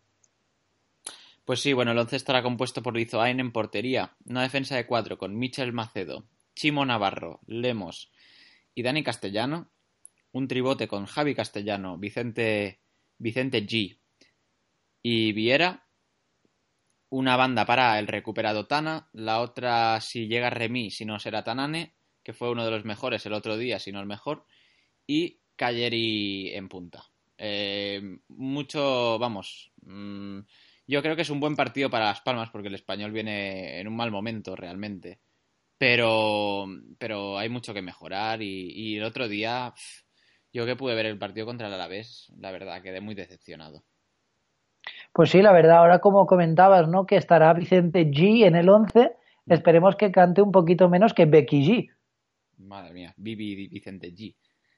Pues 1.48 1.60
sí, 1.60 1.72
bueno, 1.72 1.92
el 1.92 1.98
once 1.98 2.14
estará 2.14 2.42
compuesto 2.42 2.82
por 2.82 2.94
Lizoain 2.94 3.40
en 3.40 3.52
portería, 3.52 4.14
una 4.26 4.42
defensa 4.42 4.76
de 4.76 4.84
cuatro 4.84 5.16
con 5.16 5.38
Michel 5.38 5.72
Macedo, 5.72 6.28
Chimo 6.54 6.84
Navarro, 6.84 7.40
Lemos 7.46 8.12
y 8.74 8.82
Dani 8.82 9.02
Castellano, 9.02 9.70
un 10.32 10.46
tribote 10.46 10.88
con 10.88 11.06
Javi 11.06 11.34
Castellano, 11.34 11.96
Vicente, 11.96 12.82
Vicente 13.16 13.66
G 13.66 13.98
y 15.02 15.32
Viera, 15.32 15.86
una 17.08 17.38
banda 17.38 17.64
para 17.64 17.98
el 17.98 18.08
recuperado 18.08 18.66
Tana, 18.66 19.08
la 19.14 19.40
otra 19.40 20.02
si 20.02 20.28
llega 20.28 20.50
Remy, 20.50 20.90
si 20.90 21.06
no 21.06 21.18
será 21.18 21.44
Tanane, 21.44 21.94
que 22.22 22.34
fue 22.34 22.50
uno 22.50 22.62
de 22.66 22.72
los 22.72 22.84
mejores 22.84 23.24
el 23.24 23.32
otro 23.32 23.56
día, 23.56 23.78
si 23.78 23.90
no 23.90 24.00
el 24.00 24.06
mejor, 24.06 24.44
y 25.06 25.40
Cagliari 25.56 26.50
en 26.50 26.68
punta. 26.68 27.06
Eh, 27.38 28.18
mucho, 28.28 29.18
vamos, 29.18 29.72
mm, 29.80 30.40
yo 30.88 31.02
creo 31.02 31.14
que 31.14 31.22
es 31.22 31.30
un 31.30 31.38
buen 31.38 31.54
partido 31.54 31.90
para 31.90 32.06
Las 32.06 32.22
Palmas 32.22 32.50
porque 32.50 32.68
el 32.68 32.74
español 32.74 33.12
viene 33.12 33.78
en 33.78 33.86
un 33.86 33.94
mal 33.94 34.10
momento 34.10 34.56
realmente. 34.56 35.20
Pero, 35.76 36.66
pero 36.98 37.38
hay 37.38 37.48
mucho 37.48 37.72
que 37.72 37.82
mejorar 37.82 38.42
y, 38.42 38.72
y 38.72 38.96
el 38.96 39.04
otro 39.04 39.28
día, 39.28 39.72
yo 40.52 40.66
que 40.66 40.74
pude 40.74 40.94
ver 40.94 41.06
el 41.06 41.18
partido 41.18 41.46
contra 41.46 41.68
el 41.68 41.74
Alavés, 41.74 42.32
la 42.38 42.50
verdad, 42.50 42.82
quedé 42.82 43.00
muy 43.00 43.14
decepcionado. 43.14 43.84
Pues 45.12 45.30
sí, 45.30 45.42
la 45.42 45.52
verdad, 45.52 45.78
ahora 45.78 46.00
como 46.00 46.26
comentabas, 46.26 46.88
¿no? 46.88 47.06
Que 47.06 47.16
estará 47.16 47.52
Vicente 47.52 48.06
G 48.10 48.46
en 48.46 48.56
el 48.56 48.68
11, 48.68 49.12
esperemos 49.46 49.96
que 49.96 50.10
cante 50.10 50.42
un 50.42 50.52
poquito 50.52 50.88
menos 50.88 51.14
que 51.14 51.26
Becky 51.26 51.64
G. 51.64 51.90
Madre 52.58 52.92
mía, 52.92 53.14
Vivi 53.16 53.68
Vicente 53.68 54.12
G. 54.12 54.34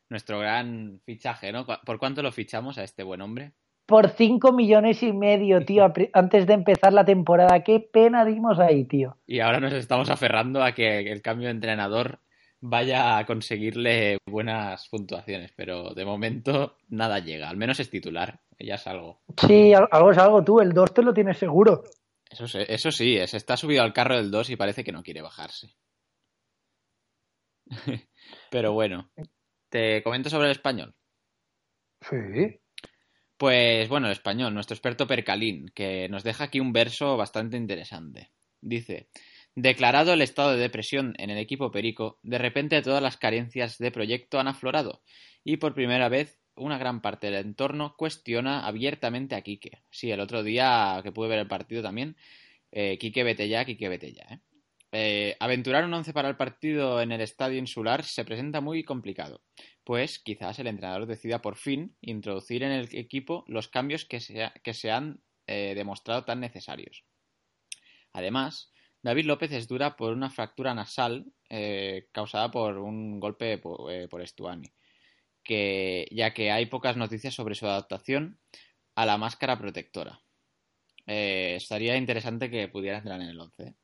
Nuestro 0.08 0.40
gran 0.40 1.00
fichaje, 1.04 1.52
¿no? 1.52 1.64
¿Por 1.64 1.98
cuánto 1.98 2.20
lo 2.22 2.32
fichamos 2.32 2.78
a 2.78 2.84
este 2.84 3.04
buen 3.04 3.20
hombre? 3.20 3.52
Por 3.91 4.09
5 4.11 4.53
millones 4.53 5.03
y 5.03 5.12
medio, 5.12 5.64
tío, 5.64 5.93
antes 6.12 6.47
de 6.47 6.53
empezar 6.55 6.93
la 6.93 7.05
temporada. 7.05 7.64
Qué 7.64 7.80
pena 7.80 8.24
dimos 8.24 8.61
ahí, 8.61 8.84
tío. 8.84 9.16
Y 9.26 9.41
ahora 9.41 9.59
nos 9.59 9.72
estamos 9.72 10.09
aferrando 10.11 10.62
a 10.62 10.70
que 10.72 11.01
el 11.11 11.20
cambio 11.22 11.49
de 11.49 11.55
entrenador 11.55 12.20
vaya 12.61 13.18
a 13.18 13.26
conseguirle 13.26 14.18
buenas 14.26 14.86
puntuaciones, 14.88 15.53
pero 15.57 15.93
de 15.93 16.05
momento 16.05 16.76
nada 16.88 17.18
llega, 17.18 17.49
al 17.49 17.57
menos 17.57 17.80
es 17.80 17.91
titular, 17.91 18.38
ya 18.61 18.76
es 18.76 18.86
algo. 18.86 19.22
Sí, 19.45 19.74
al- 19.74 19.88
algo 19.91 20.12
es 20.12 20.18
algo, 20.18 20.45
tú, 20.45 20.61
el 20.61 20.72
2 20.72 20.95
te 20.95 21.03
lo 21.03 21.12
tienes 21.12 21.36
seguro. 21.38 21.82
Eso, 22.30 22.45
eso 22.61 22.93
sí, 22.93 23.18
se 23.26 23.36
está 23.38 23.57
subido 23.57 23.82
al 23.82 23.93
carro 23.93 24.16
del 24.16 24.30
2 24.30 24.51
y 24.51 24.57
parece 24.57 24.84
que 24.84 24.93
no 24.93 25.03
quiere 25.03 25.20
bajarse. 25.20 25.74
Pero 28.53 28.72
bueno, 28.72 29.11
te 29.68 30.01
comento 30.05 30.30
sobre 30.30 30.47
el 30.47 30.53
español. 30.53 30.95
Sí. 32.09 32.61
Pues 33.41 33.88
bueno, 33.88 34.09
el 34.09 34.12
español, 34.12 34.53
nuestro 34.53 34.74
experto 34.74 35.07
Percalín, 35.07 35.70
que 35.74 36.11
nos 36.11 36.24
deja 36.24 36.45
aquí 36.45 36.61
un 36.61 36.74
verso 36.74 37.16
bastante 37.16 37.57
interesante. 37.57 38.28
Dice, 38.61 39.09
declarado 39.55 40.12
el 40.12 40.20
estado 40.20 40.53
de 40.53 40.59
depresión 40.59 41.14
en 41.16 41.30
el 41.30 41.38
equipo 41.38 41.70
Perico, 41.70 42.18
de 42.22 42.36
repente 42.36 42.82
todas 42.82 43.03
las 43.03 43.16
carencias 43.16 43.78
de 43.78 43.91
proyecto 43.91 44.38
han 44.38 44.49
aflorado 44.49 45.01
y 45.43 45.57
por 45.57 45.72
primera 45.72 46.11
vez 46.11 46.38
una 46.55 46.76
gran 46.76 47.01
parte 47.01 47.28
del 47.30 47.47
entorno 47.47 47.95
cuestiona 47.97 48.66
abiertamente 48.66 49.34
a 49.34 49.41
Quique. 49.41 49.78
Sí, 49.88 50.11
el 50.11 50.20
otro 50.20 50.43
día 50.43 51.01
que 51.03 51.11
pude 51.11 51.30
ver 51.30 51.38
el 51.38 51.49
partido 51.49 51.82
también, 51.82 52.18
eh, 52.72 52.99
Quique 52.99 53.24
vete 53.24 53.49
ya, 53.49 53.64
Quique 53.64 53.88
vete 53.88 54.12
ya. 54.12 54.24
¿eh? 54.34 54.41
Eh, 54.93 55.36
aventurar 55.38 55.84
un 55.84 55.95
once 55.95 56.12
para 56.12 56.28
el 56.28 56.36
partido 56.36 57.01
en 57.01 57.12
el 57.12 57.20
estadio 57.20 57.59
insular 57.59 58.03
se 58.03 58.24
presenta 58.24 58.61
muy 58.61 58.82
complicado, 58.82 59.41
pues 59.91 60.20
quizás 60.20 60.57
el 60.61 60.68
entrenador 60.68 61.05
decida 61.07 61.43
por 61.43 61.57
fin 61.57 61.97
introducir 62.01 62.62
en 62.62 62.70
el 62.70 62.88
equipo 62.93 63.45
los 63.49 63.66
cambios 63.66 64.05
que 64.05 64.20
se, 64.20 64.53
que 64.62 64.72
se 64.72 64.93
han 64.93 65.20
eh, 65.49 65.72
demostrado 65.74 66.24
tan 66.24 66.38
necesarios. 66.38 67.03
Además, 68.12 68.70
David 69.03 69.24
López 69.24 69.51
es 69.51 69.66
dura 69.66 69.97
por 69.97 70.12
una 70.12 70.30
fractura 70.30 70.74
nasal 70.74 71.32
eh, 71.49 72.07
causada 72.12 72.53
por 72.53 72.78
un 72.78 73.18
golpe 73.18 73.55
eh, 73.55 74.07
por 74.09 74.22
Estuani, 74.22 74.72
que, 75.43 76.07
ya 76.12 76.32
que 76.34 76.53
hay 76.53 76.66
pocas 76.66 76.97
noticias 76.97 77.34
sobre 77.34 77.57
su 77.57 77.66
adaptación 77.66 78.38
a 78.95 79.05
la 79.05 79.18
máscara 79.18 79.59
protectora. 79.59 80.20
Eh, 81.09 81.55
estaría 81.57 81.97
interesante 81.97 82.49
que 82.49 82.68
pudiera 82.68 82.99
entrar 82.99 83.20
en 83.20 83.30
el 83.30 83.41
11. 83.41 83.74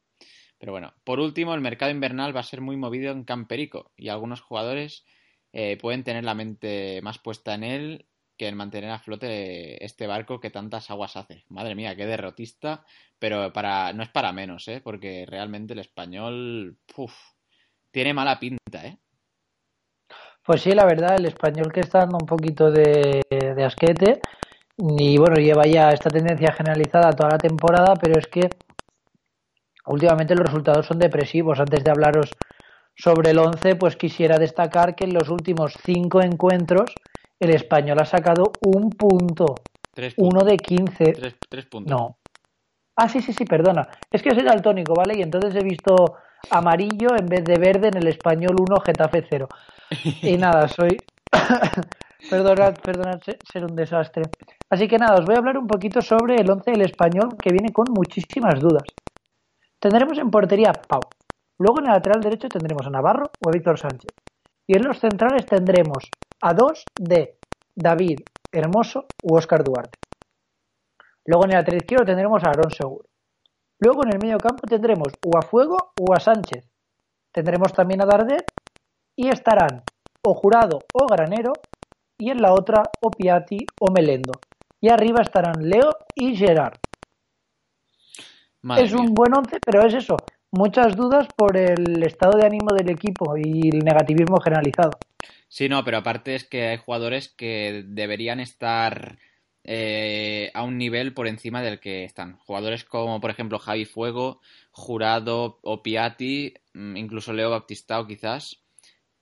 Pero 0.56 0.70
bueno, 0.70 0.94
por 1.02 1.18
último, 1.18 1.52
el 1.52 1.62
mercado 1.62 1.90
invernal 1.90 2.36
va 2.36 2.40
a 2.42 2.44
ser 2.44 2.60
muy 2.60 2.76
movido 2.76 3.10
en 3.10 3.24
Camperico 3.24 3.90
y 3.96 4.08
algunos 4.08 4.40
jugadores 4.40 5.04
eh, 5.58 5.78
pueden 5.78 6.04
tener 6.04 6.22
la 6.22 6.34
mente 6.34 7.00
más 7.02 7.18
puesta 7.18 7.54
en 7.54 7.64
él 7.64 8.06
que 8.36 8.46
en 8.46 8.58
mantener 8.58 8.90
a 8.90 8.98
flote 8.98 9.82
este 9.82 10.06
barco 10.06 10.38
que 10.38 10.50
tantas 10.50 10.90
aguas 10.90 11.16
hace. 11.16 11.46
Madre 11.48 11.74
mía, 11.74 11.96
qué 11.96 12.04
derrotista, 12.04 12.84
pero 13.18 13.54
para 13.54 13.94
no 13.94 14.02
es 14.02 14.10
para 14.10 14.34
menos, 14.34 14.68
¿eh? 14.68 14.82
Porque 14.84 15.24
realmente 15.26 15.72
el 15.72 15.78
español 15.78 16.76
puf, 16.94 17.14
tiene 17.90 18.12
mala 18.12 18.38
pinta, 18.38 18.84
¿eh? 18.84 18.98
Pues 20.44 20.60
sí, 20.60 20.72
la 20.72 20.84
verdad, 20.84 21.16
el 21.18 21.24
español 21.24 21.72
que 21.72 21.80
está 21.80 22.00
dando 22.00 22.18
un 22.20 22.26
poquito 22.26 22.70
de, 22.70 23.22
de 23.30 23.64
asquete 23.64 24.20
y 24.76 25.16
bueno, 25.16 25.36
lleva 25.36 25.64
ya 25.64 25.88
esta 25.88 26.10
tendencia 26.10 26.52
generalizada 26.52 27.12
toda 27.12 27.30
la 27.30 27.38
temporada, 27.38 27.94
pero 27.94 28.18
es 28.18 28.26
que 28.26 28.50
últimamente 29.86 30.34
los 30.34 30.44
resultados 30.44 30.84
son 30.84 30.98
depresivos. 30.98 31.58
Antes 31.58 31.82
de 31.82 31.90
hablaros 31.90 32.30
sobre 32.96 33.30
el 33.30 33.38
11, 33.38 33.76
pues 33.76 33.96
quisiera 33.96 34.38
destacar 34.38 34.94
que 34.94 35.04
en 35.04 35.12
los 35.14 35.28
últimos 35.28 35.74
cinco 35.84 36.22
encuentros 36.22 36.94
el 37.38 37.50
español 37.50 37.98
ha 38.00 38.06
sacado 38.06 38.52
un 38.62 38.90
punto, 38.90 39.54
Tres 39.92 40.14
uno 40.16 40.44
de 40.44 40.56
15. 40.56 41.12
Tres, 41.12 41.36
tres 41.48 41.66
puntos. 41.66 41.90
No. 41.90 42.16
Ah, 42.96 43.08
sí, 43.08 43.20
sí, 43.20 43.32
sí, 43.32 43.44
perdona. 43.44 43.86
Es 44.10 44.22
que 44.22 44.34
soy 44.34 44.42
daltónico, 44.42 44.94
¿vale? 44.94 45.16
Y 45.18 45.22
entonces 45.22 45.54
he 45.54 45.62
visto 45.62 46.16
amarillo 46.50 47.14
en 47.16 47.26
vez 47.26 47.44
de 47.44 47.58
verde 47.58 47.88
en 47.88 47.98
el 47.98 48.08
español 48.08 48.56
1, 48.58 48.80
Getafe 48.80 49.24
0. 49.28 49.48
Y 50.22 50.36
nada, 50.38 50.66
soy. 50.68 51.02
perdonad, 52.30 52.74
perdonad 52.82 53.20
se- 53.22 53.38
ser 53.50 53.64
un 53.64 53.76
desastre. 53.76 54.22
Así 54.70 54.88
que 54.88 54.96
nada, 54.98 55.18
os 55.18 55.26
voy 55.26 55.34
a 55.34 55.38
hablar 55.38 55.58
un 55.58 55.66
poquito 55.66 56.00
sobre 56.00 56.36
el 56.36 56.50
11 56.50 56.70
del 56.70 56.82
español 56.82 57.36
que 57.40 57.52
viene 57.52 57.72
con 57.72 57.86
muchísimas 57.92 58.60
dudas. 58.60 58.84
Tendremos 59.78 60.16
en 60.18 60.30
portería 60.30 60.72
Pau. 60.72 61.00
Luego 61.58 61.80
en 61.80 61.86
el 61.86 61.92
lateral 61.92 62.20
derecho 62.20 62.48
tendremos 62.48 62.86
a 62.86 62.90
Navarro 62.90 63.30
o 63.44 63.48
a 63.48 63.52
Víctor 63.52 63.78
Sánchez. 63.78 64.10
Y 64.66 64.76
en 64.76 64.82
los 64.82 64.98
centrales 64.98 65.46
tendremos 65.46 66.10
a 66.42 66.52
dos 66.52 66.84
de 67.00 67.38
David 67.74 68.20
Hermoso 68.52 69.06
u 69.22 69.36
Óscar 69.36 69.64
Duarte. 69.64 69.98
Luego 71.24 71.44
en 71.44 71.52
el 71.52 71.56
lateral 71.58 71.80
izquierdo 71.80 72.04
tendremos 72.04 72.42
a 72.44 72.48
Aarón 72.48 72.70
Seguro. 72.70 73.08
Luego 73.78 74.04
en 74.04 74.14
el 74.14 74.18
medio 74.22 74.38
campo 74.38 74.66
tendremos 74.66 75.08
o 75.24 75.36
a 75.36 75.42
Fuego 75.42 75.92
o 76.00 76.14
a 76.14 76.20
Sánchez. 76.20 76.68
Tendremos 77.32 77.72
también 77.72 78.02
a 78.02 78.06
Darder 78.06 78.44
y 79.14 79.28
estarán 79.28 79.82
o 80.22 80.34
Jurado 80.34 80.78
o 80.94 81.06
Granero 81.06 81.52
y 82.18 82.30
en 82.30 82.40
la 82.40 82.52
otra 82.52 82.82
o 83.02 83.10
Piatti 83.10 83.58
o 83.80 83.90
Melendo. 83.90 84.32
Y 84.80 84.88
arriba 84.88 85.22
estarán 85.22 85.68
Leo 85.68 85.90
y 86.14 86.36
Gerard. 86.36 86.78
Madre 88.62 88.84
es 88.84 88.92
mía. 88.92 89.02
un 89.02 89.14
buen 89.14 89.34
once, 89.34 89.58
pero 89.64 89.86
es 89.86 89.94
eso. 89.94 90.16
Muchas 90.56 90.96
dudas 90.96 91.28
por 91.36 91.54
el 91.56 92.02
estado 92.02 92.38
de 92.38 92.46
ánimo 92.46 92.74
del 92.74 92.90
equipo 92.90 93.36
y 93.36 93.68
el 93.68 93.80
negativismo 93.80 94.40
generalizado. 94.40 94.92
Sí, 95.48 95.68
no, 95.68 95.84
pero 95.84 95.98
aparte 95.98 96.34
es 96.34 96.44
que 96.44 96.68
hay 96.68 96.78
jugadores 96.78 97.28
que 97.28 97.84
deberían 97.86 98.40
estar 98.40 99.18
eh, 99.64 100.50
a 100.54 100.62
un 100.62 100.78
nivel 100.78 101.12
por 101.12 101.26
encima 101.28 101.60
del 101.60 101.78
que 101.78 102.04
están. 102.04 102.38
Jugadores 102.38 102.84
como, 102.84 103.20
por 103.20 103.30
ejemplo, 103.30 103.58
Javi 103.58 103.84
Fuego, 103.84 104.40
Jurado 104.70 105.58
o 105.62 105.82
Piatti, 105.82 106.54
mm, 106.72 106.96
incluso 106.96 107.34
Leo 107.34 107.50
Baptistao 107.50 108.06
quizás. 108.06 108.62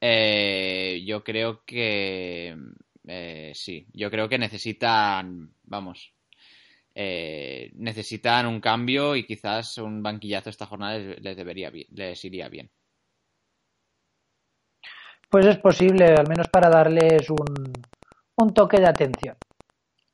Eh, 0.00 1.02
yo 1.04 1.24
creo 1.24 1.64
que 1.64 2.56
eh, 3.08 3.52
sí, 3.54 3.86
yo 3.92 4.10
creo 4.10 4.28
que 4.28 4.38
necesitan, 4.38 5.52
vamos, 5.64 6.13
eh, 6.94 7.70
necesitan 7.74 8.46
un 8.46 8.60
cambio 8.60 9.16
y 9.16 9.26
quizás 9.26 9.78
un 9.78 10.02
banquillazo 10.02 10.50
esta 10.50 10.66
jornada 10.66 10.98
les, 10.98 11.20
les 11.20 11.36
debería 11.36 11.70
les 11.70 12.24
iría 12.24 12.48
bien. 12.48 12.70
Pues 15.28 15.46
es 15.46 15.58
posible, 15.58 16.06
al 16.06 16.28
menos 16.28 16.48
para 16.48 16.70
darles 16.70 17.28
un, 17.28 17.72
un 18.36 18.54
toque 18.54 18.78
de 18.78 18.86
atención. 18.86 19.36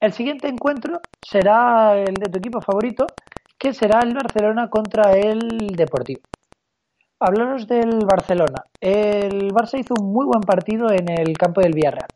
El 0.00 0.12
siguiente 0.14 0.48
encuentro 0.48 1.00
será 1.20 1.98
el 1.98 2.14
de 2.14 2.30
tu 2.30 2.38
equipo 2.38 2.60
favorito, 2.62 3.06
que 3.58 3.74
será 3.74 4.00
el 4.00 4.14
Barcelona 4.14 4.70
contra 4.70 5.12
el 5.12 5.68
Deportivo. 5.76 6.22
Hablaros 7.20 7.66
del 7.66 7.98
Barcelona. 8.06 8.64
El 8.80 9.52
Barça 9.52 9.78
hizo 9.78 9.92
un 10.00 10.10
muy 10.10 10.24
buen 10.24 10.40
partido 10.40 10.90
en 10.90 11.10
el 11.10 11.36
campo 11.36 11.60
del 11.60 11.74
Villarreal. 11.74 12.08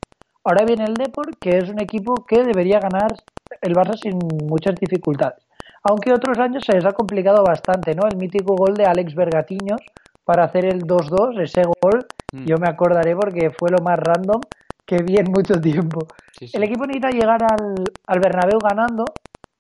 Ahora 0.45 0.65
viene 0.67 0.85
el 0.85 0.95
Deport, 0.95 1.39
que 1.41 1.59
es 1.59 1.69
un 1.71 1.81
equipo 1.81 2.15
que 2.27 2.43
debería 2.45 2.79
ganar 2.79 3.15
el 3.61 3.75
Barça 3.75 3.97
sin 3.97 4.19
muchas 4.47 4.75
dificultades. 4.77 5.43
Aunque 5.83 6.13
otros 6.13 6.39
años 6.39 6.65
se 6.65 6.73
les 6.73 6.85
ha 6.85 6.93
complicado 6.93 7.43
bastante, 7.45 7.95
¿no? 7.95 8.07
El 8.11 8.17
mítico 8.17 8.55
gol 8.55 8.75
de 8.75 8.85
Alex 8.85 9.15
Bergatiños 9.15 9.81
para 10.25 10.45
hacer 10.45 10.65
el 10.67 10.83
2-2, 10.83 11.39
ese 11.43 11.63
gol, 11.83 12.07
Mm. 12.33 12.47
yo 12.47 12.57
me 12.59 12.69
acordaré 12.69 13.15
porque 13.15 13.51
fue 13.57 13.71
lo 13.71 13.79
más 13.85 13.97
random 13.97 14.41
que 14.85 14.97
vi 15.05 15.17
en 15.17 15.31
mucho 15.31 15.61
tiempo. 15.61 16.01
Sí, 16.37 16.49
sí. 16.49 16.57
El 16.57 16.65
equipo 16.65 16.85
necesita 16.85 17.11
llegar 17.11 17.41
al, 17.45 17.85
al 18.07 18.19
Bernabéu 18.21 18.59
ganando 18.59 19.05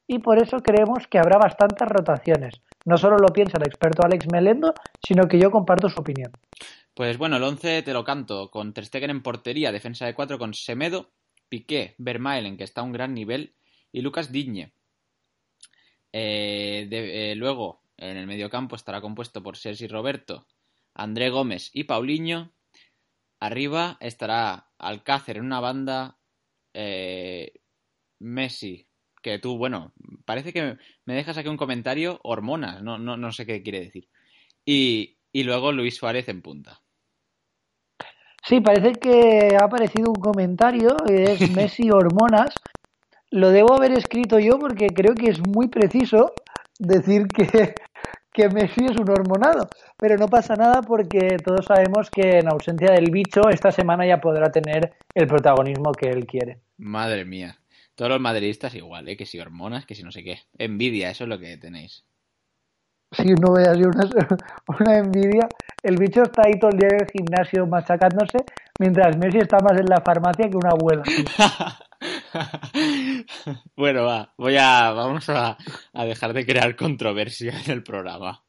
y 0.08 0.18
por 0.18 0.42
eso 0.42 0.58
creemos 0.58 1.06
que 1.06 1.18
habrá 1.18 1.38
bastantes 1.38 1.86
rotaciones. 1.88 2.54
No 2.84 2.98
solo 2.98 3.16
lo 3.16 3.28
piensa 3.28 3.58
el 3.58 3.66
experto 3.68 4.02
Alex 4.04 4.26
Melendo, 4.32 4.74
sino 5.06 5.28
que 5.28 5.38
yo 5.38 5.50
comparto 5.52 5.88
su 5.88 6.00
opinión. 6.00 6.32
Pues 6.94 7.18
bueno, 7.18 7.38
el 7.38 7.42
11 7.42 7.82
te 7.82 7.92
lo 7.92 8.04
canto, 8.04 8.52
con 8.52 8.72
Ter 8.72 8.88
en 8.92 9.20
portería, 9.20 9.72
defensa 9.72 10.06
de 10.06 10.14
4 10.14 10.38
con 10.38 10.54
Semedo, 10.54 11.10
Piqué, 11.48 11.96
Vermaelen, 11.98 12.56
que 12.56 12.62
está 12.62 12.82
a 12.82 12.84
un 12.84 12.92
gran 12.92 13.14
nivel, 13.14 13.56
y 13.90 14.00
Lucas 14.00 14.30
Digne. 14.30 14.72
Eh, 16.12 16.88
eh, 16.88 17.34
luego, 17.34 17.82
en 17.96 18.16
el 18.16 18.28
mediocampo 18.28 18.76
estará 18.76 19.00
compuesto 19.00 19.42
por 19.42 19.56
Sergi 19.56 19.88
Roberto, 19.88 20.46
André 20.94 21.30
Gómez 21.30 21.70
y 21.72 21.82
Paulinho. 21.84 22.52
Arriba 23.40 23.98
estará 24.00 24.68
Alcácer 24.78 25.38
en 25.38 25.46
una 25.46 25.58
banda, 25.58 26.18
eh, 26.74 27.54
Messi, 28.20 28.86
que 29.20 29.40
tú, 29.40 29.58
bueno, 29.58 29.92
parece 30.24 30.52
que 30.52 30.76
me 31.06 31.14
dejas 31.14 31.38
aquí 31.38 31.48
un 31.48 31.56
comentario, 31.56 32.20
hormonas, 32.22 32.84
no, 32.84 32.98
no, 32.98 33.16
no 33.16 33.32
sé 33.32 33.46
qué 33.46 33.64
quiere 33.64 33.80
decir. 33.80 34.08
Y, 34.64 35.18
y 35.32 35.42
luego 35.42 35.72
Luis 35.72 35.96
Suárez 35.96 36.28
en 36.28 36.40
punta. 36.40 36.83
Sí, 38.46 38.60
parece 38.60 38.92
que 38.92 39.56
ha 39.58 39.64
aparecido 39.64 40.10
un 40.10 40.20
comentario, 40.20 40.96
es 41.08 41.40
Messi 41.56 41.90
hormonas. 41.90 42.54
Lo 43.30 43.50
debo 43.50 43.74
haber 43.74 43.92
escrito 43.92 44.38
yo 44.38 44.58
porque 44.58 44.88
creo 44.88 45.14
que 45.14 45.30
es 45.30 45.40
muy 45.40 45.68
preciso 45.68 46.34
decir 46.78 47.26
que, 47.26 47.74
que 48.32 48.48
Messi 48.50 48.84
es 48.84 48.96
un 48.98 49.08
hormonado. 49.08 49.68
Pero 49.96 50.16
no 50.18 50.28
pasa 50.28 50.54
nada 50.56 50.82
porque 50.82 51.36
todos 51.42 51.64
sabemos 51.64 52.10
que 52.10 52.38
en 52.38 52.48
ausencia 52.48 52.92
del 52.92 53.10
bicho 53.10 53.48
esta 53.48 53.72
semana 53.72 54.06
ya 54.06 54.20
podrá 54.20 54.52
tener 54.52 54.94
el 55.14 55.26
protagonismo 55.26 55.92
que 55.92 56.10
él 56.10 56.26
quiere. 56.26 56.60
Madre 56.76 57.24
mía. 57.24 57.58
Todos 57.94 58.10
los 58.10 58.20
madridistas 58.20 58.74
igual, 58.74 59.08
¿eh? 59.08 59.16
Que 59.16 59.24
si 59.24 59.40
hormonas, 59.40 59.86
que 59.86 59.94
si 59.94 60.02
no 60.02 60.12
sé 60.12 60.22
qué. 60.22 60.40
Envidia, 60.58 61.10
eso 61.10 61.24
es 61.24 61.30
lo 61.30 61.38
que 61.38 61.56
tenéis. 61.56 62.04
Si 63.16 63.32
no 63.34 63.52
veas 63.52 63.78
yo 63.78 63.88
una, 63.88 64.04
una 64.80 64.98
envidia, 64.98 65.48
el 65.82 65.96
bicho 65.96 66.22
está 66.22 66.42
ahí 66.46 66.58
todo 66.58 66.70
el 66.70 66.78
día 66.78 66.88
en 66.92 67.02
el 67.02 67.10
gimnasio 67.10 67.66
machacándose, 67.66 68.38
mientras 68.78 69.16
Messi 69.16 69.38
está 69.38 69.58
más 69.58 69.78
en 69.78 69.86
la 69.86 70.00
farmacia 70.00 70.48
que 70.48 70.56
una 70.56 70.70
abuela. 70.70 71.02
bueno, 73.76 74.04
va, 74.04 74.32
voy 74.36 74.56
a, 74.56 74.90
vamos 74.90 75.28
a, 75.28 75.56
a 75.92 76.04
dejar 76.04 76.32
de 76.32 76.46
crear 76.46 76.76
controversia 76.76 77.54
en 77.64 77.70
el 77.70 77.82
programa. 77.82 78.42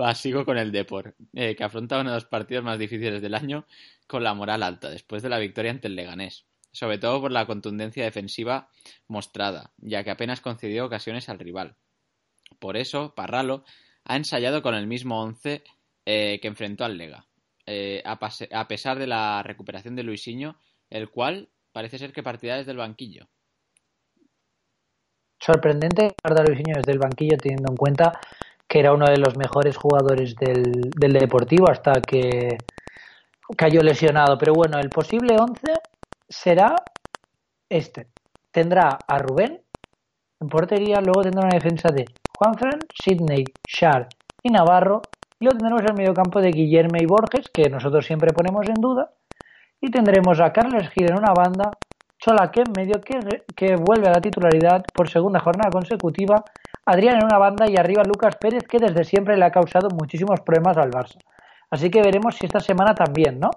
Va, 0.00 0.14
sigo 0.14 0.44
con 0.44 0.58
el 0.58 0.72
Depor, 0.72 1.16
eh, 1.34 1.56
que 1.56 1.64
afronta 1.64 2.00
uno 2.00 2.10
de 2.10 2.16
los 2.16 2.26
partidos 2.26 2.64
más 2.64 2.78
difíciles 2.78 3.20
del 3.20 3.34
año 3.34 3.66
con 4.06 4.22
la 4.22 4.34
moral 4.34 4.62
alta, 4.62 4.90
después 4.90 5.22
de 5.22 5.28
la 5.28 5.38
victoria 5.38 5.70
ante 5.70 5.88
el 5.88 5.96
Leganés, 5.96 6.46
sobre 6.72 6.98
todo 6.98 7.20
por 7.20 7.32
la 7.32 7.46
contundencia 7.46 8.04
defensiva 8.04 8.70
mostrada, 9.08 9.72
ya 9.78 10.04
que 10.04 10.10
apenas 10.10 10.40
concedió 10.40 10.86
ocasiones 10.86 11.28
al 11.28 11.38
rival. 11.38 11.76
Por 12.58 12.76
eso, 12.76 13.14
Parralo 13.14 13.64
ha 14.06 14.16
ensayado 14.16 14.62
con 14.62 14.74
el 14.74 14.86
mismo 14.86 15.20
once 15.20 15.62
eh, 16.04 16.38
que 16.40 16.48
enfrentó 16.48 16.84
al 16.84 16.96
Lega, 16.96 17.26
eh, 17.66 18.02
a, 18.04 18.68
pesar 18.68 18.98
de 18.98 19.06
la 19.06 19.42
recuperación 19.42 19.96
de 19.96 20.04
Luisinho, 20.04 20.56
el 20.88 21.10
cual 21.10 21.48
parece 21.72 21.98
ser 21.98 22.12
que 22.12 22.22
partirá 22.22 22.56
desde 22.56 22.70
el 22.70 22.78
banquillo. 22.78 23.26
Sorprendente 25.40 26.14
guardar 26.22 26.46
a 26.46 26.48
Luisinho 26.48 26.76
desde 26.76 26.92
el 26.92 26.98
banquillo 26.98 27.36
teniendo 27.36 27.72
en 27.72 27.76
cuenta 27.76 28.12
que 28.68 28.78
era 28.78 28.92
uno 28.92 29.06
de 29.06 29.18
los 29.18 29.36
mejores 29.36 29.76
jugadores 29.76 30.34
del, 30.36 30.90
del 30.96 31.12
Deportivo 31.12 31.70
hasta 31.70 32.00
que 32.00 32.56
cayó 33.56 33.82
lesionado. 33.82 34.38
Pero 34.38 34.54
bueno, 34.54 34.78
el 34.78 34.88
posible 34.88 35.36
11 35.38 35.60
será 36.28 36.74
este. 37.68 38.08
Tendrá 38.50 38.98
a 39.06 39.18
Rubén 39.18 39.60
en 40.40 40.48
portería, 40.48 41.00
luego 41.00 41.22
tendrá 41.22 41.46
una 41.46 41.56
defensa 41.56 41.90
de 41.90 42.04
Juanfran, 42.36 42.78
Sidney, 42.94 43.44
Shar 43.66 44.08
y 44.42 44.50
Navarro. 44.50 45.02
Y 45.38 45.44
luego 45.44 45.58
tendremos 45.58 45.82
el 45.90 45.96
mediocampo 45.96 46.40
de 46.40 46.50
Guillermo 46.50 46.98
y 47.00 47.06
Borges, 47.06 47.48
que 47.52 47.68
nosotros 47.68 48.06
siempre 48.06 48.32
ponemos 48.32 48.68
en 48.68 48.80
duda. 48.80 49.10
Y 49.80 49.90
tendremos 49.90 50.40
a 50.40 50.52
Carles 50.52 50.88
Gil 50.90 51.10
en 51.10 51.18
una 51.18 51.32
banda, 51.34 51.70
Cholaque 52.18 52.62
en 52.62 52.72
medio 52.76 53.00
que, 53.00 53.18
que 53.54 53.76
vuelve 53.76 54.08
a 54.08 54.12
la 54.12 54.20
titularidad 54.20 54.82
por 54.94 55.08
segunda 55.08 55.40
jornada 55.40 55.70
consecutiva, 55.70 56.44
Adrián 56.86 57.16
en 57.16 57.24
una 57.24 57.38
banda 57.38 57.66
y 57.68 57.76
arriba 57.76 58.02
Lucas 58.04 58.36
Pérez 58.36 58.64
que 58.66 58.78
desde 58.78 59.04
siempre 59.04 59.36
le 59.36 59.44
ha 59.44 59.50
causado 59.50 59.88
muchísimos 59.90 60.40
problemas 60.40 60.76
al 60.78 60.90
Barça. 60.90 61.18
Así 61.70 61.90
que 61.90 62.00
veremos 62.00 62.36
si 62.36 62.46
esta 62.46 62.60
semana 62.60 62.94
también, 62.94 63.38
¿no? 63.38 63.50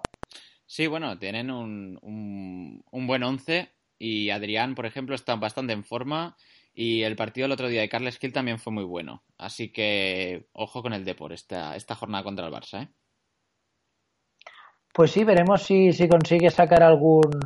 Sí, 0.66 0.88
bueno, 0.88 1.18
tienen 1.18 1.52
un, 1.52 1.98
un, 2.02 2.84
un 2.92 3.08
buen 3.08 3.24
once 3.24 3.72
y 3.98 4.30
Adrián, 4.30 4.76
por 4.76 4.86
ejemplo, 4.86 5.16
está 5.16 5.36
bastante 5.36 5.74
en 5.74 5.84
forma 5.84 6.36
y 6.82 7.04
el 7.04 7.18
partido 7.18 7.46
el 7.46 7.52
otro 7.52 7.68
día 7.68 7.82
de 7.82 7.90
Carles 7.90 8.18
Gil 8.20 8.32
también 8.32 8.58
fue 8.58 8.72
muy 8.72 8.86
bueno. 8.86 9.22
Así 9.38 9.70
que 9.70 10.48
ojo 10.54 10.82
con 10.82 10.94
el 10.94 11.04
Depor 11.04 11.34
esta, 11.34 11.76
esta 11.76 11.94
jornada 11.94 12.24
contra 12.24 12.48
el 12.48 12.54
Barça, 12.54 12.84
¿eh? 12.84 12.90
Pues 14.94 15.12
sí, 15.12 15.26
veremos 15.26 15.62
si, 15.62 15.92
si 15.92 16.08
consigue 16.08 16.50
sacar 16.50 16.82
algún, 16.82 17.38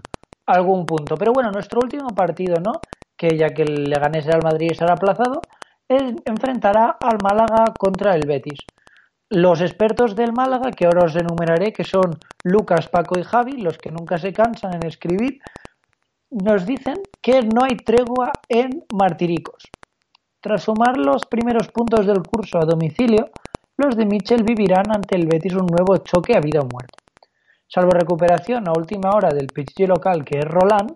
algún 0.45 0.85
punto. 0.85 1.15
Pero 1.17 1.33
bueno, 1.33 1.49
nuestro 1.49 1.79
último 1.81 2.09
partido, 2.09 2.57
¿no? 2.63 2.73
Que 3.17 3.35
ya 3.35 3.49
que 3.49 3.63
el 3.63 3.85
Leganés 3.85 4.27
Real 4.27 4.43
Madrid 4.43 4.73
será 4.77 4.93
aplazado, 4.93 5.41
enfrentará 5.87 6.95
al 7.01 7.17
Málaga 7.23 7.73
contra 7.75 8.13
el 8.13 8.27
Betis. 8.27 8.59
Los 9.29 9.61
expertos 9.61 10.15
del 10.15 10.31
Málaga, 10.31 10.69
que 10.69 10.85
ahora 10.85 11.05
os 11.05 11.15
enumeraré, 11.15 11.73
que 11.73 11.83
son 11.83 12.19
Lucas, 12.43 12.87
Paco 12.87 13.17
y 13.17 13.23
Javi, 13.23 13.53
los 13.53 13.79
que 13.79 13.89
nunca 13.89 14.19
se 14.19 14.31
cansan 14.31 14.75
en 14.75 14.85
escribir, 14.85 15.39
nos 16.33 16.65
dicen 16.65 16.95
que 17.21 17.41
no 17.41 17.63
hay 17.63 17.77
tregua 17.77 18.31
en 18.49 18.83
Martiricos. 18.93 19.63
Tras 20.41 20.63
sumar 20.63 20.97
los 20.97 21.25
primeros 21.25 21.67
puntos 21.69 22.05
del 22.05 22.23
curso 22.23 22.57
a 22.57 22.65
domicilio, 22.65 23.29
los 23.77 23.95
de 23.95 24.05
Michel 24.05 24.43
vivirán 24.43 24.91
ante 24.93 25.15
el 25.15 25.27
Betis 25.27 25.53
un 25.53 25.67
nuevo 25.67 25.97
choque 25.97 26.35
a 26.35 26.41
vida 26.41 26.61
o 26.61 26.67
muerte. 26.67 26.97
Salvo 27.67 27.91
recuperación 27.91 28.67
a 28.67 28.73
última 28.77 29.11
hora 29.11 29.29
del 29.29 29.47
pichichi 29.47 29.87
local 29.87 30.25
que 30.25 30.39
es 30.39 30.45
Roland, 30.45 30.93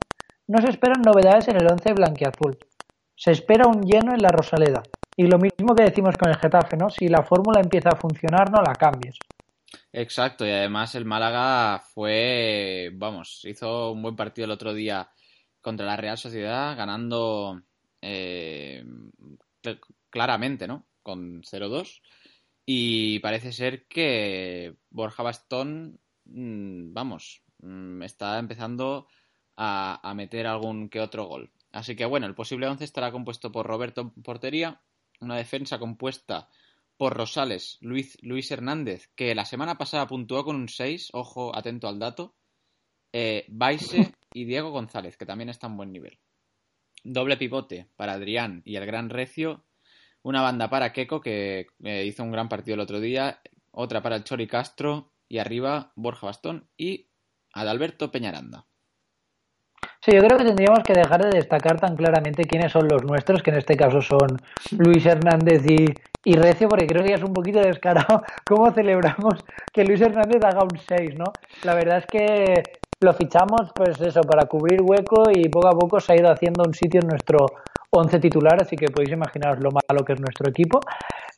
no 0.48 0.62
se 0.62 0.70
esperan 0.70 1.02
novedades 1.02 1.48
en 1.48 1.58
el 1.58 1.72
once 1.72 1.94
blanquiazul. 1.94 2.58
Se 3.16 3.32
espera 3.32 3.68
un 3.68 3.82
lleno 3.82 4.14
en 4.14 4.22
la 4.22 4.30
Rosaleda. 4.30 4.84
Y 5.16 5.28
lo 5.28 5.40
mismo 5.40 5.74
que 5.76 5.84
decimos 5.84 6.16
con 6.18 6.30
el 6.30 6.38
Getafe, 6.38 6.78
¿no? 6.78 6.90
Si 6.90 7.08
la 7.08 7.24
fórmula 7.24 7.60
empieza 7.62 7.90
a 7.90 7.96
funcionar, 7.96 8.52
no 8.52 8.62
la 8.62 8.74
cambies. 8.74 9.18
Exacto, 9.92 10.46
y 10.46 10.52
además 10.52 10.94
el 10.96 11.06
Málaga 11.06 11.80
fue, 11.80 12.92
vamos, 12.94 13.42
hizo 13.46 13.92
un 13.92 14.02
buen 14.04 14.16
partido 14.16 14.46
el 14.46 14.52
otro 14.52 14.74
día 14.74 15.10
contra 15.68 15.86
la 15.86 15.98
Real 15.98 16.18
Sociedad, 16.18 16.78
ganando 16.78 17.62
eh, 18.02 18.86
cl- 19.62 19.82
claramente, 20.10 20.66
¿no? 20.66 20.86
Con 21.04 21.44
0-2. 21.44 22.02
Y 22.66 23.20
parece 23.20 23.52
ser 23.52 23.86
que 23.88 24.78
Borja 24.90 25.24
Bastón, 25.24 26.00
mm, 26.24 26.94
vamos, 26.94 27.44
mm, 27.60 28.02
está 28.02 28.40
empezando 28.40 29.10
a, 29.58 30.14
meter 30.16 30.48
algún 30.48 30.88
que 30.88 31.02
otro 31.02 31.26
gol. 31.26 31.52
Así 31.74 31.98
que 31.98 32.06
bueno, 32.06 32.28
el 32.28 32.36
posible 32.36 32.68
11 32.68 32.86
estará 32.86 33.12
compuesto 33.12 33.52
por 33.52 33.68
Roberto 33.68 34.14
portería, 34.24 34.80
una 35.20 35.36
defensa 35.36 35.80
compuesta 35.80 36.48
por 36.96 37.14
Rosales, 37.18 37.78
Luis, 37.82 38.18
Luis 38.22 38.50
Hernández, 38.52 39.10
que 39.18 39.36
la 39.36 39.44
semana 39.44 39.78
pasada 39.78 40.08
puntuó 40.08 40.46
con 40.46 40.56
un 40.56 40.70
6, 40.70 41.10
ojo, 41.12 41.54
atento 41.54 41.90
al 41.90 42.00
dato, 42.00 42.36
eh, 43.12 43.46
Baise 43.50 44.14
y 44.34 44.46
Diego 44.46 44.72
González, 44.72 45.18
que 45.18 45.26
también 45.26 45.50
está 45.50 45.68
en 45.68 45.78
buen 45.78 45.92
nivel. 45.92 46.20
Doble 47.04 47.38
pivote 47.38 47.88
para 47.96 48.14
Adrián 48.14 48.62
y 48.66 48.76
el 48.76 48.86
gran 48.86 49.10
Recio, 49.10 49.64
una 50.24 50.42
banda 50.42 50.70
para 50.70 50.94
Keco, 50.94 51.22
que 51.22 51.68
eh, 51.84 52.06
hizo 52.06 52.24
un 52.24 52.32
gran 52.32 52.50
partido 52.50 52.76
el 52.76 52.82
otro 52.82 53.00
día, 53.00 53.42
otra 53.72 54.02
para 54.02 54.16
el 54.16 54.24
Chori 54.24 54.48
Castro 54.48 55.12
y 55.30 55.38
arriba 55.38 55.92
Borja 55.96 56.28
Bastón 56.28 56.68
y 56.78 57.08
Adalberto 57.54 58.12
Peñaranda. 58.12 58.66
Sí, 60.02 60.12
yo 60.14 60.22
creo 60.22 60.38
que 60.38 60.46
tendríamos 60.46 60.84
que 60.84 60.94
dejar 60.94 61.22
de 61.22 61.38
destacar 61.38 61.80
tan 61.80 61.96
claramente 61.96 62.44
quiénes 62.44 62.72
son 62.72 62.88
los 62.88 63.04
nuestros, 63.04 63.42
que 63.42 63.52
en 63.52 63.58
este 63.58 63.76
caso 63.76 64.02
son 64.02 64.38
Luis 64.72 65.06
Hernández 65.06 65.64
y, 65.68 65.86
y 66.24 66.36
Recio, 66.36 66.68
porque 66.70 66.88
creo 66.88 67.04
que 67.04 67.10
ya 67.10 67.16
es 67.16 67.24
un 67.24 67.34
poquito 67.34 67.60
descarado 67.60 68.24
cómo 68.46 68.72
celebramos 68.72 69.44
que 69.74 69.84
Luis 69.84 70.02
Hernández 70.02 70.44
haga 70.44 70.64
un 70.64 70.78
6, 70.78 71.16
¿no? 71.18 71.26
La 71.64 71.74
verdad 71.74 72.00
es 72.00 72.06
que 72.06 72.64
lo 73.00 73.14
fichamos, 73.14 73.72
pues 73.76 74.00
eso, 74.02 74.22
para 74.22 74.46
cubrir 74.46 74.82
hueco 74.82 75.24
y 75.32 75.50
poco 75.50 75.68
a 75.68 75.78
poco 75.78 76.00
se 76.00 76.14
ha 76.14 76.18
ido 76.18 76.32
haciendo 76.32 76.64
un 76.66 76.74
sitio 76.74 77.02
en 77.02 77.08
nuestro 77.08 77.46
11 77.92 78.20
titular, 78.20 78.62
así 78.62 78.76
que 78.76 78.88
podéis 78.88 79.12
imaginaros 79.12 79.60
lo 79.60 79.70
malo 79.72 80.04
que 80.04 80.14
es 80.14 80.20
nuestro 80.20 80.50
equipo. 80.50 80.80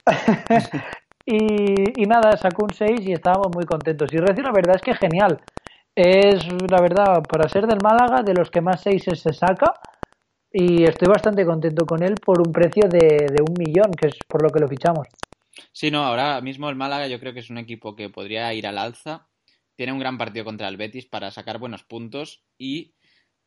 y, 1.26 2.02
y 2.02 2.06
nada, 2.06 2.38
sacó 2.38 2.64
un 2.64 2.74
6 2.74 3.02
y 3.06 3.14
estábamos 3.14 3.50
muy 3.54 3.66
contentos. 3.66 4.12
Y 4.14 4.18
Recio, 4.18 4.44
la 4.44 4.52
verdad 4.52 4.78
es 4.78 4.82
que 4.82 4.96
genial. 4.96 5.40
Es, 5.94 6.48
la 6.70 6.82
verdad, 6.82 7.22
para 7.30 7.50
ser 7.50 7.68
del 7.68 7.80
Málaga, 7.84 8.24
de 8.24 8.34
los 8.34 8.50
que 8.50 8.62
más 8.62 8.82
6 8.82 9.04
se 9.14 9.34
saca. 9.34 9.74
Y 10.52 10.84
estoy 10.84 11.08
bastante 11.08 11.46
contento 11.46 11.86
con 11.86 12.02
él 12.02 12.16
por 12.16 12.40
un 12.40 12.52
precio 12.52 12.90
de, 12.90 13.28
de 13.28 13.42
un 13.42 13.54
millón, 13.58 13.92
que 13.92 14.08
es 14.08 14.18
por 14.28 14.42
lo 14.42 14.50
que 14.50 14.60
lo 14.60 14.68
fichamos. 14.68 15.08
Sí, 15.72 15.92
no, 15.92 16.04
ahora 16.04 16.42
mismo 16.42 16.70
el 16.70 16.76
Málaga 16.76 17.08
yo 17.08 17.20
creo 17.20 17.34
que 17.34 17.40
es 17.40 17.50
un 17.50 17.58
equipo 17.58 17.96
que 17.96 18.10
podría 18.10 18.54
ir 18.54 18.66
al 18.66 18.78
alza. 18.78 19.29
Tiene 19.80 19.94
un 19.94 20.00
gran 20.00 20.18
partido 20.18 20.44
contra 20.44 20.68
el 20.68 20.76
Betis 20.76 21.06
para 21.06 21.32
sacar 21.32 21.58
buenos 21.58 21.86
puntos 21.86 22.44
y 22.58 22.96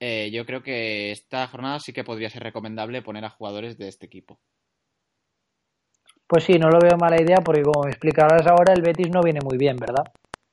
eh, 0.01 0.31
yo 0.33 0.47
creo 0.47 0.63
que 0.63 1.11
esta 1.11 1.47
jornada 1.47 1.79
sí 1.79 1.93
que 1.93 2.05
podría 2.05 2.31
ser 2.31 2.43
recomendable 2.43 3.03
poner 3.03 3.27
a 3.27 3.29
jugadores 3.29 3.77
de 3.77 3.89
este 3.89 4.07
equipo. 4.07 4.41
Pues 6.27 6.45
sí, 6.45 6.55
no 6.55 6.71
lo 6.71 6.79
veo 6.81 6.97
mala 6.97 7.21
idea 7.21 7.37
porque 7.45 7.61
como 7.61 7.85
me 7.85 7.91
explicarás 7.91 8.47
ahora, 8.47 8.73
el 8.73 8.81
Betis 8.81 9.11
no 9.11 9.21
viene 9.21 9.41
muy 9.45 9.59
bien, 9.59 9.77
¿verdad? 9.77 10.05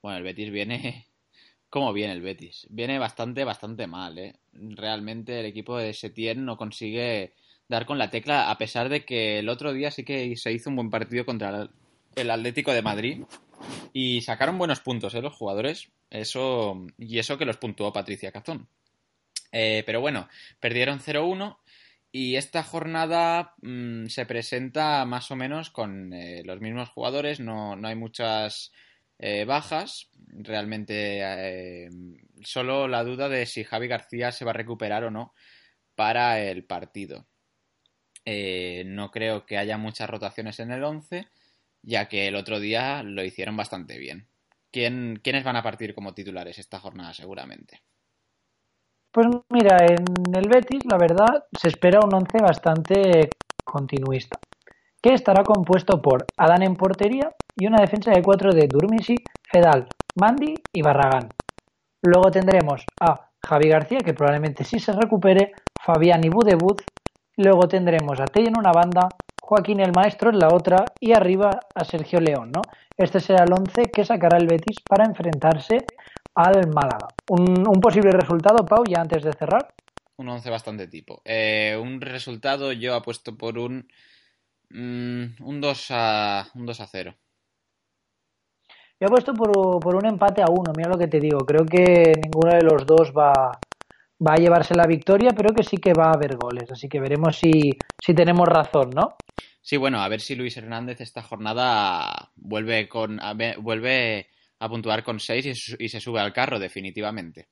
Bueno, 0.02 0.18
el 0.18 0.24
Betis 0.24 0.50
viene... 0.50 1.06
¿Cómo 1.70 1.94
viene 1.94 2.12
el 2.12 2.20
Betis? 2.20 2.66
Viene 2.68 2.98
bastante, 2.98 3.44
bastante 3.44 3.86
mal, 3.86 4.18
¿eh? 4.18 4.34
Realmente 4.52 5.40
el 5.40 5.46
equipo 5.46 5.78
de 5.78 5.94
Setién 5.94 6.44
no 6.44 6.58
consigue 6.58 7.32
dar 7.68 7.86
con 7.86 7.96
la 7.96 8.10
tecla, 8.10 8.50
a 8.50 8.58
pesar 8.58 8.90
de 8.90 9.06
que 9.06 9.38
el 9.38 9.48
otro 9.48 9.72
día 9.72 9.90
sí 9.90 10.04
que 10.04 10.36
se 10.36 10.52
hizo 10.52 10.68
un 10.68 10.76
buen 10.76 10.90
partido 10.90 11.24
contra 11.24 11.70
el 12.16 12.30
Atlético 12.30 12.74
de 12.74 12.82
Madrid 12.82 13.22
Y 13.92 14.20
sacaron 14.22 14.58
buenos 14.58 14.80
puntos, 14.80 15.14
¿eh? 15.14 15.22
Los 15.22 15.34
jugadores. 15.34 15.90
Eso, 16.10 16.86
y 16.98 17.18
eso 17.18 17.38
que 17.38 17.44
los 17.44 17.56
puntuó 17.56 17.92
Patricia 17.92 18.32
Cazón. 18.32 18.68
Eh, 19.52 19.82
pero 19.86 20.00
bueno, 20.00 20.28
perdieron 20.60 21.00
0-1 21.00 21.58
y 22.12 22.36
esta 22.36 22.62
jornada 22.62 23.54
mm, 23.62 24.06
se 24.06 24.26
presenta 24.26 25.04
más 25.04 25.30
o 25.30 25.36
menos 25.36 25.70
con 25.70 26.12
eh, 26.12 26.42
los 26.44 26.60
mismos 26.60 26.88
jugadores, 26.90 27.40
no, 27.40 27.76
no 27.76 27.88
hay 27.88 27.96
muchas 27.96 28.72
eh, 29.18 29.44
bajas. 29.44 30.10
Realmente 30.32 31.88
solo 32.42 32.88
la 32.88 33.04
duda 33.04 33.28
de 33.28 33.46
si 33.46 33.64
Javi 33.64 33.88
García 33.88 34.32
se 34.32 34.44
va 34.44 34.52
a 34.52 34.54
recuperar 34.54 35.04
o 35.04 35.10
no 35.10 35.34
para 35.94 36.40
el 36.40 36.64
partido. 36.64 37.26
No 38.24 39.10
creo 39.10 39.44
que 39.44 39.58
haya 39.58 39.76
muchas 39.76 40.08
rotaciones 40.08 40.60
en 40.60 40.70
el 40.70 40.84
11, 40.84 41.26
ya 41.82 42.08
que 42.08 42.28
el 42.28 42.36
otro 42.36 42.60
día 42.60 43.02
lo 43.02 43.24
hicieron 43.24 43.56
bastante 43.56 43.98
bien. 43.98 44.28
¿Quién, 44.70 45.20
¿Quiénes 45.22 45.44
van 45.44 45.56
a 45.56 45.62
partir 45.62 45.94
como 45.94 46.14
titulares 46.14 46.58
esta 46.58 46.78
jornada 46.78 47.12
seguramente? 47.12 47.82
Pues 49.12 49.26
mira, 49.48 49.76
en 49.80 50.36
el 50.36 50.48
Betis, 50.48 50.84
la 50.88 50.96
verdad, 50.96 51.44
se 51.50 51.66
espera 51.66 51.98
un 51.98 52.14
once 52.14 52.38
bastante 52.40 53.30
continuista, 53.64 54.38
que 55.02 55.14
estará 55.14 55.42
compuesto 55.42 56.00
por 56.00 56.26
Adán 56.36 56.62
en 56.62 56.76
portería 56.76 57.34
y 57.56 57.66
una 57.66 57.80
defensa 57.80 58.12
de 58.12 58.22
cuatro 58.22 58.52
de 58.52 58.68
Durmisi, 58.68 59.16
Fedal, 59.50 59.88
Mandi 60.14 60.54
y 60.72 60.82
Barragán. 60.82 61.28
Luego 62.02 62.30
tendremos 62.30 62.84
a 63.00 63.30
Javi 63.44 63.68
García, 63.68 63.98
que 63.98 64.14
probablemente 64.14 64.62
sí 64.62 64.78
se 64.78 64.92
recupere, 64.92 65.52
Fabián 65.84 66.24
y 66.24 66.28
Budebuz. 66.28 66.84
Luego 67.36 67.66
tendremos 67.66 68.20
a 68.20 68.26
Tello 68.26 68.48
en 68.48 68.58
una 68.58 68.70
banda, 68.70 69.08
Joaquín 69.50 69.80
el 69.80 69.90
Maestro 69.90 70.30
en 70.30 70.38
la 70.38 70.54
otra 70.54 70.84
y 71.00 71.12
arriba 71.12 71.50
a 71.74 71.84
Sergio 71.84 72.20
León, 72.20 72.52
¿no? 72.54 72.62
Este 72.96 73.18
será 73.18 73.42
el 73.42 73.52
once 73.52 73.82
que 73.92 74.04
sacará 74.04 74.38
el 74.38 74.46
Betis 74.46 74.76
para 74.88 75.04
enfrentarse 75.04 75.78
al 76.36 76.68
Málaga. 76.68 77.08
Un, 77.30 77.66
un 77.66 77.80
posible 77.80 78.12
resultado, 78.12 78.64
Pau, 78.64 78.84
ya 78.88 79.00
antes 79.00 79.24
de 79.24 79.32
cerrar. 79.32 79.74
Un 80.18 80.28
11 80.28 80.50
bastante 80.50 80.86
tipo. 80.86 81.20
Eh, 81.24 81.76
un 81.82 82.00
resultado 82.00 82.70
yo 82.70 82.94
apuesto 82.94 83.36
por 83.36 83.58
un, 83.58 83.88
mm, 84.70 85.42
un 85.42 85.60
2 85.60 85.86
a, 85.90 86.48
un 86.54 86.64
2 86.64 86.80
a 86.80 86.86
0. 86.86 87.14
Yo 89.00 89.06
he 89.08 89.10
puesto 89.10 89.34
por, 89.34 89.80
por 89.80 89.96
un 89.96 90.06
empate 90.06 90.42
a 90.42 90.46
uno, 90.48 90.70
mira 90.76 90.90
lo 90.90 90.96
que 90.96 91.08
te 91.08 91.18
digo. 91.18 91.38
Creo 91.40 91.66
que 91.66 92.12
ninguno 92.22 92.54
de 92.54 92.62
los 92.62 92.86
dos 92.86 93.12
va, 93.12 93.58
va 94.26 94.34
a 94.34 94.38
llevarse 94.38 94.74
la 94.74 94.86
victoria, 94.86 95.30
pero 95.36 95.54
que 95.54 95.62
sí 95.62 95.78
que 95.78 95.94
va 95.94 96.10
a 96.10 96.14
haber 96.14 96.36
goles. 96.36 96.70
Así 96.70 96.88
que 96.88 97.00
veremos 97.00 97.36
si, 97.36 97.70
si 97.98 98.14
tenemos 98.14 98.46
razón, 98.48 98.90
¿no? 98.94 99.14
Sí, 99.62 99.76
bueno, 99.76 100.00
a 100.00 100.08
ver 100.08 100.20
si 100.20 100.34
Luis 100.34 100.56
Hernández 100.56 101.00
esta 101.00 101.22
jornada 101.22 102.30
vuelve, 102.36 102.88
con, 102.88 103.20
a 103.20 103.34
vuelve 103.58 104.28
a 104.58 104.68
puntuar 104.68 105.02
con 105.04 105.20
6 105.20 105.46
y, 105.46 105.54
su- 105.54 105.76
y 105.78 105.88
se 105.88 106.00
sube 106.00 106.20
al 106.20 106.32
carro, 106.32 106.58
definitivamente. 106.58 107.48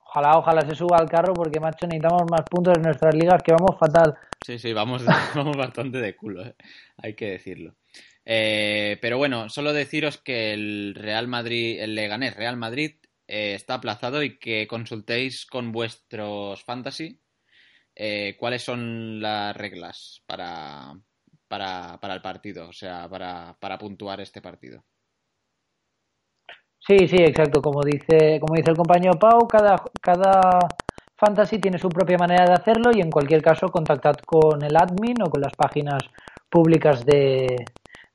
Ojalá, 0.00 0.38
ojalá 0.38 0.66
se 0.66 0.74
suba 0.74 0.96
al 0.98 1.08
carro 1.08 1.32
porque, 1.34 1.60
macho, 1.60 1.86
necesitamos 1.86 2.22
más 2.28 2.42
puntos 2.50 2.74
en 2.76 2.82
nuestras 2.82 3.14
ligas 3.14 3.40
que 3.44 3.52
vamos 3.52 3.78
fatal. 3.78 4.12
Sí, 4.40 4.58
sí, 4.58 4.72
vamos, 4.72 5.04
vamos 5.34 5.56
bastante 5.56 5.98
de 5.98 6.16
culo, 6.16 6.44
eh, 6.44 6.54
hay 6.96 7.14
que 7.14 7.30
decirlo. 7.30 7.74
Eh, 8.24 8.98
pero 9.00 9.18
bueno, 9.18 9.48
solo 9.48 9.72
deciros 9.72 10.18
que 10.18 10.52
el 10.52 10.94
Real 10.94 11.28
Madrid, 11.28 11.80
el 11.80 11.94
Leganés 11.94 12.36
Real 12.36 12.56
Madrid 12.56 12.96
eh, 13.28 13.54
está 13.54 13.74
aplazado 13.74 14.22
y 14.22 14.38
que 14.38 14.66
consultéis 14.66 15.46
con 15.46 15.70
vuestros 15.70 16.64
fantasy 16.64 17.20
eh, 17.94 18.36
cuáles 18.38 18.62
son 18.62 19.20
las 19.20 19.56
reglas 19.56 20.22
para, 20.26 20.94
para, 21.48 21.98
para 22.00 22.14
el 22.14 22.22
partido, 22.22 22.68
o 22.68 22.72
sea, 22.72 23.08
para, 23.08 23.56
para 23.60 23.78
puntuar 23.78 24.20
este 24.20 24.40
partido. 24.40 24.84
Sí, 26.78 27.06
sí, 27.08 27.16
exacto. 27.16 27.60
Como 27.60 27.82
dice, 27.82 28.40
como 28.40 28.54
dice 28.54 28.70
el 28.70 28.76
compañero 28.76 29.18
Pau, 29.18 29.46
cada, 29.46 29.76
cada 30.00 30.58
fantasy 31.16 31.58
tiene 31.58 31.78
su 31.78 31.88
propia 31.88 32.16
manera 32.16 32.46
de 32.46 32.54
hacerlo 32.54 32.90
y 32.94 33.00
en 33.00 33.10
cualquier 33.10 33.42
caso 33.42 33.68
contactad 33.68 34.14
con 34.24 34.62
el 34.62 34.76
admin 34.76 35.20
o 35.22 35.28
con 35.28 35.42
las 35.42 35.52
páginas 35.54 36.02
públicas 36.48 37.04
de 37.04 37.56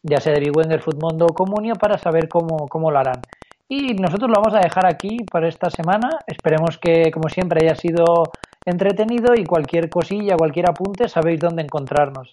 ya 0.02 0.20
sea 0.20 0.34
de 0.34 0.40
Big 0.40 0.56
Wenger, 0.56 0.82
Futmundo 0.82 1.26
o 1.26 1.34
Comunio 1.34 1.76
para 1.76 1.98
saber 1.98 2.28
cómo, 2.28 2.68
cómo 2.68 2.92
lo 2.92 3.00
harán. 3.00 3.22
Y 3.68 3.94
nosotros 3.94 4.30
lo 4.30 4.42
vamos 4.42 4.54
a 4.54 4.66
dejar 4.66 4.86
aquí 4.86 5.18
para 5.32 5.48
esta 5.48 5.70
semana. 5.70 6.10
Esperemos 6.28 6.78
que, 6.78 7.10
como 7.12 7.30
siempre, 7.30 7.66
haya 7.66 7.76
sido 7.76 8.06
entretenido 8.66 9.34
y 9.36 9.46
cualquier 9.46 9.90
cosilla, 9.90 10.38
cualquier 10.38 10.70
apunte, 10.70 11.08
sabéis 11.08 11.40
dónde 11.40 11.64
encontrarnos. 11.64 12.30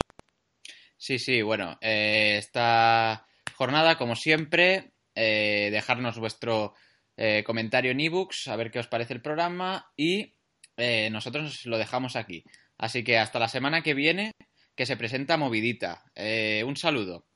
Sí, 0.96 1.18
sí, 1.18 1.40
bueno, 1.40 1.78
eh, 1.80 2.36
esta 2.38 3.26
jornada, 3.54 3.96
como 3.96 4.16
siempre, 4.16 4.92
eh, 5.14 5.70
dejarnos 5.72 6.18
vuestro 6.18 6.74
eh, 7.16 7.42
comentario 7.44 7.92
en 7.92 8.00
ebooks, 8.00 8.48
a 8.48 8.56
ver 8.56 8.70
qué 8.70 8.80
os 8.80 8.86
parece 8.86 9.14
el 9.14 9.22
programa 9.22 9.92
y 9.96 10.34
nosotros 11.10 11.66
lo 11.66 11.76
dejamos 11.76 12.16
aquí. 12.16 12.42
Así 12.78 13.04
que 13.04 13.18
hasta 13.18 13.38
la 13.38 13.48
semana 13.48 13.82
que 13.82 13.92
viene, 13.92 14.32
que 14.74 14.86
se 14.86 14.96
presenta 14.96 15.36
movidita. 15.36 16.04
Un 16.64 16.74
saludo. 16.74 17.26